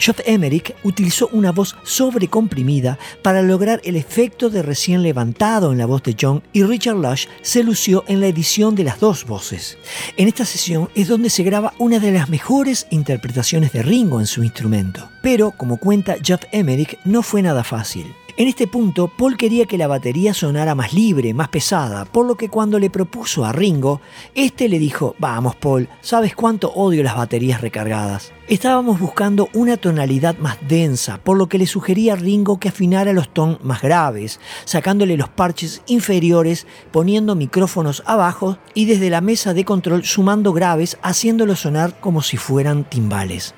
Geoff 0.00 0.18
Emerick 0.26 0.74
utilizó 0.82 1.28
una 1.28 1.52
voz 1.52 1.76
sobrecomprimida 1.84 2.98
para 3.22 3.40
lograr 3.40 3.80
el 3.84 3.94
efecto 3.94 4.50
de 4.50 4.62
recién 4.62 5.04
levantado 5.04 5.70
en 5.70 5.78
la 5.78 5.86
voz 5.86 6.02
de 6.02 6.16
John 6.20 6.42
y 6.52 6.64
Richard 6.64 6.96
Lush 6.96 7.26
se 7.40 7.62
lució 7.62 8.02
en 8.08 8.20
la 8.20 8.26
edición 8.26 8.74
de 8.74 8.82
las 8.82 8.98
dos 8.98 9.26
voces. 9.26 9.78
En 10.16 10.26
esta 10.26 10.44
sesión 10.44 10.90
es 10.96 11.06
donde 11.06 11.30
se 11.30 11.44
graba 11.44 11.72
una 11.78 12.00
de 12.00 12.10
las 12.10 12.28
mejores 12.28 12.88
interpretaciones 12.90 13.72
de 13.72 13.82
Ringo 13.82 14.18
en 14.18 14.26
su 14.26 14.42
instrumento. 14.42 15.08
Pero, 15.22 15.52
como 15.52 15.76
cuenta 15.76 16.16
Geoff 16.20 16.42
Emerick, 16.50 16.98
no 17.04 17.22
fue 17.22 17.40
nada 17.40 17.62
fácil. 17.62 18.12
En 18.36 18.48
este 18.48 18.66
punto, 18.66 19.06
Paul 19.06 19.36
quería 19.36 19.66
que 19.66 19.78
la 19.78 19.86
batería 19.86 20.34
sonara 20.34 20.74
más 20.74 20.92
libre, 20.92 21.32
más 21.32 21.46
pesada, 21.50 22.04
por 22.04 22.26
lo 22.26 22.34
que 22.34 22.48
cuando 22.48 22.80
le 22.80 22.90
propuso 22.90 23.44
a 23.44 23.52
Ringo, 23.52 24.00
este 24.34 24.68
le 24.68 24.80
dijo, 24.80 25.14
vamos 25.20 25.54
Paul, 25.54 25.88
¿sabes 26.00 26.34
cuánto 26.34 26.72
odio 26.72 27.04
las 27.04 27.16
baterías 27.16 27.60
recargadas? 27.60 28.32
Estábamos 28.48 28.98
buscando 28.98 29.48
una 29.54 29.76
tonalidad 29.76 30.36
más 30.38 30.58
densa, 30.66 31.20
por 31.22 31.38
lo 31.38 31.48
que 31.48 31.58
le 31.58 31.68
sugería 31.68 32.14
a 32.14 32.16
Ringo 32.16 32.58
que 32.58 32.70
afinara 32.70 33.12
los 33.12 33.28
tonos 33.32 33.62
más 33.62 33.82
graves, 33.82 34.40
sacándole 34.64 35.16
los 35.16 35.28
parches 35.28 35.82
inferiores, 35.86 36.66
poniendo 36.90 37.36
micrófonos 37.36 38.02
abajo 38.04 38.58
y 38.74 38.86
desde 38.86 39.10
la 39.10 39.20
mesa 39.20 39.54
de 39.54 39.64
control 39.64 40.04
sumando 40.04 40.52
graves, 40.52 40.98
haciéndolo 41.02 41.54
sonar 41.54 42.00
como 42.00 42.20
si 42.20 42.36
fueran 42.36 42.82
timbales. 42.82 43.54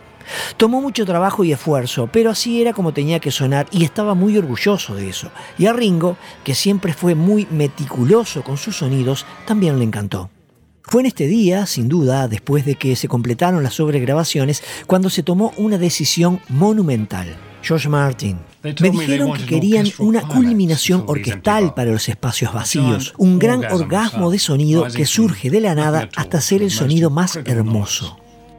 Tomó 0.57 0.81
mucho 0.81 1.05
trabajo 1.05 1.45
y 1.45 1.53
esfuerzo, 1.53 2.09
pero 2.13 2.31
así 2.31 2.61
era 2.61 2.73
como 2.73 2.93
tenía 2.93 3.21
que 3.21 3.31
sonar 3.31 3.67
y 3.71 3.85
estaba 3.85 4.15
muy 4.15 4.37
orgulloso 4.37 4.95
de 4.95 5.09
eso. 5.09 5.31
Y 5.59 5.67
a 5.67 5.73
Ringo, 5.73 6.17
que 6.45 6.55
siempre 6.55 6.93
fue 6.93 7.15
muy 7.15 7.47
meticuloso 7.51 8.43
con 8.43 8.57
sus 8.57 8.77
sonidos, 8.77 9.27
también 9.47 9.79
le 9.79 9.85
encantó. 9.85 10.31
Fue 10.83 11.03
en 11.03 11.07
este 11.07 11.27
día, 11.27 11.67
sin 11.67 11.89
duda, 11.89 12.29
después 12.29 12.65
de 12.65 12.77
que 12.77 12.95
se 12.95 13.09
completaron 13.09 13.63
las 13.65 13.75
sobregrabaciones, 13.75 14.63
cuando 14.87 15.11
se 15.11 15.25
tomó 15.25 15.53
una 15.57 15.79
decisión 15.79 16.41
monumental. 16.49 17.37
George 17.61 17.89
Martin. 17.89 18.39
Me 18.63 18.91
dijeron 18.91 19.33
que 19.33 19.45
querían 19.45 19.87
una 19.99 20.23
culminación 20.23 21.05
orquestal 21.07 21.75
para 21.75 21.91
los 21.91 22.09
espacios 22.09 22.53
vacíos, 22.53 23.15
un 23.17 23.41
gran 23.41 23.65
orgasmo 23.65 24.31
de 24.31 24.39
sonido 24.39 24.87
que 24.87 25.07
surge 25.07 25.51
de 25.51 25.61
la 25.61 25.75
nada 25.75 26.09
hasta 26.15 26.41
ser 26.41 26.63
el 26.63 26.71
sonido 26.71 27.11
más 27.11 27.37
hermoso. 27.45 28.19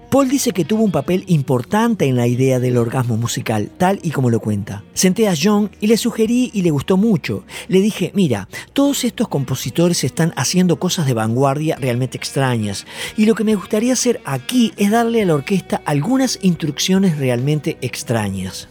Paul 0.09 0.29
dice 0.29 0.53
que 0.53 0.63
tuvo 0.63 0.83
un 0.83 0.91
papel 0.91 1.25
importante 1.27 2.05
en 2.05 2.15
la 2.15 2.27
idea 2.27 2.61
del 2.61 2.77
orgasmo 2.77 3.17
musical, 3.17 3.69
tal 3.77 3.99
y 4.03 4.11
como 4.11 4.29
lo 4.29 4.39
cuenta. 4.39 4.83
Senté 4.93 5.27
a 5.27 5.33
John 5.39 5.69
y 5.81 5.87
le 5.87 5.97
sugerí 5.97 6.49
y 6.53 6.61
le 6.61 6.71
gustó 6.71 6.95
mucho. 6.95 7.43
Le 7.67 7.81
dije, 7.81 8.11
mira, 8.15 8.47
todos 8.71 9.03
estos 9.03 9.27
compositores 9.27 10.05
están 10.05 10.33
haciendo 10.37 10.79
cosas 10.79 11.07
de 11.07 11.13
vanguardia 11.13 11.75
realmente 11.75 12.17
extrañas, 12.17 12.85
y 13.17 13.25
lo 13.25 13.35
que 13.35 13.43
me 13.43 13.55
gustaría 13.55 13.93
hacer 13.93 14.21
aquí 14.23 14.71
es 14.77 14.91
darle 14.91 15.23
a 15.23 15.25
la 15.25 15.35
orquesta 15.35 15.81
algunas 15.83 16.39
instrucciones 16.41 17.17
realmente 17.17 17.77
extrañas. 17.81 18.69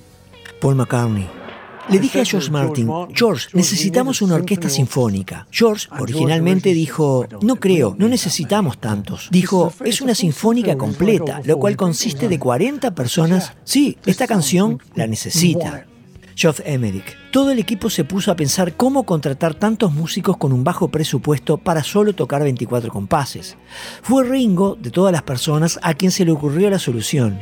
Paul 0.61 0.77
McCartney. 0.77 1.46
Le 1.89 2.01
dije 2.01 2.21
a 2.21 2.25
George 2.25 2.51
Martin, 2.51 2.89
George, 3.15 3.49
necesitamos 3.53 4.21
una 4.21 4.35
orquesta 4.35 4.69
sinfónica. 4.69 5.47
George 5.53 5.87
originalmente 5.99 6.75
dijo, 6.75 7.27
no 7.43 7.57
creo, 7.57 7.95
no 7.97 8.09
necesitamos 8.09 8.79
tantos. 8.79 9.29
Dijo, 9.31 9.73
es 9.85 10.01
una 10.01 10.15
sinfónica 10.15 10.77
completa, 10.77 11.41
lo 11.45 11.59
cual 11.59 11.77
consiste 11.77 12.29
de 12.29 12.39
40 12.39 12.95
personas. 12.95 13.53
Sí, 13.65 13.97
esta 14.05 14.27
canción 14.27 14.81
la 14.95 15.07
necesita. 15.07 15.87
Geoff 16.35 16.61
Emerick. 16.65 17.17
Todo 17.31 17.51
el 17.51 17.59
equipo 17.59 17.89
se 17.89 18.05
puso 18.05 18.31
a 18.31 18.37
pensar 18.37 18.77
cómo 18.77 19.05
contratar 19.05 19.55
tantos 19.55 19.95
músicos 19.95 20.37
con 20.37 20.53
un 20.53 20.65
bajo 20.65 20.89
presupuesto 20.89 21.57
para 21.57 21.83
solo 21.83 22.15
tocar 22.15 22.43
24 22.43 22.91
compases. 22.91 23.57
Fue 24.03 24.23
Ringo, 24.23 24.77
de 24.77 24.91
todas 24.91 25.13
las 25.13 25.23
personas, 25.23 25.79
a 25.83 25.95
quien 25.95 26.11
se 26.11 26.27
le 26.27 26.33
ocurrió 26.33 26.69
la 26.69 26.79
solución. 26.79 27.39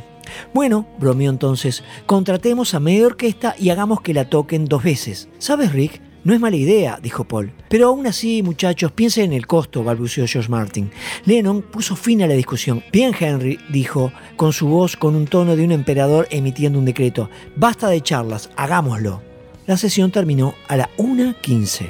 Bueno, 0.53 0.87
bromeó 0.99 1.29
entonces, 1.29 1.83
contratemos 2.05 2.73
a 2.73 2.79
media 2.79 3.07
orquesta 3.07 3.55
y 3.57 3.69
hagamos 3.69 4.01
que 4.01 4.13
la 4.13 4.29
toquen 4.29 4.65
dos 4.65 4.83
veces. 4.83 5.29
¿Sabes, 5.37 5.73
Rick? 5.73 6.01
No 6.25 6.33
es 6.33 6.39
mala 6.39 6.55
idea, 6.55 6.97
dijo 6.99 7.23
Paul. 7.23 7.53
Pero 7.69 7.89
aún 7.89 8.07
así, 8.07 8.41
muchachos, 8.41 8.91
piensen 8.91 9.25
en 9.25 9.33
el 9.33 9.45
costo, 9.45 9.83
balbuceó 9.83 10.25
George 10.25 10.49
Martin. 10.49 10.91
Lennon 11.25 11.61
puso 11.61 11.95
fin 11.95 12.23
a 12.23 12.27
la 12.27 12.33
discusión. 12.33 12.83
Bien, 12.91 13.13
Henry, 13.17 13.59
dijo, 13.69 14.11
con 14.35 14.51
su 14.51 14.67
voz 14.67 14.97
con 14.97 15.15
un 15.15 15.27
tono 15.27 15.55
de 15.55 15.63
un 15.63 15.71
emperador 15.71 16.27
emitiendo 16.31 16.79
un 16.79 16.85
decreto. 16.85 17.29
Basta 17.55 17.89
de 17.89 18.01
charlas, 18.01 18.49
hagámoslo. 18.55 19.21
La 19.67 19.77
sesión 19.77 20.09
terminó 20.09 20.55
a 20.67 20.77
la 20.77 20.89
1.15. 20.97 21.89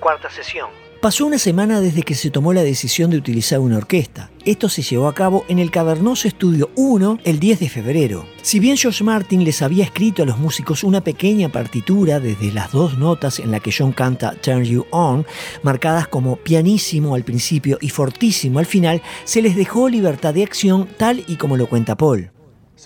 Cuarta 0.00 0.30
sesión. 0.30 0.85
Pasó 1.00 1.26
una 1.26 1.38
semana 1.38 1.80
desde 1.80 2.02
que 2.02 2.14
se 2.14 2.30
tomó 2.30 2.54
la 2.54 2.62
decisión 2.62 3.10
de 3.10 3.18
utilizar 3.18 3.60
una 3.60 3.76
orquesta. 3.76 4.30
Esto 4.46 4.68
se 4.70 4.82
llevó 4.82 5.08
a 5.08 5.14
cabo 5.14 5.44
en 5.48 5.58
el 5.58 5.70
cavernoso 5.70 6.26
estudio 6.26 6.70
1 6.74 7.20
el 7.22 7.38
10 7.38 7.60
de 7.60 7.68
febrero. 7.68 8.26
Si 8.40 8.60
bien 8.60 8.78
George 8.78 9.04
Martin 9.04 9.44
les 9.44 9.60
había 9.60 9.84
escrito 9.84 10.22
a 10.22 10.26
los 10.26 10.38
músicos 10.38 10.82
una 10.84 11.02
pequeña 11.02 11.50
partitura 11.50 12.18
desde 12.18 12.50
las 12.50 12.72
dos 12.72 12.96
notas 12.96 13.38
en 13.40 13.50
la 13.50 13.60
que 13.60 13.72
John 13.76 13.92
canta 13.92 14.34
Turn 14.40 14.64
You 14.64 14.86
On, 14.90 15.26
marcadas 15.62 16.08
como 16.08 16.36
pianísimo 16.36 17.14
al 17.14 17.24
principio 17.24 17.78
y 17.80 17.90
fortísimo 17.90 18.58
al 18.58 18.66
final, 18.66 19.02
se 19.24 19.42
les 19.42 19.54
dejó 19.54 19.90
libertad 19.90 20.32
de 20.32 20.44
acción 20.44 20.88
tal 20.96 21.24
y 21.28 21.36
como 21.36 21.58
lo 21.58 21.68
cuenta 21.68 21.96
Paul. 21.96 22.30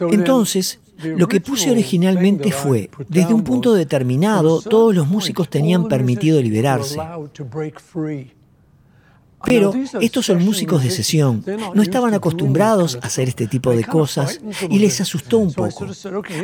Entonces, 0.00 0.80
lo 1.02 1.28
que 1.28 1.40
puse 1.40 1.70
originalmente 1.70 2.52
fue, 2.52 2.90
desde 3.08 3.34
un 3.34 3.42
punto 3.42 3.74
determinado, 3.74 4.60
todos 4.60 4.94
los 4.94 5.08
músicos 5.08 5.48
tenían 5.48 5.88
permitido 5.88 6.40
liberarse. 6.40 6.98
Pero 9.44 9.72
estos 10.00 10.26
son 10.26 10.44
músicos 10.44 10.82
de 10.82 10.90
sesión, 10.90 11.44
no 11.74 11.82
estaban 11.82 12.12
acostumbrados 12.12 12.98
a 13.02 13.06
hacer 13.06 13.28
este 13.28 13.46
tipo 13.46 13.70
de 13.70 13.84
cosas 13.84 14.40
y 14.68 14.78
les 14.78 15.00
asustó 15.00 15.38
un 15.38 15.52
poco. 15.54 15.86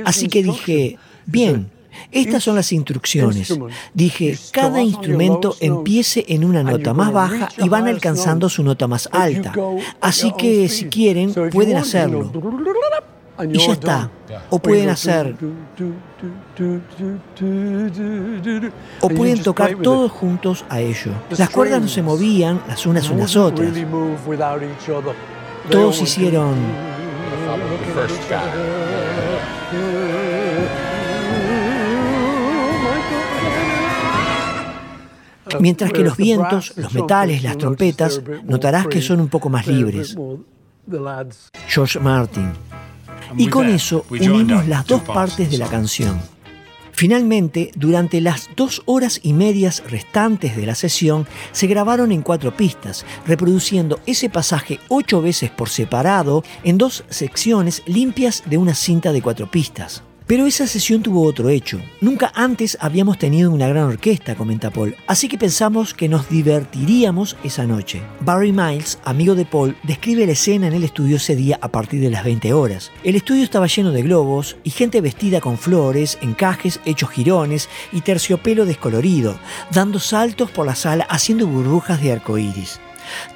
Así 0.04 0.28
que 0.28 0.42
dije, 0.42 0.98
bien, 1.26 1.70
estas 2.11 2.42
son 2.44 2.57
las 2.57 2.72
instrucciones. 2.72 3.59
Dije, 3.92 4.38
cada 4.50 4.82
instrumento 4.82 5.57
empiece 5.61 6.24
en 6.28 6.44
una 6.44 6.62
nota 6.62 6.94
más 6.94 7.12
baja 7.12 7.48
y 7.59 7.68
van 7.68 7.86
alcanzando 7.86 8.48
su 8.48 8.62
nota 8.62 8.86
más 8.86 9.09
alta. 9.12 9.52
Así 10.00 10.32
que 10.38 10.68
si 10.68 10.86
quieren, 10.86 11.34
pueden 11.52 11.76
hacerlo 11.76 12.32
y 13.45 13.59
ya 13.59 13.72
está. 13.72 14.11
O 14.51 14.59
pueden 14.59 14.89
hacer. 14.89 15.37
O 19.01 19.09
pueden 19.09 19.43
tocar 19.43 19.74
todos 19.76 20.11
juntos 20.11 20.64
a 20.68 20.80
ello. 20.80 21.12
Las 21.37 21.51
cuerdas 21.51 21.82
no 21.82 21.89
se 21.89 22.03
movían 22.03 22.61
las 22.68 22.87
unas 22.87 23.05
son 23.05 23.18
las 23.18 23.37
otras. 23.37 23.72
Todos 25.70 26.03
hicieron. 26.03 26.55
Mientras 35.61 35.93
que 35.93 36.03
los 36.03 36.16
vientos, 36.16 36.76
los 36.76 36.93
metales, 36.93 37.43
las 37.43 37.57
trompetas, 37.57 38.20
notarás 38.45 38.87
que 38.89 39.01
son 39.01 39.20
un 39.20 39.28
poco 39.28 39.49
más 39.49 39.66
libres. 39.66 40.16
George 41.68 41.99
Martin. 41.99 42.53
Y 43.37 43.49
con 43.49 43.68
eso 43.68 44.05
unimos 44.11 44.66
las 44.66 44.87
dos 44.87 45.03
partes 45.03 45.51
de 45.51 45.59
la 45.59 45.68
canción. 45.68 46.20
Finalmente, 46.97 47.72
durante 47.74 48.22
las 48.22 48.49
dos 48.57 48.83
horas 48.87 49.20
y 49.22 49.35
medias 49.35 49.83
restantes 49.87 50.57
de 50.57 50.64
la 50.64 50.74
sesión, 50.74 51.27
se 51.53 51.66
grabaron 51.66 52.11
en 52.11 52.22
cuatro 52.22 52.57
pistas, 52.57 53.05
reproduciendo 53.27 54.01
ese 54.07 54.31
pasaje 54.31 54.81
ocho 54.89 55.20
veces 55.20 55.51
por 55.51 55.68
separado 55.68 56.43
en 56.64 56.79
dos 56.79 57.05
secciones 57.11 57.83
limpias 57.85 58.45
de 58.47 58.57
una 58.57 58.74
cinta 58.74 59.12
de 59.12 59.20
cuatro 59.20 59.51
pistas. 59.51 60.03
Pero 60.27 60.47
esa 60.47 60.66
sesión 60.66 61.03
tuvo 61.03 61.22
otro 61.22 61.49
hecho. 61.49 61.81
Nunca 62.01 62.33
antes 62.35 62.77
habíamos 62.81 63.16
tenido 63.16 63.53
una 63.53 63.68
gran 63.68 63.85
orquesta, 63.85 64.35
comenta 64.35 64.70
Paul, 64.70 64.97
así 65.07 65.29
que 65.29 65.39
pensamos 65.39 65.95
que 65.95 66.09
nos 66.09 66.29
divertiríamos 66.29 67.37
esa 67.45 67.64
noche. 67.64 68.03
Barry 68.20 68.51
Miles, 68.53 68.99
amigo 69.05 69.37
de 69.37 69.45
Paul, 69.45 69.77
describe 69.85 70.27
la 70.27 70.33
escena 70.33 70.66
en 70.66 70.72
el 70.74 70.83
estudio 70.83 71.18
ese 71.18 71.37
día 71.37 71.61
a 71.62 71.68
partir 71.68 72.01
de 72.01 72.11
las 72.11 72.24
20 72.24 72.53
horas. 72.53 72.91
El 73.05 73.14
estudio 73.14 73.45
estaba 73.45 73.68
lleno 73.68 73.93
de 73.93 74.03
globos 74.03 74.57
y 74.64 74.70
gente 74.70 75.01
vestida 75.01 75.41
con 75.41 75.59
flores, 75.59 76.18
encajes 76.20 76.81
hechos 76.85 77.11
jirones 77.11 77.68
y 77.93 78.01
terciopelo 78.01 78.66
descolorido, 78.66 79.39
dando 79.70 80.01
saltos 80.01 80.51
por 80.51 80.66
la 80.66 80.74
sala 80.74 81.05
haciendo 81.09 81.47
burbujas 81.47 82.03
de 82.03 82.12
arcoíris. 82.12 82.81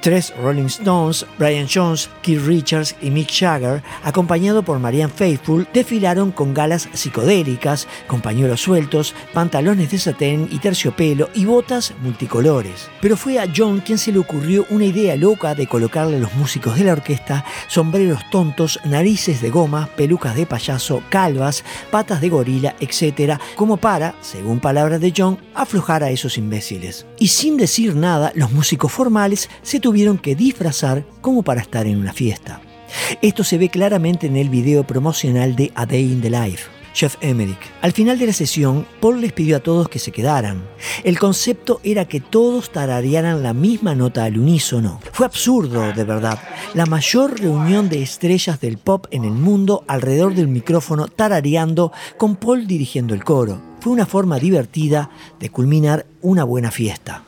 Tres 0.01 0.33
Rolling 0.41 0.65
Stones, 0.65 1.25
Brian 1.37 1.67
Jones, 1.71 2.09
Keith 2.21 2.41
Richards 2.45 2.95
y 3.01 3.09
Mick 3.09 3.29
Jagger, 3.31 3.83
acompañado 4.03 4.63
por 4.63 4.79
Marianne 4.79 5.13
Faithfull, 5.13 5.67
desfilaron 5.73 6.31
con 6.31 6.53
galas 6.53 6.89
psicodélicas, 6.93 7.87
con 8.07 8.21
pañuelos 8.21 8.61
sueltos, 8.61 9.15
pantalones 9.33 9.91
de 9.91 9.99
satén 9.99 10.47
y 10.51 10.59
terciopelo 10.59 11.29
y 11.33 11.45
botas 11.45 11.93
multicolores. 12.01 12.89
Pero 13.01 13.17
fue 13.17 13.39
a 13.39 13.47
John 13.55 13.79
quien 13.79 13.97
se 13.97 14.11
le 14.11 14.19
ocurrió 14.19 14.65
una 14.69 14.85
idea 14.85 15.15
loca 15.15 15.55
de 15.55 15.67
colocarle 15.67 16.17
a 16.17 16.19
los 16.19 16.33
músicos 16.35 16.77
de 16.77 16.85
la 16.85 16.93
orquesta 16.93 17.45
sombreros 17.67 18.21
tontos, 18.29 18.79
narices 18.85 19.41
de 19.41 19.49
goma, 19.49 19.89
pelucas 19.95 20.35
de 20.35 20.45
payaso, 20.45 21.03
calvas, 21.09 21.63
patas 21.89 22.21
de 22.21 22.29
gorila, 22.29 22.75
etc., 22.79 23.39
como 23.55 23.77
para, 23.77 24.15
según 24.21 24.59
palabras 24.59 24.99
de 25.01 25.13
John, 25.15 25.39
aflojar 25.53 26.03
a 26.03 26.11
esos 26.11 26.37
imbéciles. 26.37 27.05
Y 27.19 27.29
sin 27.29 27.57
decir 27.57 27.95
nada, 27.95 28.31
los 28.35 28.51
músicos 28.51 28.91
formales 28.91 29.49
se 29.61 29.79
tuvieron 29.79 30.17
que 30.17 30.35
disfrazar 30.35 31.05
como 31.21 31.43
para 31.43 31.61
estar 31.61 31.87
en 31.87 31.97
una 31.97 32.13
fiesta. 32.13 32.61
Esto 33.21 33.43
se 33.43 33.57
ve 33.57 33.69
claramente 33.69 34.27
en 34.27 34.35
el 34.35 34.49
video 34.49 34.85
promocional 34.85 35.55
de 35.55 35.71
A 35.75 35.85
Day 35.85 36.11
in 36.11 36.21
the 36.21 36.29
Life. 36.29 36.69
Jeff 36.93 37.15
Emerick. 37.21 37.57
Al 37.81 37.93
final 37.93 38.19
de 38.19 38.27
la 38.27 38.33
sesión, 38.33 38.85
Paul 38.99 39.21
les 39.21 39.31
pidió 39.31 39.57
a 39.57 39.61
todos 39.61 39.87
que 39.87 39.99
se 39.99 40.11
quedaran. 40.11 40.63
El 41.03 41.19
concepto 41.19 41.79
era 41.83 42.05
que 42.05 42.19
todos 42.19 42.71
tararearan 42.71 43.43
la 43.43 43.53
misma 43.53 43.95
nota 43.95 44.25
al 44.25 44.37
unísono. 44.37 44.99
Fue 45.11 45.25
absurdo, 45.25 45.93
de 45.93 46.03
verdad. 46.03 46.39
La 46.73 46.85
mayor 46.85 47.39
reunión 47.39 47.89
de 47.89 48.01
estrellas 48.01 48.59
del 48.59 48.77
pop 48.77 49.07
en 49.11 49.23
el 49.23 49.31
mundo 49.31 49.83
alrededor 49.87 50.35
del 50.35 50.47
micrófono 50.47 51.07
tarareando 51.07 51.91
con 52.17 52.35
Paul 52.35 52.67
dirigiendo 52.67 53.13
el 53.13 53.23
coro. 53.23 53.61
Fue 53.79 53.93
una 53.93 54.05
forma 54.05 54.37
divertida 54.37 55.09
de 55.39 55.49
culminar 55.49 56.05
una 56.21 56.43
buena 56.43 56.71
fiesta. 56.71 57.23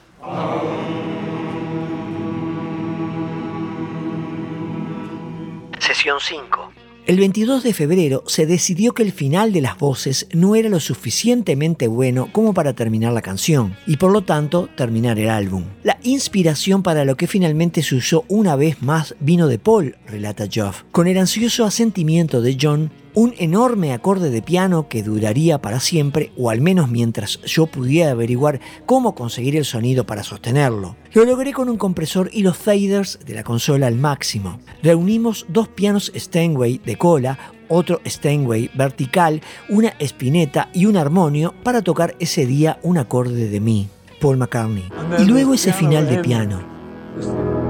Sesión 5.84 6.18
5. 6.22 6.72
El 7.08 7.18
22 7.18 7.62
de 7.62 7.74
febrero 7.74 8.24
se 8.26 8.46
decidió 8.46 8.94
que 8.94 9.04
el 9.04 9.12
final 9.12 9.52
de 9.52 9.60
las 9.60 9.78
voces 9.78 10.28
no 10.32 10.56
era 10.56 10.70
lo 10.70 10.80
suficientemente 10.80 11.88
bueno 11.88 12.30
como 12.32 12.54
para 12.54 12.72
terminar 12.72 13.12
la 13.12 13.22
canción 13.22 13.76
y 13.86 13.98
por 13.98 14.14
lo 14.14 14.22
tanto 14.22 14.70
terminar 14.78 15.20
el 15.20 15.30
álbum. 15.30 15.66
La 15.84 16.00
inspiración 16.04 16.84
para 16.84 17.04
lo 17.04 17.18
que 17.18 17.28
finalmente 17.28 17.84
se 17.84 17.96
usó 17.96 18.24
una 18.30 18.56
vez 18.56 18.82
más 18.82 19.16
vino 19.20 19.50
de 19.50 19.60
Paul, 19.60 19.98
relata 20.08 20.48
Geoff, 20.50 20.84
con 20.94 21.08
el 21.08 21.18
ansioso 21.18 21.66
asentimiento 21.66 22.42
de 22.42 22.58
John 22.60 22.90
un 23.16 23.34
enorme 23.38 23.94
acorde 23.94 24.30
de 24.30 24.42
piano 24.42 24.88
que 24.88 25.04
duraría 25.04 25.62
para 25.62 25.80
siempre, 25.80 26.32
o 26.38 26.50
al 26.50 26.62
menos 26.62 26.90
mientras 26.90 27.40
yo 27.42 27.68
pudiera 27.68 28.12
averiguar 28.12 28.60
cómo 28.86 29.16
conseguir 29.16 29.56
el 29.56 29.66
sonido 29.66 30.06
para 30.06 30.24
sostenerlo. 30.24 30.96
Lo 31.14 31.26
logré 31.26 31.54
con 31.54 31.70
un 31.70 31.78
compresor 31.78 32.30
y 32.34 32.42
los 32.42 32.58
faders 32.58 33.20
de 33.26 33.34
la 33.34 33.44
consola 33.44 33.88
al 33.88 33.96
máximo. 33.96 34.60
Reunimos 34.82 35.46
dos 35.50 35.68
pianos 35.68 36.12
Steinway 36.16 36.80
de 36.80 36.98
cola, 36.98 37.38
otro 37.70 38.02
Steinway 38.06 38.70
vertical, 38.74 39.42
una 39.70 39.90
espineta 40.00 40.70
y 40.74 40.86
un 40.86 40.98
armonio 40.98 41.54
para 41.64 41.82
tocar 41.82 42.16
ese 42.20 42.46
día 42.46 42.80
un 42.84 42.98
acorde 42.98 43.50
de 43.50 43.60
mí, 43.60 43.88
Paul 44.20 44.38
McCartney. 44.38 44.90
Y 45.20 45.26
luego 45.26 45.54
ese 45.54 45.74
final 45.74 46.10
de 46.10 46.18
piano. 46.18 47.63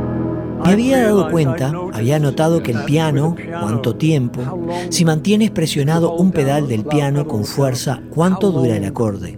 Me 0.65 0.71
había 0.71 1.03
dado 1.03 1.29
cuenta, 1.29 1.73
había 1.93 2.19
notado 2.19 2.63
que 2.63 2.71
el 2.71 2.83
piano, 2.85 3.35
cuánto 3.59 3.95
tiempo, 3.95 4.41
si 4.89 5.05
mantienes 5.05 5.51
presionado 5.51 6.15
un 6.15 6.31
pedal 6.31 6.67
del 6.67 6.85
piano 6.85 7.27
con 7.27 7.45
fuerza, 7.45 8.01
cuánto 8.09 8.51
dura 8.51 8.77
el 8.77 8.85
acorde. 8.85 9.37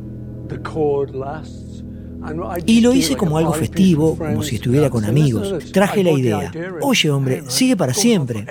Y 2.65 2.81
lo 2.81 2.93
hice 2.93 3.15
como 3.15 3.37
algo 3.37 3.53
festivo, 3.53 4.17
como 4.17 4.41
si 4.43 4.55
estuviera 4.55 4.89
con 4.89 5.05
amigos. 5.05 5.71
Traje 5.71 6.03
la 6.03 6.11
idea. 6.11 6.51
Oye, 6.81 7.09
hombre, 7.11 7.43
sigue 7.47 7.75
para 7.75 7.93
siempre. 7.93 8.45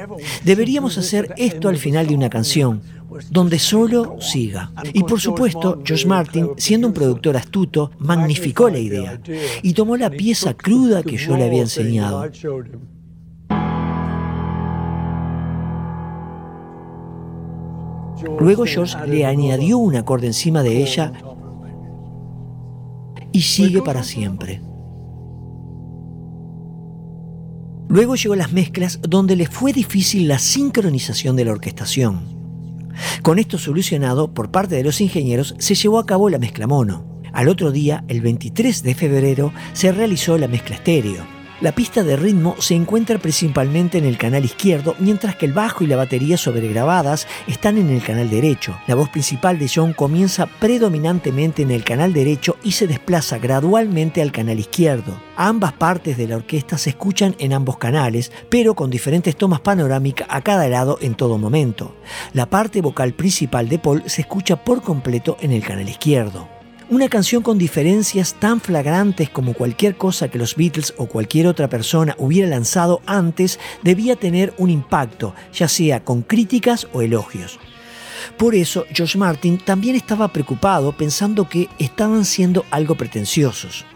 Deberíamos 0.45 0.97
hacer 0.99 1.35
esto 1.37 1.69
al 1.69 1.77
final 1.77 2.07
de 2.07 2.15
una 2.15 2.31
canción, 2.31 2.83
donde 3.31 3.59
solo 3.59 4.17
siga. 4.21 4.73
Y 4.93 5.03
por 5.03 5.21
supuesto, 5.21 5.83
Josh 5.87 6.07
Martin, 6.07 6.51
siendo 6.57 6.89
un 6.89 6.95
productor 6.95 7.37
astuto, 7.37 7.91
magnificó 7.99 8.69
la 8.69 8.79
idea 8.79 9.21
y 9.63 9.73
tomó 9.73 9.97
la 9.97 10.11
pieza 10.11 10.55
cruda 10.55 11.03
que 11.03 11.17
yo 11.17 11.37
le 11.37 11.45
había 11.45 11.63
enseñado. 11.63 12.31
Luego 18.41 18.65
George 18.65 18.97
le 19.07 19.27
añadió 19.27 19.79
un 19.79 19.97
acorde 19.97 20.27
encima 20.27 20.63
de 20.63 20.83
ella 20.83 21.13
y 23.33 23.43
sigue 23.43 23.83
para 23.83 24.03
siempre. 24.03 24.63
Luego 27.89 28.17
llegó 28.17 28.35
las 28.35 28.53
mezclas 28.53 28.99
donde 29.03 29.37
le 29.37 29.47
fue 29.47 29.73
difícil 29.73 30.27
la 30.27 30.39
sincronización 30.39 31.37
de 31.37 31.45
la 31.45 31.53
orquestación. 31.53 32.34
Con 33.23 33.39
esto 33.39 33.59
solucionado 33.59 34.33
por 34.33 34.51
parte 34.51 34.75
de 34.75 34.85
los 34.85 35.01
ingenieros 35.01 35.55
se 35.59 35.75
llevó 35.75 35.99
a 35.99 36.07
cabo 36.07 36.29
la 36.29 36.39
mezcla 36.39 36.67
mono. 36.67 37.21
Al 37.33 37.49
otro 37.49 37.73
día, 37.73 38.05
el 38.09 38.21
23 38.21 38.83
de 38.83 38.95
febrero, 38.95 39.53
se 39.73 39.91
realizó 39.91 40.39
la 40.39 40.49
mezcla 40.49 40.77
estéreo. 40.77 41.44
La 41.61 41.73
pista 41.73 42.03
de 42.03 42.17
ritmo 42.17 42.57
se 42.59 42.75
encuentra 42.75 43.19
principalmente 43.19 43.99
en 43.99 44.05
el 44.05 44.19
canal 44.19 44.45
izquierdo, 44.45 44.97
mientras 44.99 45.37
que 45.37 45.47
el 45.47 45.53
bajo 45.53 45.85
y 45.85 45.87
la 45.87 45.97
batería 45.97 46.37
sobregrabadas 46.37 47.29
están 47.47 47.79
en 47.79 47.91
el 47.91 48.03
canal 48.03 48.29
derecho. 48.29 48.77
La 48.89 48.97
voz 48.97 49.09
principal 49.09 49.59
de 49.59 49.71
John 49.73 49.93
comienza 49.93 50.47
predominantemente 50.47 51.63
en 51.63 51.71
el 51.71 51.85
canal 51.85 52.13
derecho 52.13 52.57
y 52.65 52.73
se 52.73 52.89
desplaza 52.89 53.39
gradualmente 53.39 54.21
al 54.21 54.33
canal 54.33 54.59
izquierdo. 54.59 55.21
Ambas 55.37 55.73
partes 55.73 56.17
de 56.17 56.27
la 56.27 56.37
orquesta 56.37 56.77
se 56.77 56.91
escuchan 56.91 57.37
en 57.39 57.53
ambos 57.53 57.79
canales, 57.79 58.33
pero 58.49 58.75
con 58.75 58.91
diferentes 58.91 59.37
tomas 59.37 59.61
panorámicas 59.61 60.27
a 60.31 60.41
cada 60.43 60.69
lado 60.69 60.99
en 61.01 61.15
todo 61.15 61.39
momento. 61.39 61.95
La 62.33 62.47
parte 62.47 62.81
vocal 62.81 63.15
principal 63.15 63.69
de 63.69 63.79
Paul 63.79 64.03
se 64.07 64.23
escucha 64.23 64.57
por 64.57 64.83
completo 64.83 65.37
en 65.41 65.53
el 65.53 65.63
canal 65.63 65.89
izquierdo. 65.89 66.54
Una 66.91 67.09
canción 67.09 67.43
con 67.43 67.57
diferencias 67.57 68.35
tan 68.35 68.61
flagrantes 68.61 69.31
como 69.31 69.55
cualquier 69.55 69.97
cosa 69.97 70.29
que 70.29 70.37
los 70.37 70.55
Beatles 70.55 70.93
o 70.99 71.07
cualquier 71.07 71.47
otra 71.47 71.69
persona 71.69 72.15
hubiera 72.19 72.47
lanzado 72.47 73.01
antes 73.07 73.59
debía 73.83 74.17
tener 74.17 74.53
un 74.59 74.69
impacto, 74.69 75.35
ya 75.53 75.67
sea 75.67 76.05
con 76.05 76.21
críticas 76.21 76.87
o 76.93 77.01
elogios. 77.01 77.59
Por 78.37 78.55
eso, 78.55 78.85
George 78.93 79.17
Martin 79.17 79.57
también 79.59 79.97
estaba 79.97 80.29
preocupado 80.29 80.95
pensando 80.95 81.49
que 81.49 81.71
estaban 81.79 82.27
siendo 82.27 82.67
algo 82.71 82.97
pretenciosos. 82.97 83.87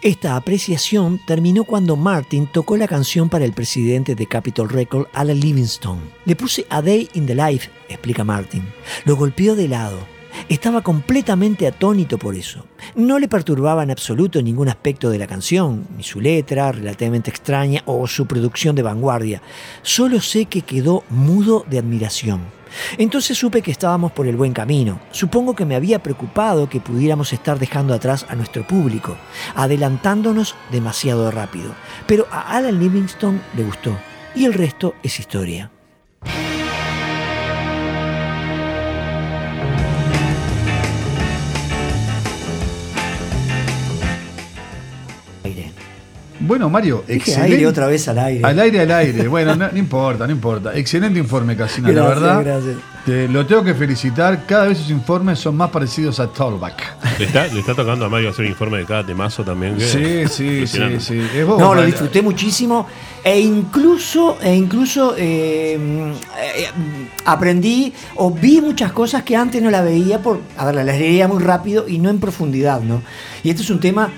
Esta 0.00 0.36
apreciación 0.36 1.20
terminó 1.26 1.64
cuando 1.64 1.96
Martin 1.96 2.46
tocó 2.46 2.76
la 2.76 2.86
canción 2.86 3.28
para 3.28 3.44
el 3.44 3.54
presidente 3.54 4.14
de 4.14 4.26
Capitol 4.26 4.68
Record, 4.68 5.08
Alan 5.14 5.40
Livingston. 5.40 5.98
Le 6.26 6.36
puse 6.36 6.64
A 6.70 6.80
Day 6.80 7.08
in 7.14 7.26
the 7.26 7.34
Life, 7.34 7.70
explica 7.88 8.22
Martin. 8.22 8.62
Lo 9.04 9.16
golpeó 9.16 9.56
de 9.56 9.66
lado. 9.66 10.13
Estaba 10.48 10.82
completamente 10.82 11.66
atónito 11.66 12.18
por 12.18 12.34
eso. 12.34 12.66
No 12.94 13.18
le 13.18 13.28
perturbaba 13.28 13.82
en 13.82 13.90
absoluto 13.90 14.42
ningún 14.42 14.68
aspecto 14.68 15.10
de 15.10 15.18
la 15.18 15.26
canción, 15.26 15.86
ni 15.96 16.02
su 16.02 16.20
letra, 16.20 16.72
relativamente 16.72 17.30
extraña, 17.30 17.82
o 17.86 18.06
su 18.06 18.26
producción 18.26 18.74
de 18.74 18.82
vanguardia. 18.82 19.42
Solo 19.82 20.20
sé 20.20 20.46
que 20.46 20.62
quedó 20.62 21.04
mudo 21.08 21.64
de 21.68 21.78
admiración. 21.78 22.42
Entonces 22.98 23.38
supe 23.38 23.62
que 23.62 23.70
estábamos 23.70 24.12
por 24.12 24.26
el 24.26 24.36
buen 24.36 24.52
camino. 24.52 25.00
Supongo 25.12 25.54
que 25.54 25.64
me 25.64 25.76
había 25.76 26.02
preocupado 26.02 26.68
que 26.68 26.80
pudiéramos 26.80 27.32
estar 27.32 27.58
dejando 27.58 27.94
atrás 27.94 28.26
a 28.28 28.34
nuestro 28.34 28.66
público, 28.66 29.16
adelantándonos 29.54 30.54
demasiado 30.70 31.30
rápido. 31.30 31.72
Pero 32.06 32.26
a 32.30 32.56
Alan 32.56 32.78
Livingston 32.80 33.40
le 33.56 33.64
gustó. 33.64 33.96
Y 34.34 34.44
el 34.44 34.52
resto 34.52 34.94
es 35.02 35.20
historia. 35.20 35.70
Bueno, 46.46 46.68
Mario, 46.70 47.02
Dije 47.06 47.18
excelente. 47.18 47.52
aire 47.54 47.66
otra 47.66 47.86
vez 47.86 48.06
al 48.08 48.18
aire. 48.18 48.44
Al 48.44 48.58
aire, 48.58 48.80
al 48.80 48.90
aire. 48.92 49.28
Bueno, 49.28 49.54
no, 49.56 49.68
no 49.70 49.78
importa, 49.78 50.26
no 50.26 50.32
importa. 50.32 50.74
Excelente 50.76 51.18
informe, 51.18 51.56
Casina, 51.56 51.90
la 51.90 52.06
verdad. 52.06 52.42
gracias. 52.44 52.76
Te- 53.06 53.28
lo 53.28 53.44
tengo 53.46 53.62
que 53.64 53.74
felicitar. 53.74 54.44
Cada 54.46 54.66
vez 54.68 54.78
sus 54.78 54.90
informes 54.90 55.38
son 55.38 55.56
más 55.56 55.70
parecidos 55.70 56.20
a 56.20 56.26
Tollback. 56.28 57.18
Le 57.18 57.26
está, 57.26 57.46
le 57.46 57.60
está 57.60 57.74
tocando 57.74 58.04
a 58.06 58.08
Mario 58.08 58.30
hacer 58.30 58.44
un 58.46 58.50
informe 58.52 58.78
de 58.78 58.84
cada 58.86 59.04
temazo 59.04 59.44
también. 59.44 59.78
Sí, 59.78 60.24
sí, 60.28 60.66
sí, 60.66 60.80
sí. 61.00 61.20
Es 61.34 61.46
vos, 61.46 61.58
No, 61.58 61.74
lo 61.74 61.84
disfruté 61.84 62.22
muchísimo 62.22 62.86
e 63.22 63.40
incluso, 63.40 64.38
e 64.42 64.54
incluso 64.54 65.14
eh, 65.18 65.74
eh, 65.76 66.66
aprendí 67.24 67.92
o 68.16 68.30
vi 68.30 68.60
muchas 68.60 68.92
cosas 68.92 69.22
que 69.22 69.36
antes 69.36 69.62
no 69.62 69.70
la 69.70 69.82
veía 69.82 70.20
por, 70.20 70.40
a 70.56 70.66
ver, 70.66 70.74
las 70.76 70.86
leía 70.98 71.28
muy 71.28 71.42
rápido 71.42 71.86
y 71.88 71.98
no 71.98 72.10
en 72.10 72.18
profundidad, 72.20 72.80
¿no? 72.80 73.02
Y 73.42 73.50
este 73.50 73.62
es 73.62 73.70
un 73.70 73.80
tema 73.80 74.10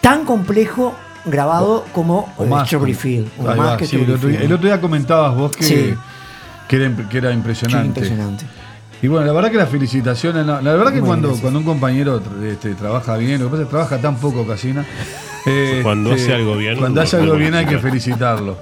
tan 0.00 0.24
complejo 0.24 0.94
grabado 1.26 1.84
como 1.92 2.32
O 2.38 2.46
más. 2.46 2.66
Strawberry 2.66 2.94
Field, 2.94 3.28
o 3.38 3.48
Ahí 3.50 3.56
más 3.58 3.68
va, 3.72 3.76
que 3.76 3.86
sí, 3.86 3.96
el, 3.96 4.10
otro 4.10 4.28
día, 4.28 4.40
el 4.40 4.52
otro 4.52 4.66
día 4.66 4.80
comentabas 4.80 5.34
vos 5.34 5.54
que, 5.56 5.64
Sí. 5.64 5.94
que, 6.68 6.76
era, 6.76 6.86
imp- 6.88 7.08
que 7.08 7.18
era 7.18 7.32
impresionante. 7.32 8.00
Sí, 8.00 8.06
impresionante. 8.06 8.44
Y 9.02 9.08
bueno, 9.08 9.26
la 9.26 9.32
verdad 9.34 9.50
que 9.50 9.58
las 9.58 9.68
felicitaciones, 9.68 10.46
no, 10.46 10.60
la 10.62 10.72
verdad 10.72 10.92
que 10.92 11.00
Muy 11.00 11.08
cuando, 11.08 11.28
gracias. 11.28 11.42
cuando 11.42 11.58
un 11.58 11.64
compañero 11.66 12.22
este, 12.44 12.74
trabaja 12.74 13.16
bien, 13.18 13.40
lo 13.40 13.46
que 13.46 13.50
pasa 13.50 13.62
es 13.62 13.68
que 13.68 13.70
trabaja 13.70 13.98
tan 13.98 14.16
poco 14.16 14.46
Casina. 14.46 14.86
eh, 15.44 15.80
Cuando 15.82 16.10
este, 16.12 16.22
hace 16.32 16.34
algo 16.34 16.56
bien, 16.56 16.78
Cuando 16.78 17.02
hace 17.02 17.16
algo 17.16 17.34
bien 17.34 17.54
hay 17.54 17.66
que 17.66 17.78
felicitarlo. 17.78 18.56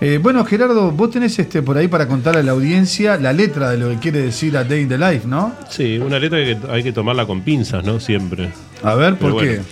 Eh, 0.00 0.20
bueno, 0.22 0.44
Gerardo, 0.44 0.92
vos 0.92 1.10
tenés 1.10 1.36
este 1.40 1.60
por 1.62 1.76
ahí 1.76 1.88
para 1.88 2.06
contar 2.06 2.36
a 2.36 2.42
la 2.44 2.52
audiencia 2.52 3.16
la 3.16 3.32
letra 3.32 3.70
de 3.70 3.78
lo 3.78 3.88
que 3.88 3.96
quiere 3.96 4.20
decir 4.20 4.56
a 4.56 4.62
Day 4.62 4.82
in 4.82 4.88
the 4.88 4.98
Life, 4.98 5.26
¿no? 5.26 5.52
Sí, 5.70 5.98
una 5.98 6.20
letra 6.20 6.38
que 6.38 6.56
hay 6.70 6.82
que 6.84 6.92
tomarla 6.92 7.26
con 7.26 7.40
pinzas, 7.40 7.82
¿no? 7.82 7.98
Siempre. 7.98 8.50
A 8.84 8.94
ver, 8.94 9.16
¿por 9.16 9.32
Pero 9.32 9.38
qué? 9.38 9.46
bueno. 9.56 9.62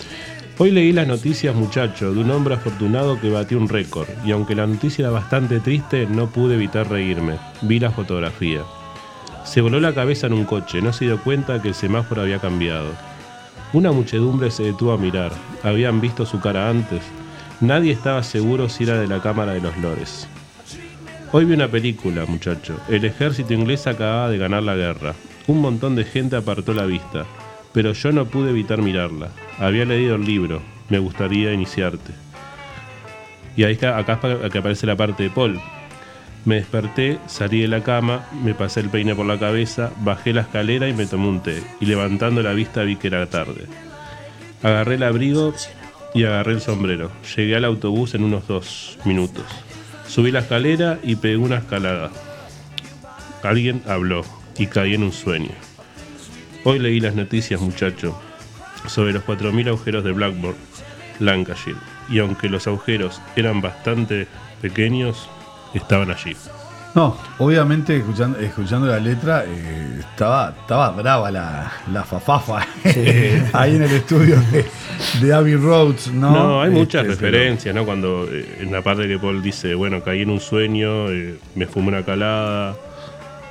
Hoy 0.59 0.71
leí 0.71 0.91
las 0.91 1.07
noticias, 1.07 1.55
muchacho, 1.55 2.15
de 2.15 2.21
un 2.21 2.31
hombre 2.31 2.55
afortunado 2.55 3.21
que 3.21 3.29
batió 3.29 3.59
un 3.59 3.69
récord. 3.69 4.09
Y 4.25 4.31
aunque 4.31 4.55
la 4.55 4.67
noticia 4.67 5.03
era 5.03 5.11
bastante 5.11 5.61
triste, 5.61 6.07
no 6.07 6.29
pude 6.29 6.55
evitar 6.55 6.89
reírme. 6.89 7.35
Vi 7.61 7.79
la 7.79 7.91
fotografía. 7.91 8.63
Se 9.45 9.61
voló 9.61 9.81
la 9.81 9.93
cabeza 9.93 10.29
en 10.29 10.33
un 10.33 10.47
coche, 10.47 10.81
no 10.81 10.95
se 10.95 11.05
dio 11.05 11.23
cuenta 11.23 11.61
que 11.61 11.69
el 11.69 11.75
semáforo 11.75 12.23
había 12.23 12.39
cambiado. 12.39 12.87
Una 13.75 13.93
muchedumbre 13.93 14.51
se 14.51 14.63
detuvo 14.63 14.93
a 14.93 14.97
mirar. 14.97 15.31
Habían 15.63 16.01
visto 16.01 16.25
su 16.25 16.41
cara 16.41 16.71
antes. 16.71 17.03
Nadie 17.61 17.93
estaba 17.93 18.23
seguro 18.23 18.71
si 18.71 18.85
era 18.85 18.99
de 18.99 19.09
la 19.09 19.21
Cámara 19.21 19.53
de 19.53 19.61
los 19.61 19.77
Lores. 19.77 20.27
Hoy 21.33 21.45
vi 21.45 21.53
una 21.53 21.69
película, 21.69 22.25
muchacho. 22.25 22.81
El 22.89 23.05
ejército 23.05 23.53
inglés 23.53 23.87
acababa 23.87 24.31
de 24.31 24.39
ganar 24.39 24.63
la 24.63 24.75
guerra. 24.75 25.15
Un 25.49 25.61
montón 25.61 25.97
de 25.97 26.05
gente 26.05 26.35
apartó 26.35 26.73
la 26.73 26.87
vista, 26.87 27.27
pero 27.77 27.93
yo 27.93 28.11
no 28.11 28.25
pude 28.25 28.53
evitar 28.53 28.81
mirarla. 28.81 29.29
Había 29.59 29.85
leído 29.85 30.15
el 30.15 30.25
libro. 30.25 30.63
Me 30.89 30.99
gustaría 30.99 31.53
iniciarte. 31.53 32.15
Y 33.55 33.65
ahí 33.65 33.75
está, 33.75 33.99
acá 33.99 34.19
es 34.43 34.51
que 34.51 34.59
aparece 34.61 34.87
la 34.87 34.97
parte 34.97 35.25
de 35.25 35.29
Paul. 35.29 35.61
Me 36.47 36.55
desperté, 36.55 37.19
salí 37.27 37.61
de 37.61 37.69
la 37.69 37.83
cama, 37.83 38.25
me 38.43 38.55
pasé 38.55 38.81
el 38.81 38.89
peine 38.89 39.15
por 39.15 39.27
la 39.27 39.39
cabeza, 39.39 39.93
bajé 40.01 40.33
la 40.33 40.41
escalera 40.41 40.89
y 40.89 40.95
me 40.95 41.05
tomé 41.05 41.29
un 41.29 41.43
té. 41.43 41.63
Y 41.79 41.85
levantando 41.85 42.43
la 42.43 42.55
vista 42.55 42.83
vi 42.83 42.97
que 42.97 43.09
era 43.09 43.27
tarde. 43.27 43.67
Agarré 44.63 44.95
el 44.95 45.03
abrigo 45.03 45.53
y 46.15 46.25
agarré 46.25 46.53
el 46.53 46.63
sombrero. 46.63 47.11
Llegué 47.37 47.57
al 47.57 47.67
autobús 47.67 48.15
en 48.15 48.25
unos 48.25 48.49
dos 48.49 48.99
minutos. 49.05 49.45
Subí 50.09 50.31
la 50.31 50.39
escalera 50.39 50.99
y 51.03 51.17
pegué 51.17 51.37
una 51.37 51.59
escalada. 51.59 52.11
Alguien 53.43 53.83
habló 53.87 54.23
y 54.57 54.67
caí 54.67 54.95
en 54.95 55.03
un 55.03 55.13
sueño. 55.13 55.66
Hoy 56.69 56.81
leí 56.81 56.99
las 56.99 57.15
noticias, 57.15 57.61
muchacho, 57.61 58.21
sobre 58.89 59.13
los 59.13 59.23
4.000 59.25 59.69
agujeros 59.69 60.03
de 60.03 60.11
Blackboard, 60.11 60.57
Lancashire. 61.21 61.77
Y 62.09 62.19
aunque 62.19 62.49
los 62.49 62.67
agujeros 62.67 63.23
eran 63.37 63.61
bastante 63.61 64.27
pequeños, 64.61 65.29
estaban 65.75 66.11
allí. 66.11 66.37
No, 66.97 67.17
obviamente 67.39 67.97
escuchando, 67.99 68.41
escuchando 68.41 68.89
la 68.89 68.99
letra 68.99 69.45
eh, 69.47 69.99
estaba, 70.01 70.55
estaba 70.61 70.91
brava 70.91 71.31
la, 71.31 71.71
la 71.93 72.03
fafafa 72.03 72.67
ahí 73.53 73.77
en 73.77 73.83
el 73.83 73.91
estudio 73.93 74.41
de, 74.51 74.65
de 75.21 75.33
Abbey 75.35 75.55
Roads, 75.55 76.09
¿no? 76.13 76.31
No, 76.33 76.63
hay 76.63 76.71
muchas 76.71 77.07
Este, 77.07 77.27
referencias, 77.27 77.73
¿no? 77.77 77.85
Cuando 77.85 78.27
eh, 78.29 78.57
en 78.59 78.73
la 78.73 78.83
parte 78.83 79.07
que 79.07 79.21
Paul 79.21 79.41
dice, 79.41 79.75
bueno, 79.77 80.03
caí 80.03 80.23
en 80.23 80.31
un 80.31 80.41
sueño, 80.41 81.11
eh, 81.13 81.39
me 81.55 81.67
fumé 81.67 81.89
una 81.89 82.03
calada, 82.03 82.75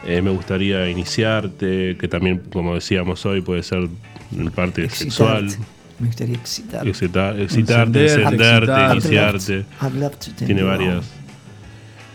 eh, 0.03 0.21
me 0.21 0.31
gustaría 0.31 0.89
iniciarte, 0.89 1.95
que 1.99 2.07
también, 2.07 2.41
como 2.51 2.75
decíamos 2.75 3.25
hoy, 3.25 3.41
puede 3.41 3.63
ser 3.63 3.87
parte 4.55 4.89
sexual. 4.89 5.47
Me 5.99 6.07
gustaría 6.07 6.35
excitar. 6.35 6.87
Excitar, 6.87 7.39
excitarte, 7.39 8.05
Encenderte, 8.05 8.93
iniciarte. 8.93 9.65
I'd 9.81 9.93
love 9.93 10.17
to 10.17 10.31
turn 10.31 10.45
Tiene 10.45 10.63
varias. 10.63 11.05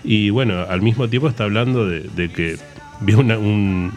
Y 0.05 0.31
bueno, 0.31 0.65
al 0.69 0.83
mismo 0.83 1.09
tiempo 1.09 1.29
está 1.29 1.45
hablando 1.45 1.87
de, 1.87 2.01
de 2.03 2.31
que 2.31 2.57
vio 3.01 3.19
una- 3.21 3.39
un, 3.39 3.93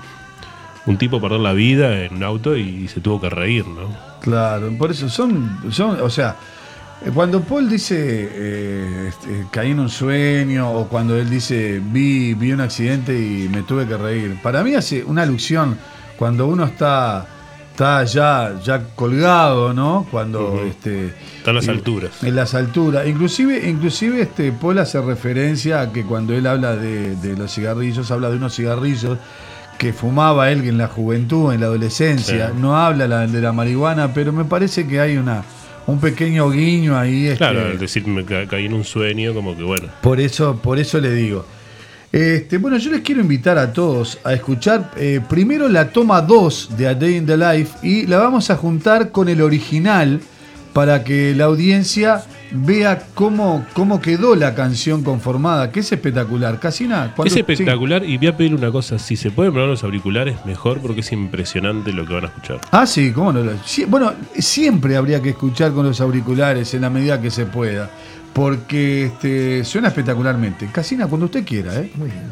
un 0.85 0.97
tipo 0.97 1.19
perder 1.21 1.39
la 1.39 1.53
vida 1.53 2.03
en 2.05 2.15
un 2.15 2.23
auto 2.23 2.55
y 2.57 2.87
se 2.87 3.01
tuvo 3.01 3.19
que 3.21 3.29
reír, 3.29 3.65
¿no? 3.67 3.95
Claro, 4.21 4.71
por 4.77 4.91
eso 4.91 5.09
son, 5.09 5.59
son 5.69 5.99
o 6.01 6.09
sea, 6.09 6.35
cuando 7.11 7.41
Paul 7.41 7.69
dice 7.69 7.95
eh, 8.31 9.05
este, 9.09 9.45
caí 9.51 9.71
en 9.71 9.79
un 9.79 9.89
sueño 9.89 10.71
o 10.71 10.87
cuando 10.87 11.17
él 11.17 11.29
dice 11.29 11.81
vi, 11.83 12.33
vi 12.33 12.51
un 12.53 12.61
accidente 12.61 13.13
y 13.13 13.49
me 13.49 13.63
tuve 13.63 13.85
que 13.87 13.97
reír, 13.97 14.39
para 14.41 14.63
mí 14.63 14.73
hace 14.75 15.03
una 15.03 15.23
alusión 15.23 15.77
cuando 16.17 16.47
uno 16.47 16.63
está, 16.65 17.25
está 17.71 18.03
ya, 18.05 18.53
ya 18.63 18.83
colgado, 18.95 19.73
¿no? 19.73 20.07
Cuando 20.11 20.63
este, 20.65 21.13
Está 21.37 21.49
en 21.49 21.55
las 21.57 21.67
alturas. 21.67 22.11
En 22.23 22.35
las 22.35 22.53
alturas. 22.53 23.05
Inclusive, 23.07 23.67
inclusive 23.69 24.21
este, 24.21 24.51
Paul 24.53 24.77
hace 24.79 25.01
referencia 25.01 25.81
a 25.81 25.91
que 25.91 26.03
cuando 26.05 26.33
él 26.33 26.47
habla 26.47 26.75
de, 26.77 27.15
de 27.17 27.35
los 27.35 27.53
cigarrillos, 27.53 28.09
habla 28.11 28.29
de 28.29 28.37
unos 28.37 28.55
cigarrillos 28.55 29.17
que 29.77 29.91
fumaba 29.91 30.51
él 30.51 30.65
en 30.67 30.77
la 30.77 30.87
juventud, 30.87 31.51
en 31.51 31.59
la 31.59 31.65
adolescencia. 31.65 32.47
Sí. 32.49 32.53
No 32.61 32.77
habla 32.77 33.07
la- 33.07 33.27
de 33.27 33.41
la 33.41 33.51
marihuana, 33.51 34.13
pero 34.13 34.31
me 34.31 34.45
parece 34.45 34.87
que 34.87 35.01
hay 35.01 35.17
una 35.17 35.43
un 35.87 35.99
pequeño 35.99 36.49
guiño 36.51 36.97
ahí. 36.97 37.25
este, 37.27 37.37
Claro, 37.37 37.61
al 37.65 37.77
decir 37.79 38.05
me 38.07 38.23
ca- 38.25 38.47
caí 38.47 38.65
en 38.65 38.73
un 38.73 38.83
sueño, 38.83 39.33
como 39.33 39.55
que 39.57 39.63
bueno. 39.63 39.87
por 40.01 40.19
eso, 40.19 40.55
por 40.61 40.79
eso 40.79 40.99
le 40.99 41.13
digo. 41.13 41.45
Este, 42.11 42.59
bueno, 42.59 42.77
yo 42.77 42.91
les 42.91 43.01
quiero 43.01 43.21
invitar 43.21 43.57
a 43.57 43.73
todos 43.73 44.19
a 44.23 44.33
escuchar 44.33 44.91
eh, 44.97 45.19
primero 45.27 45.67
la 45.67 45.89
toma 45.89 46.21
2 46.21 46.77
de 46.77 46.87
A 46.87 46.93
Day 46.93 47.15
in 47.17 47.25
the 47.25 47.35
Life 47.35 47.71
y 47.81 48.05
la 48.05 48.19
vamos 48.19 48.51
a 48.51 48.55
juntar 48.55 49.09
con 49.11 49.29
el 49.29 49.41
original 49.41 50.21
para 50.73 51.03
que 51.03 51.33
la 51.35 51.45
audiencia 51.45 52.23
vea 52.53 53.07
cómo, 53.13 53.65
cómo 53.73 53.99
quedó 53.99 54.35
la 54.35 54.55
canción 54.55 55.03
conformada, 55.03 55.71
que 55.71 55.81
es 55.81 55.91
espectacular. 55.91 56.59
Casi 56.59 56.87
nada. 56.87 57.13
Es 57.25 57.35
espectacular 57.35 58.03
y 58.05 58.17
voy 58.17 58.27
a 58.27 58.37
pedir 58.37 58.55
una 58.55 58.71
cosa, 58.71 58.99
si 58.99 59.15
se 59.15 59.31
pueden 59.31 59.53
poner 59.53 59.67
los 59.67 59.83
auriculares, 59.83 60.37
mejor 60.45 60.79
porque 60.79 61.01
es 61.01 61.11
impresionante 61.11 61.91
lo 61.91 62.05
que 62.05 62.13
van 62.13 62.25
a 62.25 62.27
escuchar. 62.27 62.61
Ah, 62.71 62.85
sí, 62.85 63.11
cómo 63.11 63.33
no. 63.33 63.51
Sí, 63.65 63.85
bueno, 63.85 64.13
siempre 64.37 64.95
habría 64.95 65.21
que 65.21 65.29
escuchar 65.29 65.73
con 65.73 65.85
los 65.85 65.99
auriculares 65.99 66.73
en 66.73 66.81
la 66.81 66.89
medida 66.89 67.19
que 67.19 67.31
se 67.31 67.45
pueda, 67.45 67.89
porque 68.33 69.05
este, 69.07 69.63
suena 69.63 69.89
espectacularmente. 69.89 70.69
Casina, 70.71 71.07
cuando 71.07 71.25
usted 71.25 71.45
quiera, 71.45 71.75
¿eh? 71.75 71.91
Muy 71.95 72.09
bien. 72.09 72.31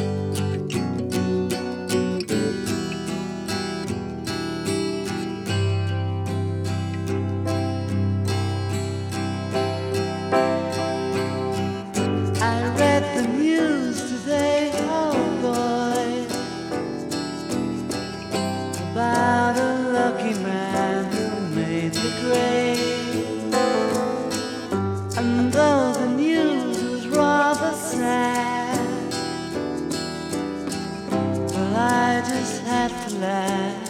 Had 32.31 32.91
to 33.09 33.15
laugh. 33.17 33.89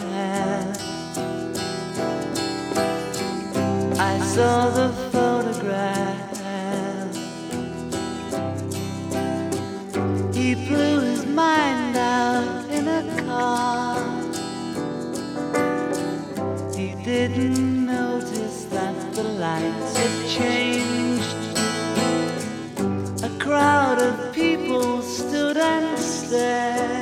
I 3.98 4.18
saw 4.34 4.70
the 4.70 4.88
photograph. 5.12 6.18
He 10.34 10.54
blew 10.66 11.00
his 11.00 11.24
mind 11.26 11.96
out 11.96 12.68
in 12.70 12.88
a 12.88 13.02
car. 13.26 13.96
He 16.74 16.94
didn't 17.04 17.86
notice 17.86 18.64
that 18.64 19.14
the 19.14 19.22
lights 19.22 19.96
had 19.96 20.14
changed. 20.28 21.36
A 23.22 23.30
crowd 23.38 23.98
of 24.02 24.34
people 24.34 25.02
stood 25.02 25.56
and 25.56 25.98
stared. 25.98 27.01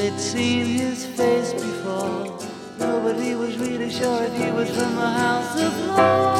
They'd 0.00 0.18
seen 0.18 0.64
his 0.64 1.04
face 1.04 1.52
before. 1.52 2.38
Nobody 2.78 3.34
was 3.34 3.58
really 3.58 3.90
sure 3.90 4.22
if 4.22 4.34
he 4.34 4.50
was 4.50 4.70
from 4.70 4.94
the 4.94 5.10
house 5.10 5.60
of 5.60 5.88
law. 5.88 6.39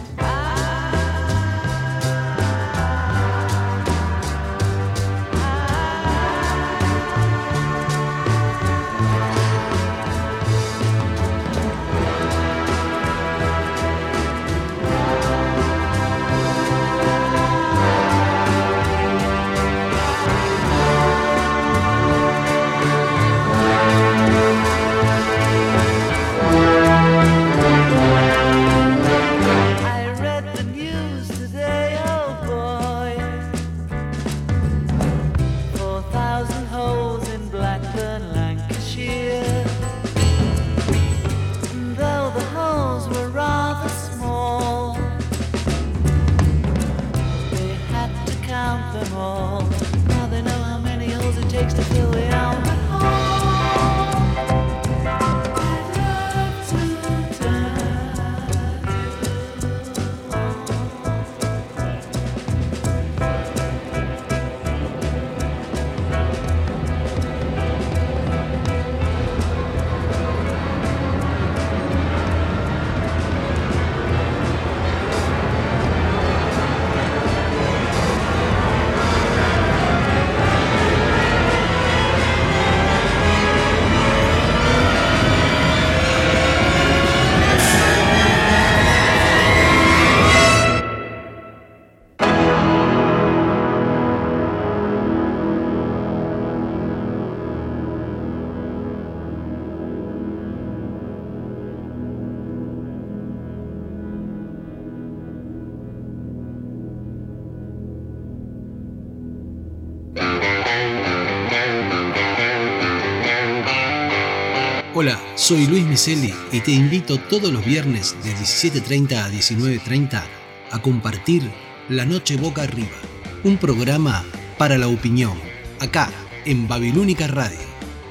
Soy 115.51 115.67
Luis 115.67 115.85
Miseli 115.85 116.33
y 116.53 116.61
te 116.61 116.71
invito 116.71 117.17
todos 117.17 117.51
los 117.51 117.65
viernes 117.65 118.15
de 118.23 118.33
17.30 118.33 119.17
a 119.17 119.29
19.30 119.29 120.23
a 120.71 120.81
compartir 120.81 121.43
La 121.89 122.05
Noche 122.05 122.37
Boca 122.37 122.63
Arriba, 122.63 122.95
un 123.43 123.57
programa 123.57 124.23
para 124.57 124.77
la 124.77 124.87
opinión, 124.87 125.33
acá 125.81 126.09
en 126.45 126.69
Babilónica 126.69 127.27
Radio. 127.27 127.59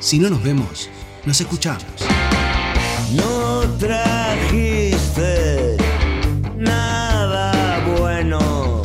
Si 0.01 0.19
no 0.19 0.29
nos 0.29 0.43
vemos, 0.43 0.91
nos 1.25 1.41
escuchamos. 1.41 1.83
No 3.15 3.63
trajiste 3.79 5.79
nada 6.59 7.83
bueno. 7.99 8.83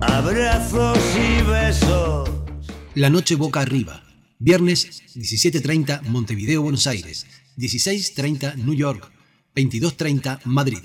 Abrazos 0.00 1.00
y 1.16 1.42
besos. 1.42 2.30
La 2.94 3.10
Noche 3.10 3.34
Boca 3.34 3.62
Arriba, 3.62 4.04
viernes 4.44 5.02
17.30 5.16 6.02
Montevideo, 6.02 6.60
Buenos 6.60 6.86
Aires, 6.86 7.26
16.30 7.56 8.56
New 8.56 8.74
York, 8.74 9.10
22.30 9.56 10.40
Madrid. 10.44 10.82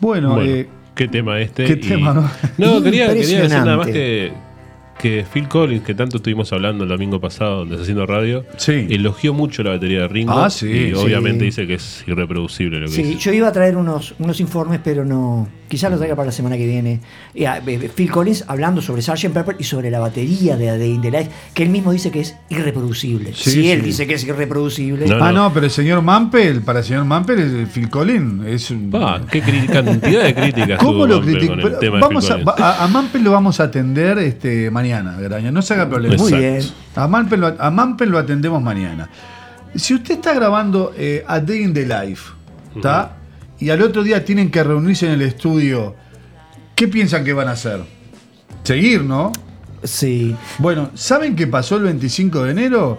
Bueno, 0.00 0.34
Bueno, 0.34 0.50
eh, 0.50 0.68
qué 0.94 1.08
tema 1.08 1.40
este. 1.40 1.64
qué 1.64 1.72
y- 1.74 1.88
tema, 1.88 2.12
¿no? 2.12 2.30
No, 2.58 2.82
quería, 2.82 3.06
quería 3.08 3.22
decir 3.42 3.48
nada 3.48 3.76
más 3.76 3.86
que, 3.86 4.32
que 5.02 5.24
Phil 5.30 5.48
Collins, 5.48 5.82
que 5.82 5.94
tanto 5.94 6.18
estuvimos 6.18 6.52
hablando 6.52 6.84
el 6.84 6.88
domingo 6.90 7.20
pasado 7.20 7.58
donde 7.66 7.74
haciendo 7.82 8.06
radio, 8.06 8.44
elogió 8.68 9.34
mucho 9.34 9.62
la 9.64 9.70
batería 9.70 10.00
de 10.02 10.08
Ringo. 10.08 10.32
Ah, 10.32 10.48
sí, 10.48 10.68
y 10.70 10.86
sí. 10.88 10.92
obviamente 10.94 11.44
dice 11.44 11.66
que 11.66 11.74
es 11.74 12.04
irreproducible 12.06 12.78
lo 12.78 12.86
que 12.86 12.92
Sí, 12.92 13.02
dice. 13.02 13.18
yo 13.18 13.32
iba 13.32 13.48
a 13.48 13.52
traer 13.52 13.76
unos, 13.76 14.14
unos 14.20 14.38
informes, 14.40 14.80
pero 14.82 15.04
no. 15.04 15.48
Quizás 15.68 15.90
los 15.90 15.98
traiga 16.00 16.14
para 16.14 16.26
la 16.26 16.32
semana 16.32 16.58
que 16.58 16.66
viene. 16.66 17.00
Y, 17.34 17.46
ah, 17.46 17.62
eh, 17.66 17.90
Phil 17.94 18.10
Collins 18.10 18.44
hablando 18.46 18.82
sobre 18.82 19.00
Sgt. 19.00 19.30
Pepper 19.32 19.56
y 19.58 19.64
sobre 19.64 19.90
la 19.90 20.00
batería 20.00 20.54
de 20.56 20.66
Day 20.66 20.90
in 20.90 21.00
the 21.00 21.10
Life, 21.10 21.30
que 21.54 21.62
él 21.62 21.70
mismo 21.70 21.92
dice 21.92 22.10
que 22.10 22.20
es 22.20 22.36
irreproducible. 22.50 23.32
Sí, 23.34 23.50
si 23.52 23.70
él 23.70 23.80
dice 23.82 24.06
que 24.06 24.14
es 24.14 24.24
irreproducible. 24.24 25.06
ah, 25.18 25.32
no. 25.32 25.50
pero 25.52 25.64
el 25.66 25.72
señor 25.72 26.02
Mampel, 26.02 26.60
para 26.60 26.80
el 26.80 26.84
señor 26.84 27.06
Mampel, 27.06 27.38
el 27.40 27.66
Phil 27.66 27.88
Collins 27.88 28.46
es 28.46 28.70
un. 28.70 28.90
qué 29.30 29.42
cri- 29.42 29.66
cantidad 29.66 30.24
de 30.24 30.34
críticas 30.34 30.78
¿Cómo 30.78 31.06
lo 31.06 31.20
de 31.20 31.88
Vamos 32.00 32.30
a, 32.30 32.38
a, 32.58 32.84
a 32.84 32.88
Mampel 32.88 33.24
lo 33.24 33.32
vamos 33.32 33.58
a 33.58 33.64
atender 33.64 34.18
este, 34.18 34.70
mañana, 34.70 34.91
Graña. 35.00 35.50
No 35.50 35.62
se 35.62 35.74
haga 35.74 35.88
problema. 35.88 36.16
Muy 36.16 36.32
bien. 36.32 36.60
A 36.94 37.08
Mampel, 37.08 37.40
lo, 37.40 37.56
a 37.58 37.70
Mampel 37.70 38.10
lo 38.10 38.18
atendemos 38.18 38.62
mañana. 38.62 39.08
Si 39.74 39.94
usted 39.94 40.14
está 40.14 40.34
grabando 40.34 40.92
eh, 40.96 41.24
A 41.26 41.40
Day 41.40 41.62
in 41.62 41.72
the 41.72 41.86
Life, 41.86 42.30
¿está? 42.76 43.16
Y 43.58 43.70
al 43.70 43.80
otro 43.80 44.02
día 44.02 44.24
tienen 44.24 44.50
que 44.50 44.62
reunirse 44.62 45.06
en 45.06 45.12
el 45.12 45.22
estudio, 45.22 45.94
¿qué 46.74 46.88
piensan 46.88 47.24
que 47.24 47.32
van 47.32 47.48
a 47.48 47.52
hacer? 47.52 47.80
Seguir, 48.64 49.02
¿no? 49.02 49.32
Sí. 49.82 50.36
Bueno, 50.58 50.90
¿saben 50.94 51.34
qué 51.34 51.46
pasó 51.46 51.76
el 51.76 51.84
25 51.84 52.44
de 52.44 52.50
enero? 52.50 52.98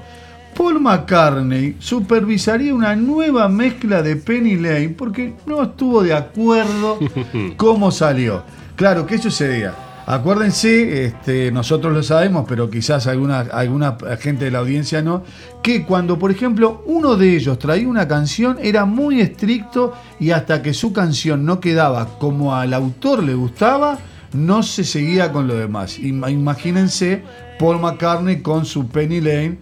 Paul 0.56 0.80
McCartney 0.80 1.76
supervisaría 1.80 2.74
una 2.74 2.96
nueva 2.96 3.50
mezcla 3.50 4.02
de 4.02 4.16
Penny 4.16 4.56
Lane 4.56 4.90
porque 4.90 5.34
no 5.46 5.64
estuvo 5.64 6.04
de 6.04 6.14
acuerdo 6.14 7.00
cómo 7.58 7.92
salió. 7.92 8.44
Claro, 8.76 9.06
¿qué 9.06 9.18
sucedía? 9.18 9.74
Acuérdense, 10.06 11.06
este, 11.06 11.52
nosotros 11.52 11.94
lo 11.94 12.04
sabemos, 12.04 12.46
pero 12.48 12.70
quizás 12.70 13.08
alguna, 13.08 13.40
alguna 13.40 13.98
gente 14.20 14.46
de 14.46 14.52
la 14.52 14.60
audiencia 14.60 15.02
no, 15.02 15.24
que 15.62 15.86
cuando, 15.86 16.20
por 16.20 16.30
ejemplo, 16.30 16.84
uno 16.86 17.16
de 17.16 17.36
ellos 17.38 17.58
traía 17.58 17.88
una 17.88 18.08
canción, 18.08 18.58
era 18.62 18.84
muy 18.86 19.22
estricto 19.22 19.94
y 20.20 20.32
hasta 20.32 20.62
que 20.62 20.74
su 20.74 20.92
canción 20.92 21.46
no 21.46 21.60
quedaba 21.62 22.20
como 22.20 22.54
al 22.54 22.74
autor 22.74 23.24
le 23.24 23.34
gustaba, 23.34 23.98
no 24.34 24.62
se 24.62 24.84
seguía 24.84 25.32
con 25.32 25.48
lo 25.48 25.56
demás. 25.56 25.98
Ima- 26.00 26.30
Imagínense 26.32 27.24
Paul 27.58 27.80
McCartney 27.80 28.42
con 28.42 28.66
su 28.66 28.88
Penny 28.90 29.22
Lane. 29.22 29.58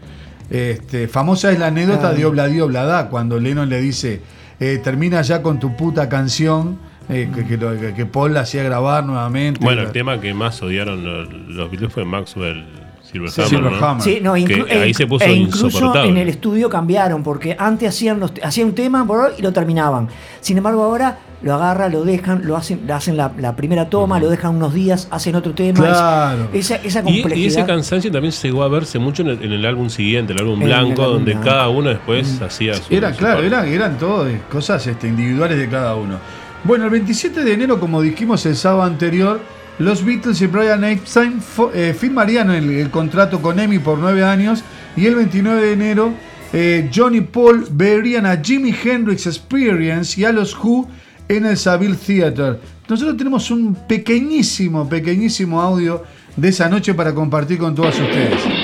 Este, 0.50 1.08
famosa 1.08 1.52
es 1.52 1.60
la 1.60 1.68
anécdota 1.68 2.14
de 2.14 2.26
Obladi 2.26 2.60
Oblada, 2.62 3.10
cuando 3.10 3.40
Lennon 3.40 3.70
le 3.70 3.80
dice, 3.80 4.22
eh, 4.60 4.80
termina 4.84 5.22
ya 5.22 5.42
con 5.42 5.60
tu 5.60 5.78
puta 5.78 6.10
canción, 6.10 6.80
eh, 7.10 7.30
que, 7.34 7.46
que 7.46 7.58
que- 7.58 7.94
que 7.94 8.06
Paul 8.06 8.34
la 8.34 8.42
hacía 8.42 8.64
grabar 8.64 9.06
nuevamente. 9.06 9.60
Bueno, 9.64 9.82
el 9.82 9.92
tema 9.92 10.20
que 10.22 10.34
más 10.34 10.62
odiaron 10.62 11.04
los, 11.04 11.32
los 11.48 11.70
Beatles 11.72 11.92
fue 11.94 12.06
Maxwell 12.06 12.66
Silverhammer. 13.04 13.50
Silverhammer. 13.50 13.98
¿no? 13.98 14.02
Sí, 14.02 14.20
no, 14.22 14.34
Que 14.36 14.66
ahí 14.82 14.92
e- 14.92 14.94
se 14.94 15.06
puso 15.08 15.26
e 15.26 15.34
incluso 15.34 15.96
en 16.06 16.16
el 16.18 16.30
estudio 16.30 16.70
cambiaron, 16.70 17.24
porque 17.24 17.56
antes 17.60 17.90
hacían, 17.90 18.20
los, 18.20 18.32
hacían 18.42 18.70
un 18.70 18.76
tema 18.76 19.06
por- 19.06 19.34
y 19.38 19.42
lo 19.42 19.52
terminaban. 19.52 20.08
Sin 20.40 20.58
embargo, 20.58 20.84
ahora 20.84 21.18
lo 21.42 21.56
agarran, 21.56 21.92
lo 21.92 22.04
dejan, 22.06 22.46
lo 22.46 22.56
hacen, 22.56 22.90
hacen 22.90 23.18
la, 23.18 23.32
la 23.38 23.56
primera 23.56 23.90
toma, 23.90 24.20
lo 24.20 24.30
dejan 24.30 24.56
unos 24.56 24.74
días, 24.76 25.08
hacen 25.12 25.36
otro 25.36 25.54
tema. 25.54 25.80
Claro. 25.80 26.48
Es- 26.54 26.72
esa, 26.72 26.76
esa 26.78 27.00
Y, 27.10 27.18
y 27.18 27.22
complejidad. 27.24 27.48
ese 27.48 27.66
cansancio 27.66 28.12
también 28.12 28.32
llegó 28.34 28.64
a 28.64 28.70
verse 28.70 28.98
mucho 29.00 29.24
en 29.24 29.30
el, 29.30 29.44
en 29.44 29.52
el 29.52 29.66
álbum 29.66 29.90
siguiente, 29.90 30.32
el 30.32 30.40
álbum 30.40 30.56
En 30.58 30.62
el 30.62 30.68
blanco, 30.70 31.02
álbum 31.02 31.16
donde 31.18 31.32
blanco. 31.34 31.50
cada 31.50 31.68
uno 31.68 31.90
después 31.90 32.42
hacía 32.42 32.76
su. 32.76 32.94
Era 32.94 33.12
su 33.12 33.20
claro, 33.20 33.42
eran 33.44 33.98
todo 33.98 34.30
eh, 34.30 34.40
cosas 34.50 34.86
este, 34.88 35.08
individuales 35.10 35.58
de 35.58 35.68
cada 35.68 35.96
uno. 35.96 36.16
Bueno, 36.64 36.86
el 36.86 36.92
27 36.92 37.44
de 37.44 37.54
enero, 37.54 37.80
como 37.80 38.02
dijimos 38.02 38.46
el 38.46 38.56
sábado 38.56 38.84
anterior, 38.84 39.42
los 39.80 40.06
Beatles 40.06 40.40
y 40.42 40.48
Brian 40.48 40.84
Epstein 40.84 41.42
eh, 41.74 41.96
firmarían 41.98 42.52
el, 42.52 42.90
contrato 42.92 43.42
con 43.42 43.60
EMI 43.60 43.80
por 43.80 43.98
nueve 43.98 44.24
años 44.24 44.64
y 44.96 45.08
el 45.08 45.16
29 45.16 45.62
de 45.62 45.74
enero 45.74 46.14
eh, 46.54 46.90
John 46.94 47.16
y 47.16 47.22
Paul 47.22 47.66
verían 47.72 48.28
a 48.28 48.38
Jimi 48.38 48.76
Hendrix 48.84 49.26
Experience 49.26 50.20
y 50.20 50.26
a 50.26 50.32
los 50.32 50.56
Who 50.56 50.88
en 51.28 51.48
el 51.48 51.58
Savile 51.58 51.96
Theater. 51.96 52.60
Nosotros 52.88 53.18
tenemos 53.18 53.50
un 53.50 53.74
pequeñísimo, 53.88 54.88
pequeñísimo 54.88 55.62
audio 55.62 56.04
de 56.36 56.50
esa 56.50 56.70
noche 56.70 56.94
para 56.94 57.16
compartir 57.16 57.58
con 57.58 57.74
todos 57.74 58.00
ustedes. 58.00 58.61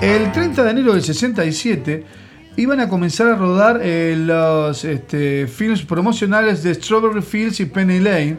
El 0.00 0.30
30 0.32 0.64
de 0.64 0.70
enero 0.70 0.92
del 0.92 1.02
67 1.02 2.04
iban 2.56 2.80
a 2.80 2.88
comenzar 2.88 3.28
a 3.28 3.36
rodar 3.36 3.80
eh, 3.82 4.14
los 4.16 4.84
este, 4.84 5.46
films 5.46 5.82
promocionales 5.82 6.62
de 6.62 6.74
Strawberry 6.74 7.22
Fields 7.22 7.60
y 7.60 7.66
Penny 7.66 8.00
Lane 8.00 8.36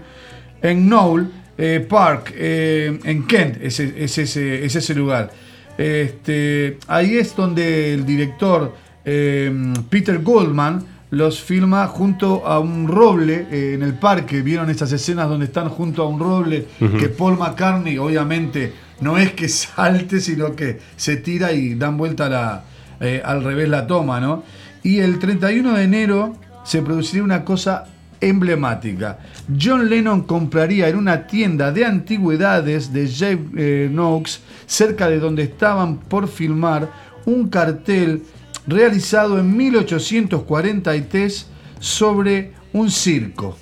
en 0.61 0.87
Knoll 0.87 1.31
eh, 1.57 1.85
Park, 1.87 2.33
eh, 2.35 2.99
en 3.03 3.25
Kent, 3.25 3.57
es, 3.61 3.79
es 3.79 4.17
ese, 4.17 4.65
es 4.65 4.75
ese 4.75 4.93
lugar. 4.93 5.31
Este, 5.77 6.77
ahí 6.87 7.17
es 7.17 7.35
donde 7.35 7.93
el 7.93 8.05
director 8.05 8.73
Peter 9.03 10.21
Goldman 10.21 10.83
los 11.11 11.41
filma 11.41 11.87
junto 11.87 12.45
a 12.45 12.59
un 12.59 12.87
roble 12.87 13.47
en 13.51 13.81
el 13.81 13.93
parque. 13.93 14.41
¿Vieron 14.41 14.69
estas 14.69 14.91
escenas 14.91 15.29
donde 15.29 15.45
están 15.45 15.69
junto 15.69 16.03
a 16.03 16.07
un 16.07 16.19
roble? 16.19 16.65
Que 16.99 17.07
Paul 17.07 17.37
McCartney, 17.37 17.97
obviamente, 17.97 18.73
no 19.01 19.17
es 19.17 19.33
que 19.33 19.49
salte, 19.49 20.19
sino 20.19 20.55
que 20.55 20.79
se 20.95 21.17
tira 21.17 21.51
y 21.53 21.75
dan 21.75 21.97
vuelta 21.97 22.29
la, 22.29 22.63
eh, 22.99 23.21
al 23.23 23.43
revés 23.43 23.69
la 23.69 23.87
toma, 23.87 24.19
¿no? 24.19 24.43
Y 24.83 24.99
el 24.99 25.19
31 25.19 25.73
de 25.73 25.83
enero 25.83 26.35
se 26.63 26.81
produciría 26.81 27.23
una 27.23 27.45
cosa 27.45 27.85
emblemática. 28.19 29.19
John 29.59 29.89
Lennon 29.89 30.23
compraría 30.23 30.87
en 30.89 30.95
una 30.95 31.27
tienda 31.27 31.71
de 31.71 31.85
antigüedades 31.85 32.91
de 32.91 33.07
Jay 33.07 33.39
eh, 33.55 33.89
Knox, 33.91 34.41
cerca 34.65 35.07
de 35.09 35.19
donde 35.19 35.43
estaban 35.43 35.97
por 35.97 36.27
filmar, 36.27 36.91
un 37.25 37.49
cartel 37.49 38.23
realizado 38.65 39.39
en 39.39 39.55
1843 39.55 41.47
sobre 41.79 42.53
un 42.73 42.89
circo. 42.89 43.57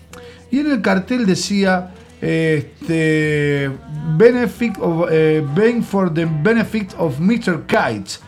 Y 0.51 0.59
en 0.59 0.71
el 0.71 0.81
cartel 0.81 1.25
decía 1.25 1.91
este, 2.25 3.69
benefit 4.17 4.77
of, 4.79 5.07
eh, 5.11 5.43
Bang 5.55 5.83
for 5.83 6.11
the 6.11 6.25
benefit 6.25 6.93
of 6.97 7.19
Mr. 7.19 7.65
Kites. 7.67 8.19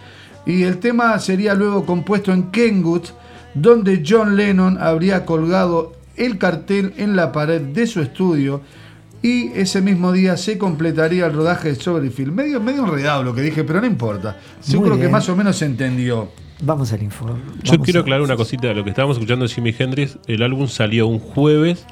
Y 0.45 0.63
el 0.63 0.77
tema 0.77 1.17
sería 1.19 1.55
luego 1.55 1.85
compuesto 1.85 2.31
en 2.31 2.51
Kenwood, 2.51 3.05
donde 3.55 4.03
John 4.07 4.35
Lennon 4.35 4.77
habría 4.79 5.25
colgado 5.25 5.93
el 6.15 6.37
cartel 6.37 6.93
en 6.97 7.15
la 7.15 7.31
pared 7.31 7.61
de 7.61 7.87
su 7.87 8.01
estudio 8.01 8.61
y 9.21 9.47
ese 9.55 9.81
mismo 9.81 10.11
día 10.11 10.37
se 10.37 10.57
completaría 10.57 11.25
el 11.25 11.33
rodaje 11.33 11.69
de 11.69 11.75
Soberfield. 11.75 12.31
Medio, 12.31 12.61
medio 12.61 12.85
enredado 12.85 13.23
lo 13.23 13.33
que 13.33 13.41
dije, 13.41 13.63
pero 13.63 13.81
no 13.81 13.87
importa. 13.87 14.37
Creo 14.69 14.99
que 14.99 15.09
más 15.09 15.27
o 15.29 15.35
menos 15.35 15.57
se 15.57 15.65
entendió. 15.65 16.29
Vamos 16.61 16.93
al 16.93 17.03
informe. 17.03 17.39
Yo 17.63 17.79
quiero 17.79 18.01
aclarar 18.01 18.21
una 18.21 18.35
cosita. 18.35 18.73
Lo 18.73 18.83
que 18.83 18.91
estábamos 18.91 19.17
escuchando 19.17 19.47
de 19.47 19.53
Jimi 19.53 19.75
Hendrix, 19.77 20.17
el 20.27 20.43
álbum 20.43 20.67
salió 20.67 21.07
un 21.07 21.19
jueves 21.19 21.85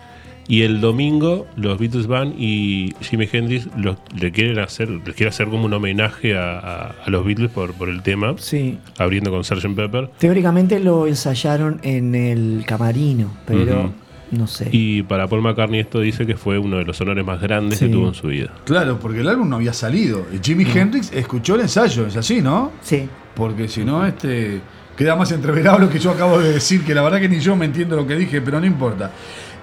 y 0.47 0.61
el 0.61 0.79
domingo 0.81 1.47
los 1.55 1.79
Beatles 1.79 2.07
van 2.07 2.33
y 2.37 2.93
Jimi 3.01 3.27
Hendrix 3.31 3.67
los- 3.77 3.97
le 4.19 4.31
quieren 4.31 4.59
hacer, 4.59 4.89
le 4.89 5.01
quiere 5.13 5.29
hacer 5.29 5.47
como 5.47 5.65
un 5.65 5.73
homenaje 5.73 6.37
a, 6.37 6.59
a- 6.59 6.95
a 7.05 7.09
los 7.09 7.25
Beatles 7.25 7.49
por, 7.51 7.73
por 7.73 7.89
el 7.89 8.01
tema. 8.03 8.35
Sí. 8.37 8.77
Abriendo 8.97 9.31
con 9.31 9.43
Sgt. 9.43 9.75
Pepper. 9.75 10.09
Teóricamente 10.19 10.79
lo 10.79 11.07
ensayaron 11.07 11.79
en 11.83 12.13
el 12.15 12.63
camarino, 12.67 13.31
pero 13.47 13.91
no 14.31 14.47
sé. 14.47 14.69
Y 14.71 15.03
para 15.03 15.27
Paul 15.27 15.41
McCartney 15.41 15.79
esto 15.79 15.99
dice 15.99 16.25
que 16.25 16.35
fue 16.35 16.57
uno 16.59 16.77
de 16.77 16.85
los 16.85 16.99
honores 17.01 17.25
más 17.25 17.39
grandes 17.41 17.79
Sí. 17.79 17.85
que 17.85 17.91
tuvo 17.91 18.07
en 18.09 18.13
su 18.13 18.27
vida. 18.27 18.51
Claro, 18.65 18.99
porque 18.99 19.21
el 19.21 19.27
álbum 19.29 19.49
no 19.49 19.55
había 19.55 19.73
salido. 19.73 20.25
Y 20.33 20.39
Jimi 20.45 20.65
Hendrix 20.65 21.11
escuchó 21.13 21.55
el 21.55 21.61
ensayo, 21.61 22.05
es 22.07 22.15
así, 22.17 22.41
¿no? 22.41 22.71
Sí. 22.81 23.07
Porque 23.35 23.67
si 23.67 23.83
no, 23.83 24.05
este 24.05 24.61
queda 24.97 25.15
más 25.15 25.31
entreverado 25.33 25.77
lo 25.79 25.89
que 25.89 25.99
yo 25.99 26.11
acabo 26.11 26.39
de 26.39 26.53
decir, 26.53 26.83
que 26.85 26.93
la 26.95 27.01
verdad 27.01 27.19
que 27.19 27.27
ni 27.27 27.39
yo 27.39 27.55
me 27.55 27.65
entiendo 27.65 27.95
lo 27.97 28.07
que 28.07 28.15
dije, 28.15 28.41
pero 28.41 28.59
no 28.61 28.65
importa. 28.65 29.11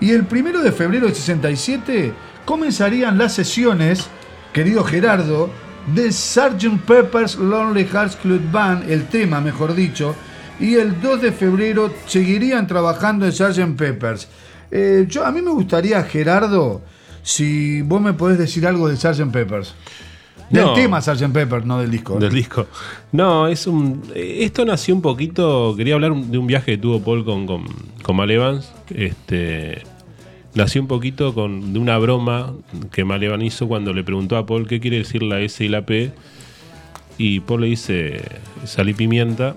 Y 0.03 0.11
el 0.11 0.24
primero 0.27 0.61
de 0.62 0.73
febrero 0.73 1.07
de 1.07 1.15
67 1.15 2.12
comenzarían 2.45 3.19
las 3.19 3.35
sesiones, 3.35 4.09
querido 4.53 4.83
Gerardo, 4.83 5.49
de 5.95 6.11
Sgt. 6.11 6.81
Pepper's 6.85 7.37
Lonely 7.37 7.85
Hearts 7.85 8.16
Club 8.16 8.41
Band, 8.51 8.91
el 8.91 9.07
tema, 9.07 9.41
mejor 9.41 9.77
dicho, 9.77 10.16
y 10.59 10.74
el 10.74 11.01
2 11.01 11.23
de 11.23 11.31
febrero 11.31 11.93
seguirían 12.07 12.66
trabajando 12.66 13.27
en 13.27 13.33
Sgt. 13.33 13.77
Pepper's. 13.77 14.27
Eh, 14.73 15.07
yo, 15.09 15.24
a 15.24 15.31
mí 15.31 15.41
me 15.41 15.53
gustaría, 15.53 16.03
Gerardo, 16.03 16.83
si 17.23 17.83
vos 17.83 18.01
me 18.01 18.12
podés 18.12 18.39
decir 18.39 18.66
algo 18.66 18.89
de 18.89 18.97
Sgt. 18.97 19.31
Pepper's. 19.31 19.73
Del 20.51 20.65
No. 20.65 20.74
tema 20.74 21.01
Sgt. 21.01 21.33
Pepper, 21.33 21.65
no 21.65 21.79
del 21.79 21.91
disco. 21.93 22.19
Del 22.19 22.33
disco. 22.33 22.66
No, 23.12 23.47
es 23.47 23.66
un. 23.69 24.03
Esto 24.15 24.65
nació 24.65 24.95
un 24.97 25.01
poquito. 25.01 25.74
Quería 25.77 25.95
hablar 25.95 26.15
de 26.15 26.37
un 26.37 26.47
viaje 26.47 26.73
que 26.73 26.79
tuvo 26.79 27.01
Paul 27.01 27.24
con, 27.24 27.47
con, 27.47 27.65
con 28.03 28.16
Mal 28.16 28.31
Evans. 28.31 28.70
Este. 28.91 29.83
Nació 30.55 30.83
un 30.83 30.89
poquito 30.89 31.35
con, 31.35 31.73
de 31.73 31.79
una 31.79 31.97
broma 31.99 32.53
que 32.93 33.05
Mal 33.05 33.23
Evans 33.23 33.45
hizo 33.45 33.69
cuando 33.69 33.93
le 33.95 34.05
preguntó 34.05 34.37
a 34.37 34.45
Paul 34.45 34.66
qué 34.69 34.81
quiere 34.81 34.99
decir 34.99 35.23
la 35.23 35.41
S 35.41 35.65
y 35.65 35.69
la 35.69 35.87
P. 35.87 36.12
Y 37.19 37.41
Paul 37.41 37.62
le 37.62 37.69
dice 37.69 38.23
sal 38.65 38.89
y 38.91 38.95
pimienta. 38.95 39.57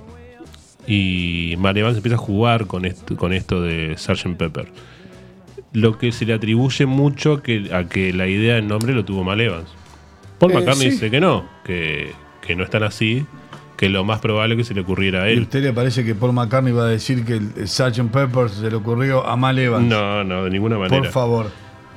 Y 0.88 1.56
Mal 1.58 1.76
Evans 1.78 1.98
empieza 1.98 2.16
a 2.16 2.20
jugar 2.20 2.68
con 2.68 2.86
esto, 2.86 3.18
con 3.18 3.34
esto 3.34 3.62
de 3.62 3.96
Sgt. 3.98 4.38
Pepper. 4.38 4.68
Lo 5.74 5.98
que 5.98 6.12
se 6.14 6.26
le 6.26 6.34
atribuye 6.34 6.86
mucho 6.86 7.42
que, 7.42 7.70
a 7.74 7.90
que 7.90 8.14
la 8.14 8.28
idea 8.28 8.56
del 8.56 8.68
nombre 8.68 8.94
lo 8.94 9.04
tuvo 9.04 9.24
Mal 9.24 9.42
Evans. 9.42 9.68
Paul 10.40 10.52
Eh, 10.52 10.56
McCartney 10.56 10.86
sí. 10.88 10.92
dice 10.92 11.12
que 11.12 11.20
no, 11.20 11.46
que, 11.66 12.12
que 12.46 12.56
no 12.56 12.64
es 12.64 12.70
tan 12.70 12.84
así, 12.84 13.26
que 13.78 13.90
lo 13.90 14.04
más 14.06 14.20
probable 14.20 14.56
que 14.56 14.64
se 14.64 14.74
le 14.74 14.82
ocurriera 14.82 15.24
a 15.24 15.26
¿Y 15.28 15.30
a 15.30 15.34
él. 15.34 15.42
usted 15.42 15.62
le 15.64 15.74
parece 15.74 16.06
que 16.06 16.16
Paul 16.16 16.34
McCartney 16.34 16.72
va 16.74 16.84
a 16.86 16.90
decir 16.90 17.26
que 17.26 17.34
el 17.34 17.68
Sgt. 17.68 18.10
Pepper 18.12 18.50
se 18.50 18.70
le 18.70 18.76
ocurrió 18.78 19.26
a 19.28 19.36
Mal 19.36 19.60
Evans? 19.60 19.86
No, 19.88 20.24
no, 20.24 20.46
de 20.46 20.50
ninguna 20.50 20.78
manera. 20.78 21.02
Por 21.02 21.12
favor. 21.12 21.48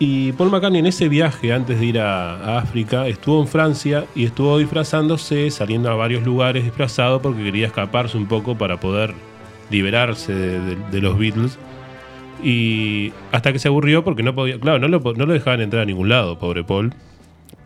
Y 0.00 0.32
Paul 0.32 0.50
McCartney 0.50 0.78
en 0.80 0.86
ese 0.86 1.08
viaje, 1.08 1.52
antes 1.52 1.78
de 1.80 1.86
ir 1.86 1.98
a, 2.00 2.34
a 2.34 2.58
África, 2.58 3.06
estuvo 3.08 3.40
en 3.40 3.48
Francia 3.48 4.04
y 4.14 4.24
estuvo 4.24 4.58
disfrazándose, 4.58 5.50
saliendo 5.50 5.90
a 5.90 5.94
varios 5.94 6.24
lugares 6.24 6.64
disfrazado 6.64 7.20
porque 7.22 7.42
quería 7.42 7.66
escaparse 7.66 8.16
un 8.16 8.26
poco 8.26 8.56
para 8.56 8.78
poder 8.80 9.14
liberarse 9.70 10.32
de, 10.34 10.60
de- 10.60 10.76
de 10.90 11.00
los 11.00 11.18
Beatles. 11.18 11.58
Y 12.42 13.12
hasta 13.32 13.52
que 13.52 13.58
se 13.58 13.68
aburrió 13.68 14.04
porque 14.04 14.22
no 14.22 14.34
podía, 14.34 14.58
claro, 14.60 14.78
no 14.78 14.88
lo, 14.88 15.00
no 15.14 15.26
lo 15.26 15.32
dejaban 15.32 15.60
entrar 15.60 15.82
a 15.82 15.86
ningún 15.86 16.08
lado, 16.08 16.38
pobre 16.38 16.62
Paul, 16.62 16.92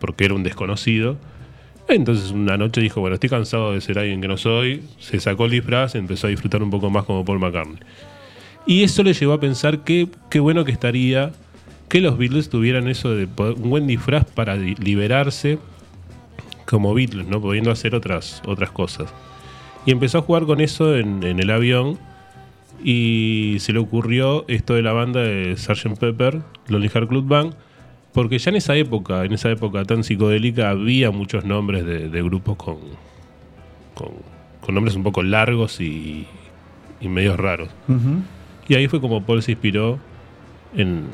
porque 0.01 0.25
era 0.25 0.35
un 0.35 0.43
desconocido. 0.43 1.17
Entonces 1.89 2.31
una 2.31 2.57
noche 2.57 2.81
dijo, 2.81 3.01
bueno, 3.01 3.15
estoy 3.15 3.29
cansado 3.29 3.73
de 3.73 3.81
ser 3.81 3.99
alguien 3.99 4.21
que 4.21 4.29
no 4.29 4.37
soy, 4.37 4.83
se 4.99 5.21
sacó 5.21 5.45
el 5.47 5.51
disfraz, 5.51 5.95
empezó 5.95 6.27
a 6.27 6.31
disfrutar 6.31 6.63
un 6.63 6.71
poco 6.71 6.89
más 6.91 7.05
como 7.05 7.25
Paul 7.25 7.39
McCartney. 7.39 7.79
Y 8.67 8.85
eso 8.85 9.03
le 9.03 9.13
llevó 9.13 9.33
a 9.35 9.41
pensar 9.41 9.81
que 9.81 10.09
qué 10.31 10.41
bueno 10.41 10.65
que 10.65 10.73
estaría 10.73 11.33
que 11.89 12.01
los 12.01 12.17
Beatles 12.17 12.49
tuvieran 12.49 12.89
eso 12.89 13.11
de 13.15 13.29
un 13.37 13.69
buen 13.69 13.87
disfraz 13.87 14.25
para 14.25 14.57
li- 14.57 14.77
liberarse 14.77 15.59
como 16.65 16.95
Beatles, 16.95 17.27
¿no? 17.27 17.41
Pudiendo 17.41 17.71
hacer 17.71 17.95
otras, 17.95 18.41
otras 18.47 18.71
cosas. 18.71 19.13
Y 19.85 19.91
empezó 19.91 20.19
a 20.19 20.23
jugar 20.23 20.47
con 20.47 20.61
eso 20.63 20.97
en, 20.97 21.23
en 21.25 21.41
el 21.41 21.51
avión 21.51 21.99
y 22.83 23.57
se 23.59 23.73
le 23.73 23.81
ocurrió 23.81 24.47
esto 24.49 24.75
de 24.75 24.83
la 24.83 24.93
banda 24.93 25.21
de 25.21 25.55
Sgt. 25.57 25.99
Pepper, 25.99 26.41
Lonely 26.69 26.89
Heart 26.89 27.09
Club 27.09 27.27
Band, 27.29 27.55
porque 28.13 28.39
ya 28.39 28.51
en 28.51 28.57
esa 28.57 28.77
época, 28.77 29.25
en 29.25 29.33
esa 29.33 29.51
época 29.51 29.85
tan 29.85 30.05
psicodélica, 30.05 30.71
había 30.71 31.11
muchos 31.11 31.45
nombres 31.45 31.85
de, 31.85 32.09
de 32.09 32.23
grupos 32.23 32.57
con, 32.57 32.79
con, 33.95 34.09
con 34.61 34.75
nombres 34.75 34.97
un 34.97 35.03
poco 35.03 35.23
largos 35.23 35.81
y, 35.81 36.27
y 37.01 37.09
medios 37.09 37.39
raros. 37.39 37.71
Y 38.69 38.75
ahí 38.75 38.87
fue 38.89 39.01
como 39.01 39.25
Paul 39.25 39.43
se 39.43 39.53
inspiró 39.53 39.99
en, 40.75 41.05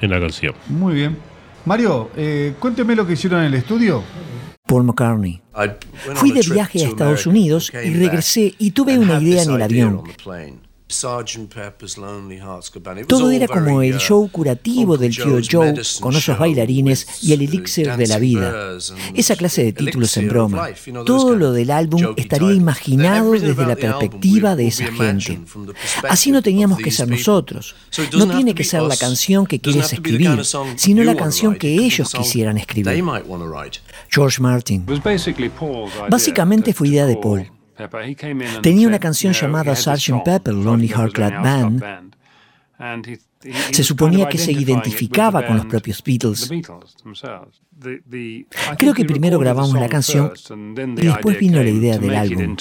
en 0.00 0.10
la 0.10 0.20
canción. 0.20 0.54
Muy 0.68 0.94
bien. 0.94 1.16
Mario, 1.64 2.10
eh, 2.16 2.54
cuénteme 2.58 2.94
lo 2.94 3.06
que 3.06 3.14
hicieron 3.14 3.40
en 3.40 3.46
el 3.46 3.54
estudio. 3.54 4.02
Paul 4.66 4.84
McCartney. 4.84 5.40
Fui 6.14 6.32
de 6.32 6.40
viaje 6.40 6.84
a 6.84 6.88
Estados 6.88 7.26
Unidos 7.26 7.70
y 7.72 7.94
regresé 7.94 8.54
y 8.58 8.70
tuve 8.70 8.98
una 8.98 9.20
idea 9.20 9.42
en 9.42 9.50
el 9.50 9.62
avión. 9.62 10.02
Todo 13.08 13.30
era 13.30 13.48
como 13.48 13.80
el 13.82 13.98
show 13.98 14.28
curativo 14.30 14.98
del 14.98 15.14
tío 15.16 15.38
Joe 15.50 15.74
con 16.00 16.14
esos 16.14 16.38
bailarines 16.38 17.22
y 17.22 17.32
el 17.32 17.42
elixir 17.42 17.96
de 17.96 18.06
la 18.06 18.18
vida. 18.18 18.76
Esa 19.14 19.34
clase 19.34 19.64
de 19.64 19.72
títulos 19.72 20.16
en 20.18 20.28
broma. 20.28 20.68
Todo 21.06 21.34
lo 21.36 21.52
del 21.52 21.70
álbum 21.70 22.14
estaría 22.16 22.52
imaginado 22.52 23.32
desde 23.32 23.66
la 23.66 23.76
perspectiva 23.76 24.56
de 24.56 24.66
esa 24.68 24.86
gente. 24.92 25.40
Así 26.08 26.30
no 26.30 26.42
teníamos 26.42 26.78
que 26.78 26.90
ser 26.90 27.08
nosotros. 27.08 27.74
No 28.12 28.28
tiene 28.28 28.54
que 28.54 28.64
ser 28.64 28.82
la 28.82 28.96
canción 28.96 29.46
que 29.46 29.60
quieres 29.60 29.92
escribir, 29.92 30.42
sino 30.76 31.02
la 31.02 31.16
canción 31.16 31.56
que 31.56 31.74
ellos 31.74 32.12
quisieran 32.12 32.58
escribir. 32.58 33.02
George 34.10 34.40
Martin. 34.40 34.84
Básicamente 36.10 36.74
fue 36.74 36.88
idea 36.88 37.06
de 37.06 37.16
Paul. 37.16 37.50
Tenía 38.62 38.88
una 38.88 38.98
canción 38.98 39.32
llamada 39.32 39.74
Sgt. 39.74 40.24
Pepper 40.24 40.54
Lonely 40.54 40.88
Heart 40.88 41.12
Club 41.12 41.32
Band. 41.42 42.14
Se 43.72 43.84
suponía 43.84 44.28
que 44.28 44.38
se 44.38 44.52
identificaba 44.52 45.46
con 45.46 45.56
los 45.56 45.66
propios 45.66 46.02
Beatles. 46.02 46.50
Creo 48.78 48.94
que 48.94 49.04
primero 49.04 49.38
grabamos 49.38 49.74
la 49.74 49.88
canción 49.88 50.32
y 50.96 51.06
después 51.06 51.38
vino 51.38 51.62
la 51.62 51.70
idea 51.70 51.98
del 51.98 52.14
álbum. 52.14 52.56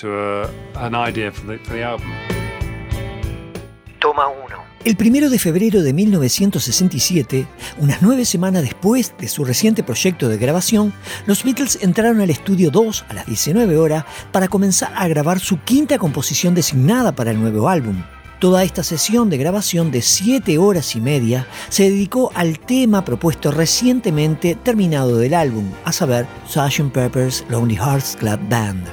Toma 4.00 4.28
uno. 4.28 4.73
El 4.86 4.98
primero 4.98 5.30
de 5.30 5.40
febrero 5.40 5.82
de 5.82 5.94
1967, 5.94 7.48
unas 7.80 8.02
nueve 8.02 8.26
semanas 8.26 8.64
después 8.64 9.14
de 9.18 9.30
su 9.30 9.46
reciente 9.46 9.82
proyecto 9.82 10.28
de 10.28 10.38
grabación, 10.38 10.94
los 11.26 11.46
Beatles 11.46 11.80
entraron 11.82 12.20
al 12.20 12.30
estudio 12.30 12.70
2 12.70 13.06
a 13.08 13.14
las 13.14 13.26
19 13.26 13.78
horas 13.78 14.04
para 14.34 14.50
comenzar 14.50 14.92
a 14.94 15.08
grabar 15.08 15.40
su 15.40 15.62
quinta 15.62 15.98
composición 15.98 16.54
designada 16.54 17.14
para 17.14 17.32
el 17.32 17.40
nuevo 17.40 17.70
álbum. 17.70 18.04
Toda 18.40 18.66
esta 18.66 18.84
sesión 18.84 19.30
de 19.30 19.38
grabación 19.38 19.90
de 19.90 20.02
7 20.02 20.58
horas 20.58 20.98
y 20.98 21.00
media 21.00 21.48
se 21.70 21.84
dedicó 21.84 22.34
al 22.36 22.60
tema 22.60 23.06
propuesto 23.06 23.52
recientemente 23.52 24.56
terminado 24.56 25.18
del 25.18 25.34
álbum, 25.34 25.64
a 25.86 25.94
saber, 25.94 26.28
Sgt. 26.50 26.92
Pepper's 26.92 27.46
Lonely 27.48 27.78
Hearts 27.78 28.18
Club 28.20 28.40
Band. 28.50 28.86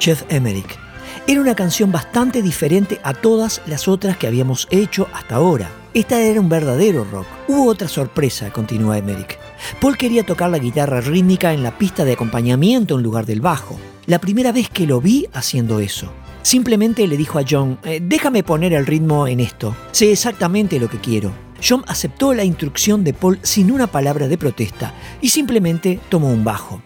Jeff 0.00 0.22
Emerick. 0.30 0.85
Era 1.26 1.40
una 1.40 1.54
canción 1.54 1.90
bastante 1.90 2.42
diferente 2.42 3.00
a 3.02 3.14
todas 3.14 3.62
las 3.66 3.88
otras 3.88 4.16
que 4.16 4.26
habíamos 4.26 4.68
hecho 4.70 5.08
hasta 5.12 5.36
ahora. 5.36 5.70
Esta 5.94 6.20
era 6.20 6.40
un 6.40 6.48
verdadero 6.48 7.04
rock. 7.04 7.26
Hubo 7.48 7.66
otra 7.68 7.88
sorpresa, 7.88 8.52
continúa 8.52 8.98
Emerick. 8.98 9.38
Paul 9.80 9.96
quería 9.96 10.24
tocar 10.24 10.50
la 10.50 10.58
guitarra 10.58 11.00
rítmica 11.00 11.52
en 11.52 11.62
la 11.62 11.76
pista 11.78 12.04
de 12.04 12.12
acompañamiento 12.12 12.96
en 12.96 13.02
lugar 13.02 13.26
del 13.26 13.40
bajo. 13.40 13.78
La 14.06 14.20
primera 14.20 14.52
vez 14.52 14.68
que 14.68 14.86
lo 14.86 15.00
vi 15.00 15.26
haciendo 15.32 15.80
eso. 15.80 16.12
Simplemente 16.42 17.06
le 17.08 17.16
dijo 17.16 17.38
a 17.40 17.44
John, 17.48 17.78
"Eh, 17.82 17.98
déjame 18.00 18.44
poner 18.44 18.72
el 18.72 18.86
ritmo 18.86 19.26
en 19.26 19.40
esto. 19.40 19.74
Sé 19.90 20.12
exactamente 20.12 20.78
lo 20.78 20.88
que 20.88 20.98
quiero. 21.00 21.32
John 21.66 21.82
aceptó 21.88 22.34
la 22.34 22.44
instrucción 22.44 23.02
de 23.02 23.14
Paul 23.14 23.38
sin 23.42 23.72
una 23.72 23.86
palabra 23.86 24.28
de 24.28 24.38
protesta 24.38 24.92
y 25.20 25.30
simplemente 25.30 25.98
tomó 26.08 26.28
un 26.28 26.44
bajo. 26.44 26.82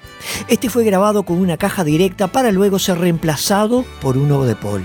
Este 0.48 0.68
fue 0.68 0.84
grabado 0.84 1.22
con 1.22 1.38
una 1.38 1.56
caja 1.56 1.84
directa 1.84 2.28
para 2.28 2.52
luego 2.52 2.78
ser 2.78 2.98
reemplazado 2.98 3.84
por 4.00 4.16
uno 4.16 4.44
de 4.44 4.56
Paul. 4.56 4.82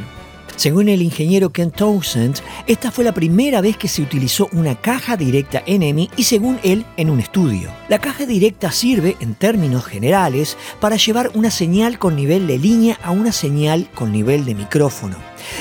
Según 0.56 0.88
el 0.88 1.02
ingeniero 1.02 1.50
Ken 1.50 1.70
Townsend, 1.70 2.38
esta 2.66 2.90
fue 2.90 3.04
la 3.04 3.14
primera 3.14 3.60
vez 3.60 3.76
que 3.76 3.90
se 3.90 4.02
utilizó 4.02 4.48
una 4.54 4.76
caja 4.76 5.18
directa 5.18 5.62
en 5.66 5.84
EMI 5.84 6.10
y 6.16 6.24
según 6.24 6.60
él 6.64 6.86
en 6.96 7.10
un 7.10 7.20
estudio. 7.20 7.70
La 7.90 8.00
caja 8.00 8.26
directa 8.26 8.72
sirve, 8.72 9.18
en 9.20 9.36
términos 9.36 9.84
generales, 9.84 10.58
para 10.80 10.96
llevar 10.96 11.32
una 11.34 11.52
señal 11.52 12.00
con 12.00 12.16
nivel 12.16 12.48
de 12.48 12.58
línea 12.58 12.98
a 13.04 13.12
una 13.12 13.34
señal 13.34 13.90
con 13.94 14.14
nivel 14.14 14.46
de 14.46 14.56
micrófono. 14.56 15.18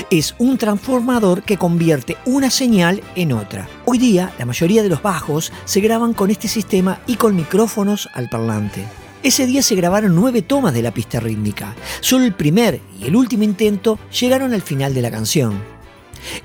Es 0.09 0.33
un 0.37 0.57
transformador 0.57 1.43
que 1.43 1.57
convierte 1.57 2.15
una 2.25 2.49
señal 2.49 3.03
en 3.15 3.33
otra. 3.33 3.67
Hoy 3.83 3.97
día, 3.97 4.33
la 4.39 4.45
mayoría 4.45 4.81
de 4.81 4.89
los 4.89 5.01
bajos 5.01 5.51
se 5.65 5.81
graban 5.81 6.13
con 6.13 6.31
este 6.31 6.47
sistema 6.47 7.01
y 7.05 7.17
con 7.17 7.35
micrófonos 7.35 8.09
al 8.13 8.29
parlante. 8.29 8.85
Ese 9.23 9.47
día 9.47 9.63
se 9.63 9.75
grabaron 9.75 10.15
nueve 10.15 10.41
tomas 10.41 10.73
de 10.73 10.81
la 10.81 10.91
pista 10.91 11.19
rítmica. 11.19 11.75
Solo 11.99 12.25
el 12.25 12.33
primer 12.33 12.81
y 12.99 13.07
el 13.07 13.15
último 13.15 13.43
intento 13.43 13.97
llegaron 14.19 14.53
al 14.53 14.61
final 14.61 14.93
de 14.93 15.01
la 15.01 15.11
canción. 15.11 15.59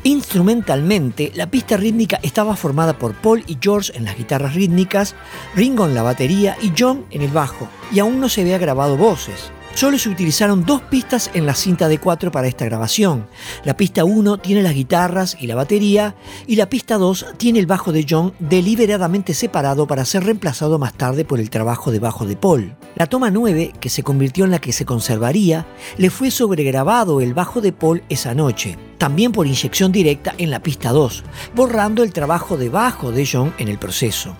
Instrumentalmente, 0.02 1.32
la 1.34 1.50
pista 1.50 1.76
rítmica 1.76 2.18
estaba 2.22 2.56
formada 2.56 2.98
por 2.98 3.14
Paul 3.14 3.44
y 3.46 3.58
George 3.60 3.96
en 3.96 4.04
las 4.04 4.16
guitarras 4.16 4.54
rítmicas, 4.54 5.14
Ringo 5.54 5.86
en 5.86 5.94
la 5.94 6.02
batería 6.02 6.56
y 6.60 6.72
John 6.78 7.06
en 7.10 7.22
el 7.22 7.30
bajo, 7.30 7.68
y 7.92 7.98
aún 7.98 8.20
no 8.20 8.28
se 8.28 8.42
había 8.42 8.58
grabado 8.58 8.96
voces. 8.96 9.50
Solo 9.74 9.98
se 9.98 10.08
utilizaron 10.08 10.66
dos 10.66 10.82
pistas 10.82 11.30
en 11.32 11.46
la 11.46 11.54
cinta 11.54 11.88
de 11.88 11.98
4 11.98 12.32
para 12.32 12.48
esta 12.48 12.64
grabación. 12.64 13.26
La 13.64 13.76
pista 13.76 14.04
1 14.04 14.38
tiene 14.38 14.62
las 14.62 14.74
guitarras 14.74 15.36
y 15.40 15.46
la 15.46 15.54
batería, 15.54 16.16
y 16.46 16.56
la 16.56 16.68
pista 16.68 16.98
2 16.98 17.26
tiene 17.36 17.60
el 17.60 17.66
bajo 17.66 17.92
de 17.92 18.04
John 18.08 18.34
deliberadamente 18.40 19.32
separado 19.32 19.86
para 19.86 20.04
ser 20.04 20.24
reemplazado 20.24 20.78
más 20.78 20.94
tarde 20.94 21.24
por 21.24 21.38
el 21.38 21.50
trabajo 21.50 21.92
de 21.92 22.00
bajo 22.00 22.26
de 22.26 22.36
Paul. 22.36 22.76
La 22.96 23.06
toma 23.06 23.30
9, 23.30 23.72
que 23.80 23.88
se 23.88 24.02
convirtió 24.02 24.44
en 24.44 24.50
la 24.50 24.60
que 24.60 24.72
se 24.72 24.84
conservaría, 24.84 25.66
le 25.96 26.10
fue 26.10 26.30
sobregrabado 26.30 27.20
el 27.20 27.32
bajo 27.32 27.60
de 27.60 27.72
Paul 27.72 28.02
esa 28.08 28.34
noche, 28.34 28.76
también 28.98 29.32
por 29.32 29.46
inyección 29.46 29.92
directa 29.92 30.34
en 30.36 30.50
la 30.50 30.62
pista 30.62 30.90
2, 30.90 31.22
borrando 31.54 32.02
el 32.02 32.12
trabajo 32.12 32.56
de 32.56 32.68
bajo 32.68 33.12
de 33.12 33.26
John 33.26 33.54
en 33.58 33.68
el 33.68 33.78
proceso. 33.78 34.36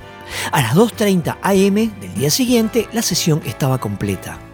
A 0.52 0.60
las 0.60 0.74
2.30 0.74 1.38
am 1.40 2.00
del 2.00 2.14
día 2.14 2.30
siguiente, 2.30 2.88
la 2.92 3.02
sesión 3.02 3.40
estaba 3.46 3.78
completa. 3.78 4.49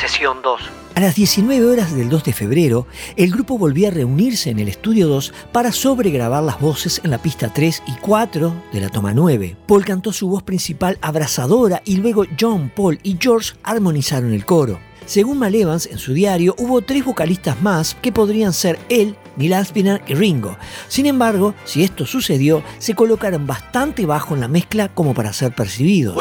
Sesión 0.00 0.40
2. 0.42 0.60
A 0.94 1.00
las 1.00 1.14
19 1.14 1.62
horas 1.66 1.94
del 1.94 2.08
2 2.08 2.24
de 2.24 2.32
febrero, 2.32 2.86
el 3.16 3.30
grupo 3.30 3.58
volvió 3.58 3.88
a 3.88 3.90
reunirse 3.90 4.48
en 4.48 4.58
el 4.58 4.68
estudio 4.68 5.08
2 5.08 5.34
para 5.52 5.72
sobregrabar 5.72 6.42
las 6.42 6.58
voces 6.58 7.02
en 7.04 7.10
la 7.10 7.18
pista 7.18 7.52
3 7.52 7.82
y 7.86 7.92
4 8.00 8.54
de 8.72 8.80
la 8.80 8.88
toma 8.88 9.12
9. 9.12 9.56
Paul 9.66 9.84
cantó 9.84 10.14
su 10.14 10.30
voz 10.30 10.42
principal 10.42 10.96
abrazadora 11.02 11.82
y 11.84 11.98
luego 11.98 12.24
John, 12.40 12.72
Paul 12.74 12.98
y 13.02 13.18
George 13.20 13.52
armonizaron 13.62 14.32
el 14.32 14.46
coro. 14.46 14.80
Según 15.06 15.38
Mal 15.38 15.54
Evans 15.54 15.86
en 15.86 15.98
su 15.98 16.12
diario, 16.12 16.54
hubo 16.58 16.82
tres 16.82 17.04
vocalistas 17.04 17.60
más 17.62 17.94
que 17.94 18.12
podrían 18.12 18.52
ser 18.52 18.78
él, 18.88 19.16
Neil 19.36 19.54
Aspinall 19.54 20.02
y 20.06 20.14
Ringo. 20.14 20.56
Sin 20.88 21.06
embargo, 21.06 21.54
si 21.64 21.82
esto 21.82 22.06
sucedió, 22.06 22.62
se 22.78 22.94
colocaron 22.94 23.46
bastante 23.46 24.06
bajo 24.06 24.34
en 24.34 24.40
la 24.40 24.48
mezcla 24.48 24.88
como 24.88 25.14
para 25.14 25.32
ser 25.32 25.54
percibidos. 25.54 26.16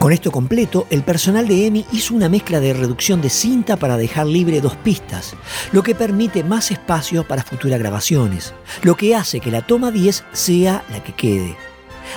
Con 0.00 0.14
esto 0.14 0.32
completo, 0.32 0.86
el 0.88 1.02
personal 1.02 1.46
de 1.46 1.66
EMI 1.66 1.84
hizo 1.92 2.14
una 2.14 2.30
mezcla 2.30 2.58
de 2.58 2.72
reducción 2.72 3.20
de 3.20 3.28
cinta 3.28 3.76
para 3.76 3.98
dejar 3.98 4.26
libre 4.26 4.62
dos 4.62 4.74
pistas, 4.76 5.36
lo 5.72 5.82
que 5.82 5.94
permite 5.94 6.42
más 6.42 6.70
espacio 6.70 7.28
para 7.28 7.42
futuras 7.42 7.78
grabaciones, 7.78 8.54
lo 8.80 8.96
que 8.96 9.14
hace 9.14 9.40
que 9.40 9.50
la 9.50 9.60
toma 9.60 9.90
10 9.90 10.24
sea 10.32 10.86
la 10.88 11.04
que 11.04 11.12
quede. 11.12 11.54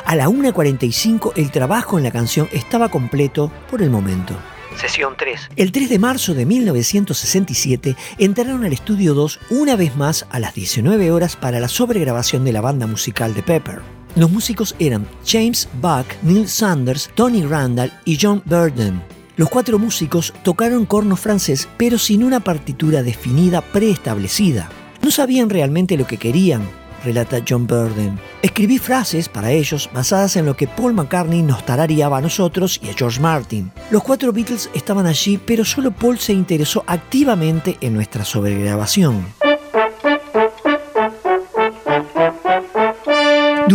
A 0.06 0.16
la 0.16 0.30
1.45 0.30 1.34
el 1.36 1.52
trabajo 1.52 1.98
en 1.98 2.06
la 2.06 2.12
canción 2.12 2.48
estaba 2.54 2.88
completo 2.88 3.52
por 3.70 3.82
el 3.82 3.90
momento. 3.90 4.34
Sesión 4.78 5.16
3. 5.18 5.50
El 5.58 5.74
3 5.74 5.90
de 5.90 6.00
marzo 6.00 6.34
de 6.34 6.46
1967 6.46 7.98
entraron 8.18 8.64
al 8.64 8.72
estudio 8.72 9.14
2 9.14 9.42
una 9.50 9.76
vez 9.76 9.98
más 9.98 10.26
a 10.30 10.40
las 10.40 10.54
19 10.54 11.12
horas 11.12 11.36
para 11.36 11.60
la 11.60 11.68
sobregrabación 11.68 12.46
de 12.46 12.54
la 12.54 12.62
banda 12.62 12.88
musical 12.88 13.34
de 13.34 13.44
Pepper. 13.44 13.82
Los 14.16 14.30
músicos 14.30 14.76
eran 14.78 15.08
James 15.26 15.68
Buck, 15.82 16.06
Neil 16.22 16.48
Sanders, 16.48 17.10
Tony 17.16 17.42
Randall 17.42 17.92
y 18.06 18.20
John 18.22 18.44
Burden. 18.46 19.02
Los 19.38 19.50
cuatro 19.50 19.80
músicos 19.80 20.32
tocaron 20.44 20.86
corno 20.86 21.16
francés 21.16 21.68
pero 21.78 21.98
sin 21.98 22.24
una 22.24 22.40
partitura 22.40 23.02
definida 23.02 23.62
preestablecida. 23.62 24.70
No 25.02 25.10
sabían 25.10 25.50
realmente 25.50 25.98
lo 25.98 26.06
que 26.06 26.18
querían, 26.18 26.62
relata 27.04 27.44
John 27.48 27.66
Burden. 27.66 28.20
Escribí 28.44 28.78
frases 28.78 29.28
para 29.28 29.52
ellos 29.52 29.90
basadas 29.92 30.36
en 30.36 30.46
lo 30.46 30.56
que 30.56 30.68
Paul 30.68 30.94
McCartney 30.94 31.42
nos 31.42 31.66
tarareaba 31.66 32.20
a 32.20 32.22
nosotros 32.22 32.80
y 32.84 32.90
a 32.90 32.94
George 32.94 33.20
Martin. 33.20 33.72
Los 33.90 34.04
cuatro 34.04 34.32
Beatles 34.32 34.70
estaban 34.76 35.08
allí, 35.08 35.40
pero 35.44 35.66
solo 35.66 35.90
Paul 35.90 36.20
se 36.20 36.34
interesó 36.34 36.84
activamente 36.86 37.80
en 37.82 37.96
nuestra 37.96 38.24
sobregrabación. 38.24 39.26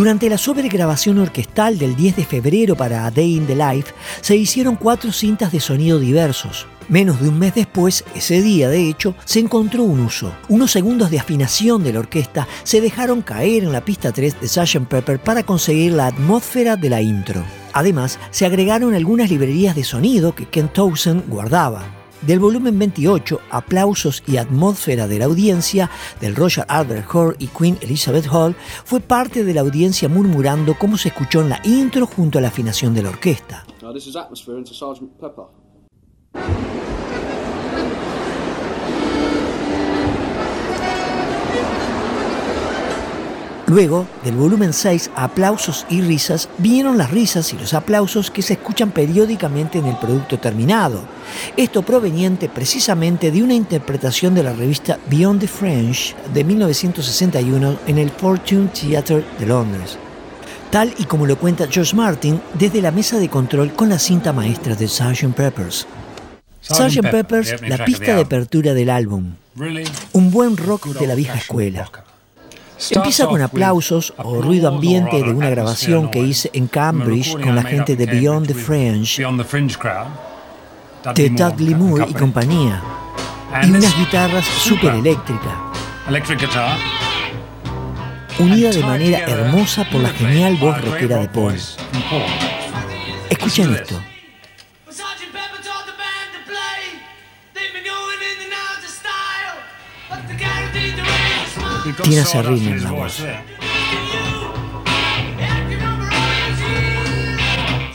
Durante 0.08 0.30
la 0.30 0.38
sobregrabación 0.38 1.18
orquestal 1.18 1.76
del 1.76 1.94
10 1.94 2.16
de 2.16 2.24
febrero 2.24 2.74
para 2.74 3.04
A 3.04 3.10
Day 3.10 3.36
in 3.36 3.46
the 3.46 3.54
Life, 3.54 3.92
se 4.22 4.36
hicieron 4.36 4.76
cuatro 4.76 5.12
cintas 5.12 5.52
de 5.52 5.60
sonido 5.60 5.98
diversos. 5.98 6.66
Menos 6.88 7.20
de 7.20 7.28
un 7.28 7.38
mes 7.38 7.54
después, 7.54 8.02
ese 8.14 8.40
día 8.40 8.70
de 8.70 8.88
hecho, 8.88 9.14
se 9.26 9.38
encontró 9.40 9.82
un 9.82 10.00
uso. 10.00 10.32
Unos 10.48 10.70
segundos 10.70 11.10
de 11.10 11.18
afinación 11.18 11.84
de 11.84 11.92
la 11.92 11.98
orquesta 11.98 12.48
se 12.62 12.80
dejaron 12.80 13.20
caer 13.20 13.64
en 13.64 13.72
la 13.72 13.84
pista 13.84 14.10
3 14.10 14.40
de 14.40 14.48
Sgt. 14.48 14.88
Pepper 14.88 15.20
para 15.20 15.42
conseguir 15.42 15.92
la 15.92 16.06
atmósfera 16.06 16.76
de 16.76 16.88
la 16.88 17.02
intro. 17.02 17.44
Además, 17.74 18.18
se 18.30 18.46
agregaron 18.46 18.94
algunas 18.94 19.28
librerías 19.28 19.76
de 19.76 19.84
sonido 19.84 20.34
que 20.34 20.46
Ken 20.46 20.68
Townsend 20.68 21.28
guardaba. 21.28 21.97
Del 22.22 22.40
volumen 22.40 22.78
28, 22.78 23.40
Aplausos 23.50 24.24
y 24.26 24.38
Atmósfera 24.38 25.06
de 25.06 25.20
la 25.20 25.26
Audiencia, 25.26 25.88
del 26.20 26.34
Roger 26.34 26.64
Albert 26.68 27.06
Hall 27.14 27.36
y 27.38 27.46
Queen 27.46 27.78
Elizabeth 27.80 28.26
Hall, 28.26 28.56
fue 28.84 29.00
parte 29.00 29.44
de 29.44 29.54
la 29.54 29.60
audiencia 29.60 30.08
murmurando 30.08 30.74
cómo 30.76 30.98
se 30.98 31.08
escuchó 31.08 31.40
en 31.42 31.50
la 31.50 31.60
intro 31.62 32.06
junto 32.06 32.38
a 32.38 32.40
la 32.40 32.48
afinación 32.48 32.92
de 32.92 33.02
la 33.02 33.10
orquesta. 33.10 33.64
Luego, 43.68 44.06
del 44.24 44.34
volumen 44.34 44.72
6, 44.72 45.10
Aplausos 45.14 45.84
y 45.90 46.00
Risas, 46.00 46.48
vinieron 46.56 46.96
las 46.96 47.10
risas 47.10 47.52
y 47.52 47.58
los 47.58 47.74
aplausos 47.74 48.30
que 48.30 48.40
se 48.40 48.54
escuchan 48.54 48.92
periódicamente 48.92 49.78
en 49.78 49.86
el 49.86 49.96
producto 49.96 50.38
terminado. 50.38 51.02
Esto 51.54 51.82
proveniente 51.82 52.48
precisamente 52.48 53.30
de 53.30 53.42
una 53.42 53.52
interpretación 53.52 54.34
de 54.34 54.42
la 54.42 54.54
revista 54.54 54.98
Beyond 55.10 55.40
the 55.40 55.48
French 55.48 56.16
de 56.32 56.44
1961 56.44 57.78
en 57.86 57.98
el 57.98 58.10
Fortune 58.10 58.68
Theatre 58.68 59.22
de 59.38 59.46
Londres. 59.46 59.98
Tal 60.70 60.94
y 60.96 61.04
como 61.04 61.26
lo 61.26 61.38
cuenta 61.38 61.68
George 61.70 61.94
Martin 61.94 62.40
desde 62.54 62.80
la 62.80 62.90
mesa 62.90 63.18
de 63.18 63.28
control 63.28 63.74
con 63.74 63.90
la 63.90 63.98
cinta 63.98 64.32
maestra 64.32 64.74
de 64.76 64.88
Sgt. 64.88 65.34
Peppers. 65.34 65.86
Sgt. 66.62 67.10
Peppers, 67.10 67.60
la 67.60 67.84
pista 67.84 68.14
de 68.14 68.22
apertura 68.22 68.72
del 68.72 68.88
álbum. 68.88 69.34
Un 70.12 70.30
buen 70.30 70.56
rock 70.56 70.86
de 70.86 71.06
la 71.06 71.14
vieja 71.14 71.36
escuela. 71.36 71.90
Empieza 72.90 73.26
con 73.26 73.42
aplausos 73.42 74.14
o 74.16 74.40
ruido 74.40 74.68
ambiente 74.68 75.16
de 75.16 75.30
una 75.30 75.50
grabación 75.50 76.10
que 76.10 76.20
hice 76.20 76.50
en 76.52 76.68
Cambridge 76.68 77.32
con 77.32 77.54
la 77.54 77.62
gente 77.62 77.96
de 77.96 78.06
Beyond 78.06 78.46
the 78.46 78.54
French, 78.54 79.18
de 81.14 81.30
Dudley 81.30 81.74
Moore 81.74 82.06
y 82.08 82.14
compañía, 82.14 82.80
y 83.64 83.70
unas 83.70 83.96
guitarras 83.98 84.44
súper 84.44 84.94
eléctricas, 84.94 85.54
unida 88.38 88.70
de 88.70 88.82
manera 88.82 89.18
hermosa 89.18 89.84
por 89.90 90.00
la 90.00 90.10
genial 90.10 90.56
voz 90.56 90.80
rockera 90.80 91.18
de 91.18 91.28
Paul. 91.28 91.56
Escuchen 93.28 93.74
esto. 93.74 94.00
Tina 101.92 102.24
Serrini 102.24 102.68
en 102.68 102.84
la 102.84 102.90
voz. 102.92 103.24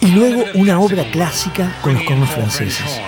Y 0.02 0.08
luego 0.08 0.44
una 0.56 0.80
obra 0.80 1.04
clásica 1.12 1.76
con 1.82 1.94
los 1.94 2.04
cornos 2.04 2.30
franceses. 2.30 3.02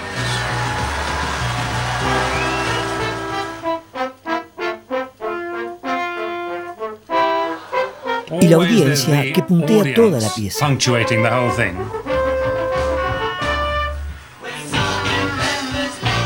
Y 8.42 8.48
la 8.48 8.56
audiencia 8.58 9.34
que 9.34 9.44
puntea 9.44 9.94
toda 9.94 10.20
la 10.20 10.30
pieza. 10.34 10.68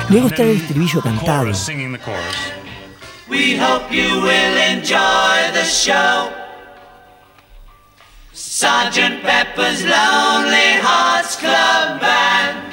Luego 0.10 0.28
está 0.28 0.44
el 0.44 0.58
estribillo 0.58 1.02
cantado. 1.02 1.52
We 3.30 3.56
hope 3.56 3.92
you 3.92 4.22
will 4.22 4.58
enjoy 4.58 5.52
the 5.54 5.64
show. 5.64 6.32
Sergeant 8.34 9.22
Pepper's 9.22 9.84
Lonely 9.84 10.80
Hearts 10.82 11.36
Club 11.36 12.02
Band. 12.02 12.70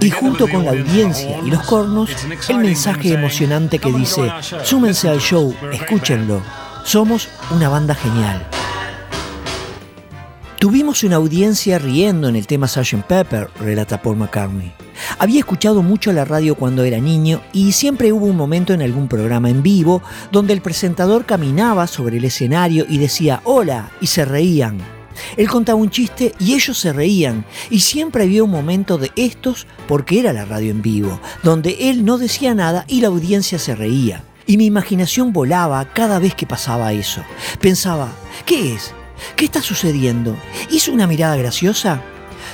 Y 0.00 0.10
junto 0.10 0.48
con 0.48 0.64
la 0.64 0.72
audiencia 0.72 1.38
y 1.44 1.50
los 1.50 1.62
cornos, 1.62 2.10
el 2.48 2.58
mensaje 2.58 3.14
emocionante 3.14 3.78
que 3.78 3.92
dice, 3.92 4.32
súmense 4.64 5.08
al 5.08 5.20
show, 5.20 5.54
escúchenlo, 5.72 6.42
somos 6.84 7.28
una 7.50 7.68
banda 7.68 7.94
genial. 7.94 8.44
Tuvimos 10.62 11.02
una 11.02 11.16
audiencia 11.16 11.80
riendo 11.80 12.28
en 12.28 12.36
el 12.36 12.46
tema 12.46 12.68
Sgt. 12.68 13.02
Pepper, 13.08 13.50
relata 13.58 14.00
Paul 14.00 14.16
McCartney. 14.16 14.72
Había 15.18 15.40
escuchado 15.40 15.82
mucho 15.82 16.12
la 16.12 16.24
radio 16.24 16.54
cuando 16.54 16.84
era 16.84 16.98
niño 16.98 17.42
y 17.52 17.72
siempre 17.72 18.12
hubo 18.12 18.26
un 18.26 18.36
momento 18.36 18.72
en 18.72 18.80
algún 18.80 19.08
programa 19.08 19.50
en 19.50 19.64
vivo 19.64 20.02
donde 20.30 20.52
el 20.52 20.62
presentador 20.62 21.26
caminaba 21.26 21.88
sobre 21.88 22.18
el 22.18 22.26
escenario 22.26 22.86
y 22.88 22.98
decía 22.98 23.40
hola 23.42 23.90
y 24.00 24.06
se 24.06 24.24
reían. 24.24 24.78
Él 25.36 25.48
contaba 25.48 25.80
un 25.80 25.90
chiste 25.90 26.32
y 26.38 26.54
ellos 26.54 26.78
se 26.78 26.92
reían 26.92 27.44
y 27.68 27.80
siempre 27.80 28.22
había 28.22 28.44
un 28.44 28.52
momento 28.52 28.98
de 28.98 29.10
estos 29.16 29.66
porque 29.88 30.20
era 30.20 30.32
la 30.32 30.44
radio 30.44 30.70
en 30.70 30.80
vivo, 30.80 31.20
donde 31.42 31.90
él 31.90 32.04
no 32.04 32.18
decía 32.18 32.54
nada 32.54 32.84
y 32.86 33.00
la 33.00 33.08
audiencia 33.08 33.58
se 33.58 33.74
reía. 33.74 34.22
Y 34.46 34.58
mi 34.58 34.66
imaginación 34.66 35.32
volaba 35.32 35.84
cada 35.86 36.20
vez 36.20 36.36
que 36.36 36.46
pasaba 36.46 36.92
eso. 36.92 37.20
Pensaba, 37.60 38.12
¿qué 38.46 38.74
es? 38.74 38.94
¿Qué 39.36 39.44
está 39.44 39.62
sucediendo? 39.62 40.36
¿Hizo 40.70 40.92
una 40.92 41.06
mirada 41.06 41.36
graciosa? 41.36 42.02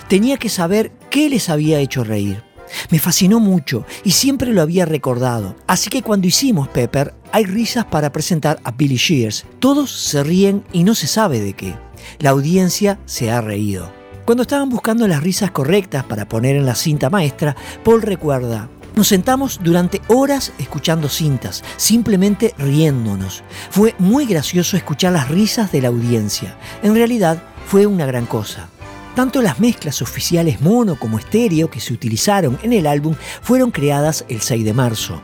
Tenía 0.09 0.37
que 0.37 0.49
saber 0.49 0.93
qué 1.11 1.29
les 1.29 1.49
había 1.49 1.81
hecho 1.81 2.05
reír. 2.05 2.43
Me 2.91 2.99
fascinó 2.99 3.41
mucho 3.41 3.87
y 4.05 4.13
siempre 4.13 4.53
lo 4.53 4.63
había 4.63 4.85
recordado. 4.85 5.57
Así 5.67 5.91
que 5.91 6.03
cuando 6.03 6.27
hicimos 6.27 6.69
Pepper, 6.69 7.15
hay 7.33 7.45
risas 7.45 7.85
para 7.87 8.13
presentar 8.13 8.61
a 8.65 8.71
Billy 8.71 8.97
Shears. 8.97 9.47
Todos 9.59 9.91
se 9.91 10.23
ríen 10.23 10.65
y 10.73 10.85
no 10.85 10.95
se 10.95 11.07
sabe 11.07 11.41
de 11.41 11.55
qué. 11.55 11.75
La 12.19 12.31
audiencia 12.31 12.99
se 13.07 13.31
ha 13.31 13.41
reído. 13.41 13.93
Cuando 14.25 14.43
estaban 14.43 14.69
buscando 14.69 15.09
las 15.09 15.23
risas 15.23 15.51
correctas 15.51 16.05
para 16.05 16.29
poner 16.29 16.57
en 16.57 16.67
la 16.67 16.75
cinta 16.75 17.09
maestra, 17.09 17.57
Paul 17.83 18.03
recuerda, 18.03 18.69
nos 18.99 19.07
sentamos 19.07 19.61
durante 19.63 20.03
horas 20.09 20.53
escuchando 20.59 21.09
cintas, 21.09 21.63
simplemente 21.77 22.53
riéndonos. 22.59 23.45
Fue 23.71 23.95
muy 24.01 24.27
gracioso 24.27 24.77
escuchar 24.77 25.13
las 25.13 25.29
risas 25.29 25.71
de 25.71 25.83
la 25.83 25.87
audiencia. 25.87 26.57
En 26.83 26.97
realidad, 26.97 27.41
fue 27.69 27.87
una 27.87 28.07
gran 28.07 28.27
cosa. 28.27 28.69
Tanto 29.15 29.41
las 29.41 29.61
mezclas 29.61 30.03
oficiales 30.03 30.61
mono 30.61 30.99
como 30.99 31.21
estéreo 31.21 31.71
que 31.71 31.79
se 31.79 31.93
utilizaron 31.93 32.59
en 32.65 32.73
el 32.73 32.89
álbum 32.89 33.15
fueron 33.41 33.71
creadas 33.71 34.25
el 34.29 34.41
6 34.41 34.65
de 34.65 34.75
marzo. 34.75 35.23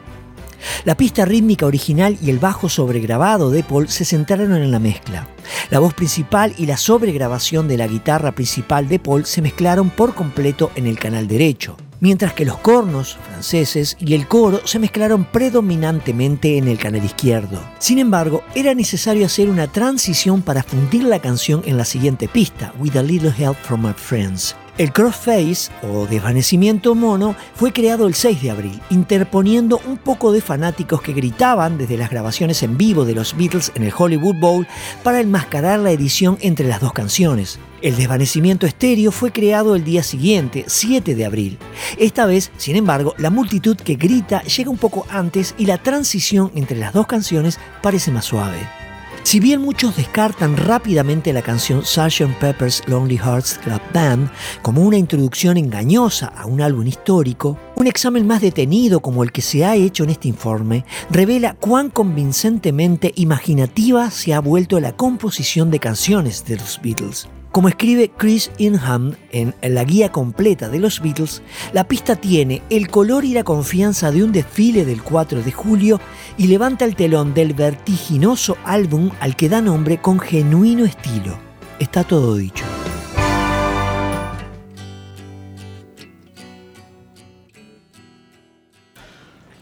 La 0.84 0.96
pista 0.96 1.24
rítmica 1.24 1.66
original 1.66 2.16
y 2.22 2.30
el 2.30 2.38
bajo 2.38 2.68
sobregrabado 2.68 3.50
de 3.50 3.64
Paul 3.64 3.88
se 3.88 4.04
centraron 4.04 4.54
en 4.54 4.70
la 4.70 4.78
mezcla. 4.78 5.26
La 5.70 5.80
voz 5.80 5.94
principal 5.94 6.54
y 6.58 6.66
la 6.66 6.76
sobregrabación 6.76 7.66
de 7.66 7.76
la 7.76 7.88
guitarra 7.88 8.32
principal 8.36 8.86
de 8.86 9.00
Paul 9.00 9.26
se 9.26 9.42
mezclaron 9.42 9.90
por 9.90 10.14
completo 10.14 10.70
en 10.76 10.86
el 10.86 10.98
canal 10.98 11.26
derecho, 11.26 11.76
mientras 12.00 12.32
que 12.32 12.44
los 12.44 12.58
cornos 12.58 13.16
franceses 13.16 13.96
y 14.00 14.14
el 14.14 14.26
coro 14.28 14.60
se 14.64 14.78
mezclaron 14.78 15.24
predominantemente 15.24 16.58
en 16.58 16.68
el 16.68 16.78
canal 16.78 17.04
izquierdo. 17.04 17.60
Sin 17.78 17.98
embargo, 17.98 18.42
era 18.54 18.74
necesario 18.74 19.26
hacer 19.26 19.48
una 19.48 19.66
transición 19.66 20.42
para 20.42 20.62
fundir 20.62 21.04
la 21.04 21.20
canción 21.20 21.62
en 21.66 21.76
la 21.76 21.84
siguiente 21.84 22.28
pista, 22.28 22.72
With 22.78 22.96
a 22.96 23.02
Little 23.02 23.32
Help 23.36 23.56
from 23.56 23.86
My 23.86 23.92
Friends. 23.92 24.56
El 24.76 24.92
crossface 24.92 25.70
o 25.84 26.06
desvanecimiento 26.06 26.96
mono 26.96 27.36
fue 27.54 27.72
creado 27.72 28.08
el 28.08 28.14
6 28.14 28.42
de 28.42 28.50
abril, 28.50 28.80
interponiendo 28.90 29.80
un 29.86 29.98
poco 29.98 30.32
de 30.32 30.40
fanáticos 30.40 31.00
que 31.00 31.12
gritaban 31.12 31.78
desde 31.78 31.96
las 31.96 32.10
grabaciones 32.10 32.60
en 32.64 32.76
vivo 32.76 33.04
de 33.04 33.14
los 33.14 33.36
Beatles 33.36 33.70
en 33.76 33.84
el 33.84 33.92
Hollywood 33.96 34.34
Bowl 34.40 34.66
para 35.04 35.20
enmascarar 35.20 35.78
la 35.78 35.92
edición 35.92 36.38
entre 36.40 36.66
las 36.66 36.80
dos 36.80 36.92
canciones. 36.92 37.60
El 37.82 37.94
desvanecimiento 37.94 38.66
estéreo 38.66 39.12
fue 39.12 39.30
creado 39.30 39.76
el 39.76 39.84
día 39.84 40.02
siguiente, 40.02 40.64
7 40.66 41.14
de 41.14 41.24
abril. 41.24 41.58
Esta 41.96 42.26
vez, 42.26 42.50
sin 42.56 42.74
embargo, 42.74 43.14
la 43.16 43.30
multitud 43.30 43.76
que 43.76 43.94
grita 43.94 44.42
llega 44.42 44.70
un 44.70 44.78
poco 44.78 45.06
antes 45.08 45.54
y 45.56 45.66
la 45.66 45.78
transición 45.78 46.50
entre 46.56 46.76
las 46.78 46.92
dos 46.92 47.06
canciones 47.06 47.60
parece 47.80 48.10
más 48.10 48.24
suave. 48.24 48.83
Si 49.24 49.40
bien 49.40 49.62
muchos 49.62 49.96
descartan 49.96 50.54
rápidamente 50.54 51.32
la 51.32 51.40
canción 51.40 51.82
Sgt. 51.82 52.38
Pepper's 52.38 52.82
Lonely 52.86 53.16
Hearts 53.16 53.58
Club 53.64 53.80
Band 53.94 54.30
como 54.60 54.82
una 54.82 54.98
introducción 54.98 55.56
engañosa 55.56 56.26
a 56.26 56.44
un 56.44 56.60
álbum 56.60 56.86
histórico, 56.86 57.58
un 57.74 57.86
examen 57.86 58.26
más 58.26 58.42
detenido 58.42 59.00
como 59.00 59.24
el 59.24 59.32
que 59.32 59.40
se 59.40 59.64
ha 59.64 59.76
hecho 59.76 60.04
en 60.04 60.10
este 60.10 60.28
informe 60.28 60.84
revela 61.10 61.54
cuán 61.54 61.88
convincentemente 61.88 63.12
imaginativa 63.16 64.10
se 64.10 64.34
ha 64.34 64.40
vuelto 64.40 64.78
la 64.78 64.92
composición 64.92 65.70
de 65.70 65.80
canciones 65.80 66.44
de 66.44 66.56
los 66.56 66.78
Beatles. 66.82 67.26
Como 67.54 67.68
escribe 67.68 68.10
Chris 68.10 68.50
Inham 68.58 69.14
en 69.30 69.54
la 69.62 69.84
guía 69.84 70.10
completa 70.10 70.68
de 70.68 70.80
los 70.80 71.00
Beatles, 71.00 71.40
la 71.72 71.84
pista 71.84 72.16
tiene 72.16 72.62
el 72.68 72.88
color 72.88 73.24
y 73.24 73.32
la 73.32 73.44
confianza 73.44 74.10
de 74.10 74.24
un 74.24 74.32
desfile 74.32 74.84
del 74.84 75.04
4 75.04 75.40
de 75.40 75.52
julio 75.52 76.00
y 76.36 76.48
levanta 76.48 76.84
el 76.84 76.96
telón 76.96 77.32
del 77.32 77.54
vertiginoso 77.54 78.56
álbum 78.64 79.12
al 79.20 79.36
que 79.36 79.48
da 79.48 79.60
nombre 79.60 79.98
con 79.98 80.18
genuino 80.18 80.84
estilo. 80.84 81.38
Está 81.78 82.02
todo 82.02 82.34
dicho. 82.34 82.64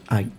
Ay. 0.09 0.33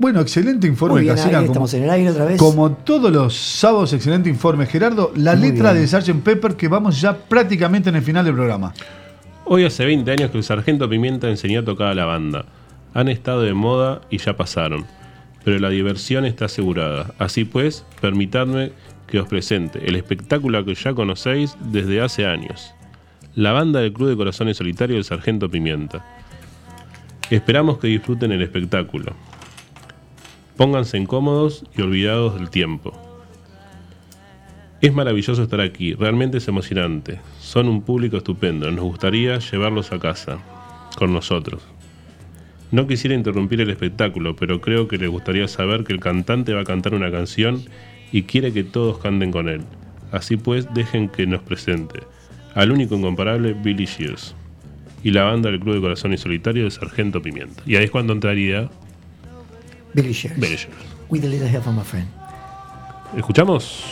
Bueno, 0.00 0.22
excelente 0.22 0.66
informe, 0.66 0.94
Muy 0.94 1.02
bien, 1.02 1.14
Casera, 1.14 1.40
ahí 1.40 1.44
como- 1.44 1.52
estamos 1.52 1.74
en 1.74 1.82
el 1.84 1.90
aire 1.90 2.10
otra 2.10 2.24
vez. 2.24 2.38
Como 2.38 2.70
todos 2.72 3.12
los 3.12 3.36
sábados, 3.36 3.92
excelente 3.92 4.30
informe. 4.30 4.64
Gerardo, 4.64 5.12
la 5.14 5.36
Muy 5.36 5.50
letra 5.50 5.72
bien. 5.74 5.84
de 5.84 5.88
Sgt. 5.88 6.22
Pepper 6.22 6.56
que 6.56 6.68
vamos 6.68 6.98
ya 7.02 7.14
prácticamente 7.18 7.90
en 7.90 7.96
el 7.96 8.02
final 8.02 8.24
del 8.24 8.32
programa. 8.32 8.72
Hoy 9.44 9.64
hace 9.66 9.84
20 9.84 10.10
años 10.10 10.30
que 10.30 10.38
el 10.38 10.44
Sargento 10.44 10.88
Pimienta 10.88 11.28
enseñó 11.28 11.60
a 11.60 11.64
tocar 11.66 11.88
a 11.88 11.94
la 11.94 12.06
banda. 12.06 12.46
Han 12.94 13.08
estado 13.08 13.42
de 13.42 13.52
moda 13.52 14.00
y 14.08 14.16
ya 14.16 14.38
pasaron. 14.38 14.86
Pero 15.44 15.58
la 15.58 15.68
diversión 15.68 16.24
está 16.24 16.46
asegurada. 16.46 17.12
Así 17.18 17.44
pues, 17.44 17.84
permitadme 18.00 18.72
que 19.06 19.20
os 19.20 19.28
presente 19.28 19.86
el 19.86 19.96
espectáculo 19.96 20.64
que 20.64 20.74
ya 20.76 20.94
conocéis 20.94 21.56
desde 21.60 22.00
hace 22.00 22.24
años. 22.26 22.72
La 23.34 23.52
banda 23.52 23.80
del 23.80 23.92
Club 23.92 24.08
de 24.08 24.16
Corazones 24.16 24.56
Solitarios 24.56 24.96
del 24.96 25.04
Sargento 25.04 25.50
Pimienta. 25.50 26.02
Esperamos 27.28 27.78
que 27.78 27.88
disfruten 27.88 28.32
el 28.32 28.40
espectáculo. 28.40 29.12
Pónganse 30.60 30.98
incómodos 30.98 31.64
y 31.74 31.80
olvidados 31.80 32.34
del 32.34 32.50
tiempo. 32.50 32.92
Es 34.82 34.92
maravilloso 34.92 35.42
estar 35.42 35.62
aquí, 35.62 35.94
realmente 35.94 36.36
es 36.36 36.48
emocionante. 36.48 37.18
Son 37.38 37.66
un 37.66 37.80
público 37.80 38.18
estupendo, 38.18 38.70
nos 38.70 38.84
gustaría 38.84 39.38
llevarlos 39.38 39.90
a 39.90 39.98
casa, 39.98 40.36
con 40.98 41.14
nosotros. 41.14 41.62
No 42.72 42.86
quisiera 42.86 43.16
interrumpir 43.16 43.62
el 43.62 43.70
espectáculo, 43.70 44.36
pero 44.36 44.60
creo 44.60 44.86
que 44.86 44.98
les 44.98 45.08
gustaría 45.08 45.48
saber 45.48 45.82
que 45.82 45.94
el 45.94 46.00
cantante 46.00 46.52
va 46.52 46.60
a 46.60 46.64
cantar 46.64 46.92
una 46.92 47.10
canción 47.10 47.62
y 48.12 48.24
quiere 48.24 48.52
que 48.52 48.62
todos 48.62 48.98
canten 48.98 49.32
con 49.32 49.48
él. 49.48 49.62
Así 50.12 50.36
pues, 50.36 50.68
dejen 50.74 51.08
que 51.08 51.26
nos 51.26 51.40
presente 51.40 52.00
al 52.54 52.70
único 52.70 52.96
incomparable 52.96 53.54
Billy 53.54 53.86
Shears 53.86 54.34
y 55.02 55.12
la 55.12 55.24
banda 55.24 55.50
del 55.50 55.60
Club 55.60 55.76
de 55.76 55.80
Corazón 55.80 56.12
y 56.12 56.18
Solitario 56.18 56.64
de 56.64 56.70
Sargento 56.70 57.22
Pimienta. 57.22 57.62
Y 57.64 57.76
ahí 57.76 57.84
es 57.84 57.90
cuando 57.90 58.12
entraría 58.12 58.68
Billy 59.94 60.12
Shears. 60.12 60.38
Billy 60.38 60.56
Shears. 60.56 60.76
With 61.08 61.24
a 61.24 61.28
little 61.28 61.48
help 61.48 61.64
from 61.64 61.76
my 61.76 61.84
friend. 61.84 62.06
¿Escuchamos? 63.16 63.82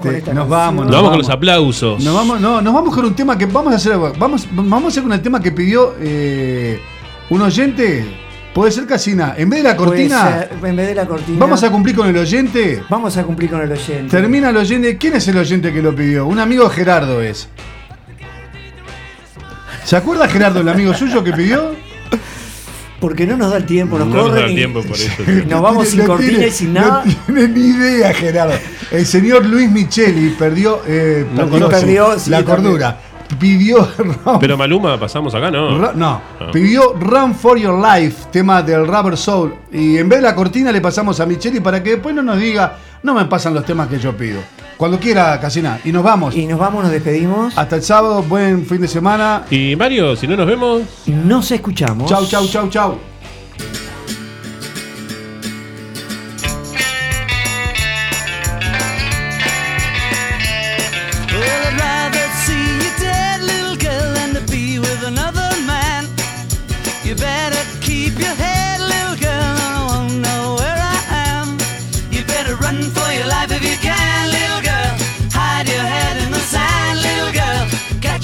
Vamos 0.00 0.06
con 0.06 0.10
este, 0.14 0.18
esta 0.18 0.34
nos 0.34 0.48
canción. 0.48 0.50
vamos, 0.50 0.86
Nos 0.86 0.94
vamos 0.94 1.10
con 1.10 1.18
los 1.18 1.30
aplausos. 1.30 2.04
Nos 2.04 2.14
vamos, 2.14 2.40
no, 2.40 2.60
nos 2.62 2.74
vamos 2.74 2.94
con 2.94 3.04
un 3.04 3.14
tema 3.14 3.36
que 3.38 3.46
vamos 3.46 3.72
a 3.72 3.76
hacer. 3.76 3.96
Vamos, 4.18 4.48
vamos 4.52 4.84
a 4.84 4.88
hacer 4.88 5.02
con 5.02 5.12
el 5.12 5.22
tema 5.22 5.40
que 5.40 5.52
pidió 5.52 5.94
eh, 6.00 6.80
un 7.30 7.42
oyente. 7.42 8.04
Puede 8.54 8.72
ser 8.72 8.86
Casina. 8.86 9.34
En 9.36 9.48
vez 9.48 9.62
de 9.62 9.68
la 9.68 9.76
cortina, 9.76 10.48
ser, 10.48 10.50
en 10.64 10.76
vez 10.76 10.88
de 10.88 10.94
la 10.94 11.06
cortina. 11.06 11.38
vamos 11.38 11.62
a 11.62 11.70
cumplir 11.70 11.94
con 11.94 12.08
el 12.08 12.16
oyente. 12.16 12.82
Vamos 12.88 13.16
a 13.16 13.22
cumplir 13.22 13.50
con 13.50 13.60
el 13.60 13.70
oyente. 13.70 14.08
Termina 14.10 14.50
el 14.50 14.56
oyente. 14.56 14.96
¿Quién 14.98 15.14
es 15.14 15.28
el 15.28 15.38
oyente 15.38 15.72
que 15.72 15.80
lo 15.80 15.94
pidió? 15.94 16.26
Un 16.26 16.40
amigo 16.40 16.68
Gerardo 16.68 17.22
es. 17.22 17.48
¿Se 19.84 19.96
acuerda 19.96 20.28
Gerardo, 20.28 20.60
el 20.60 20.68
amigo 20.68 20.92
suyo 20.94 21.22
que 21.22 21.32
pidió? 21.32 21.74
Porque 23.00 23.26
no 23.26 23.36
nos 23.36 23.50
da 23.50 23.56
el 23.56 23.64
tiempo, 23.64 23.98
nos 23.98 24.08
No 24.08 24.14
nos 24.26 24.34
da 24.34 24.42
el 24.44 24.54
tiempo 24.54 24.82
por 24.82 24.94
eso. 24.96 25.10
Nos 25.48 25.62
vamos 25.62 25.88
sin 25.88 26.04
cortina 26.04 26.30
tiene- 26.32 26.46
y 26.48 26.50
sin 26.50 26.74
nada. 26.74 27.02
No 27.04 27.12
tiene 27.34 27.48
ni 27.48 27.60
idea, 27.68 28.12
Gerardo. 28.12 28.52
El 28.90 29.06
señor 29.06 29.46
Luis 29.46 29.70
Micheli 29.70 30.30
perdió, 30.38 30.82
eh, 30.86 31.24
No 31.30 31.42
perdió, 31.42 31.52
conoce. 31.66 31.80
Perdió, 31.80 32.18
sí, 32.18 32.30
la 32.30 32.44
cordura. 32.44 32.98
Pidió 33.38 33.88
Run, 33.96 34.40
Pero 34.40 34.58
Maluma 34.58 34.98
pasamos 34.98 35.32
acá, 35.36 35.50
¿no? 35.52 35.78
Ra- 35.78 35.92
no, 35.94 36.20
Ah. 36.40 36.50
pidió 36.52 36.94
Run 36.98 37.32
for 37.34 37.56
Your 37.58 37.78
Life, 37.80 38.24
tema 38.32 38.60
del 38.60 38.86
Rubber 38.86 39.16
Soul. 39.16 39.54
Y 39.72 39.96
en 39.98 40.08
vez 40.08 40.18
de 40.18 40.22
la 40.24 40.34
cortina 40.34 40.72
le 40.72 40.80
pasamos 40.80 41.20
a 41.20 41.26
Micheli 41.26 41.60
para 41.60 41.80
que 41.82 41.90
después 41.90 42.12
no 42.14 42.22
nos 42.22 42.38
diga, 42.40 42.76
no 43.04 43.14
me 43.14 43.24
pasan 43.26 43.54
los 43.54 43.64
temas 43.64 43.86
que 43.88 43.98
yo 44.00 44.16
pido. 44.16 44.40
Cuando 44.80 44.98
quiera, 44.98 45.38
Casina. 45.38 45.78
Y 45.84 45.92
nos 45.92 46.02
vamos. 46.02 46.34
Y 46.34 46.46
nos 46.46 46.58
vamos, 46.58 46.82
nos 46.82 46.90
despedimos. 46.90 47.52
Hasta 47.58 47.76
el 47.76 47.82
sábado, 47.82 48.22
buen 48.22 48.64
fin 48.64 48.80
de 48.80 48.88
semana. 48.88 49.44
Y 49.50 49.76
Mario, 49.76 50.16
si 50.16 50.26
no 50.26 50.38
nos 50.38 50.46
vemos. 50.46 50.80
Nos 51.04 51.50
escuchamos. 51.50 52.08
Chau, 52.08 52.24
chau, 52.24 52.46
chau, 52.46 52.70
chau. 52.70 53.09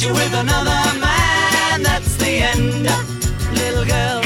You 0.07 0.13
with 0.13 0.35
another 0.35 0.81
man, 1.01 1.83
that's 1.83 2.17
the 2.17 2.33
end, 2.51 2.85
little 3.61 3.85
girl. 3.85 4.21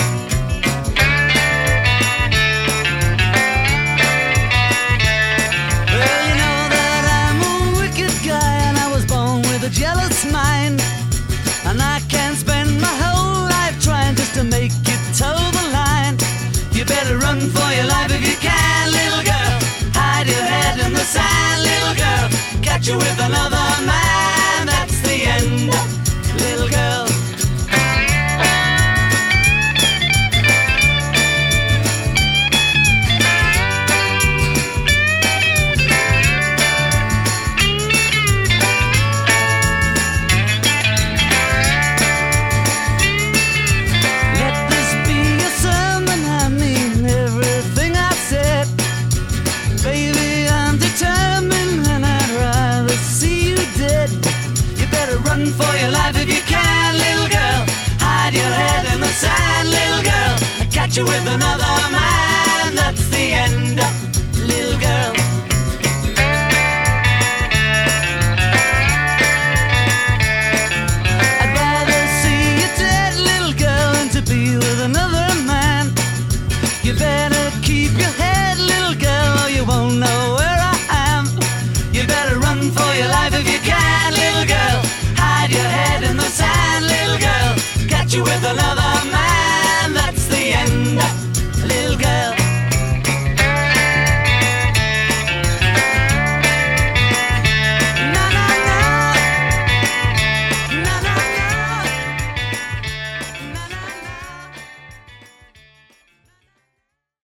Well, 5.94 6.20
you 6.28 6.34
know 6.42 6.58
that 6.76 7.02
I'm 7.20 7.38
a 7.40 7.54
wicked 7.80 8.14
guy 8.26 8.54
and 8.68 8.76
I 8.78 8.88
was 8.92 9.04
born 9.06 9.42
with 9.50 9.62
a 9.64 9.70
jealous 9.70 10.24
mind. 10.30 10.82
And 11.64 11.80
I 11.80 12.00
can't 12.08 12.36
spend 12.36 12.80
my 12.80 12.94
whole 13.02 13.48
life 13.48 13.76
trying 13.82 14.16
just 14.16 14.34
to 14.34 14.44
make 14.44 14.72
you 14.88 14.98
toe 15.16 15.44
the 15.58 15.66
line. 15.72 16.16
You 16.72 16.84
better 16.84 17.16
run 17.18 17.40
for 17.40 17.68
your 17.72 17.86
life 17.86 18.10
if 18.12 18.22
you 18.30 18.36
can, 18.36 18.90
little 18.90 19.24
girl. 19.32 19.58
Hide 19.94 20.26
your 20.26 20.44
head 20.52 20.78
in 20.84 20.92
the 20.92 21.06
sand, 21.14 21.62
little 21.62 21.94
girl. 22.02 22.26
Catch 22.62 22.88
you 22.88 22.96
with 22.96 23.18
another 23.18 23.66
man, 23.86 24.19
the 25.50 25.99
you 61.00 61.06
with 61.06 61.26
another 61.26 61.79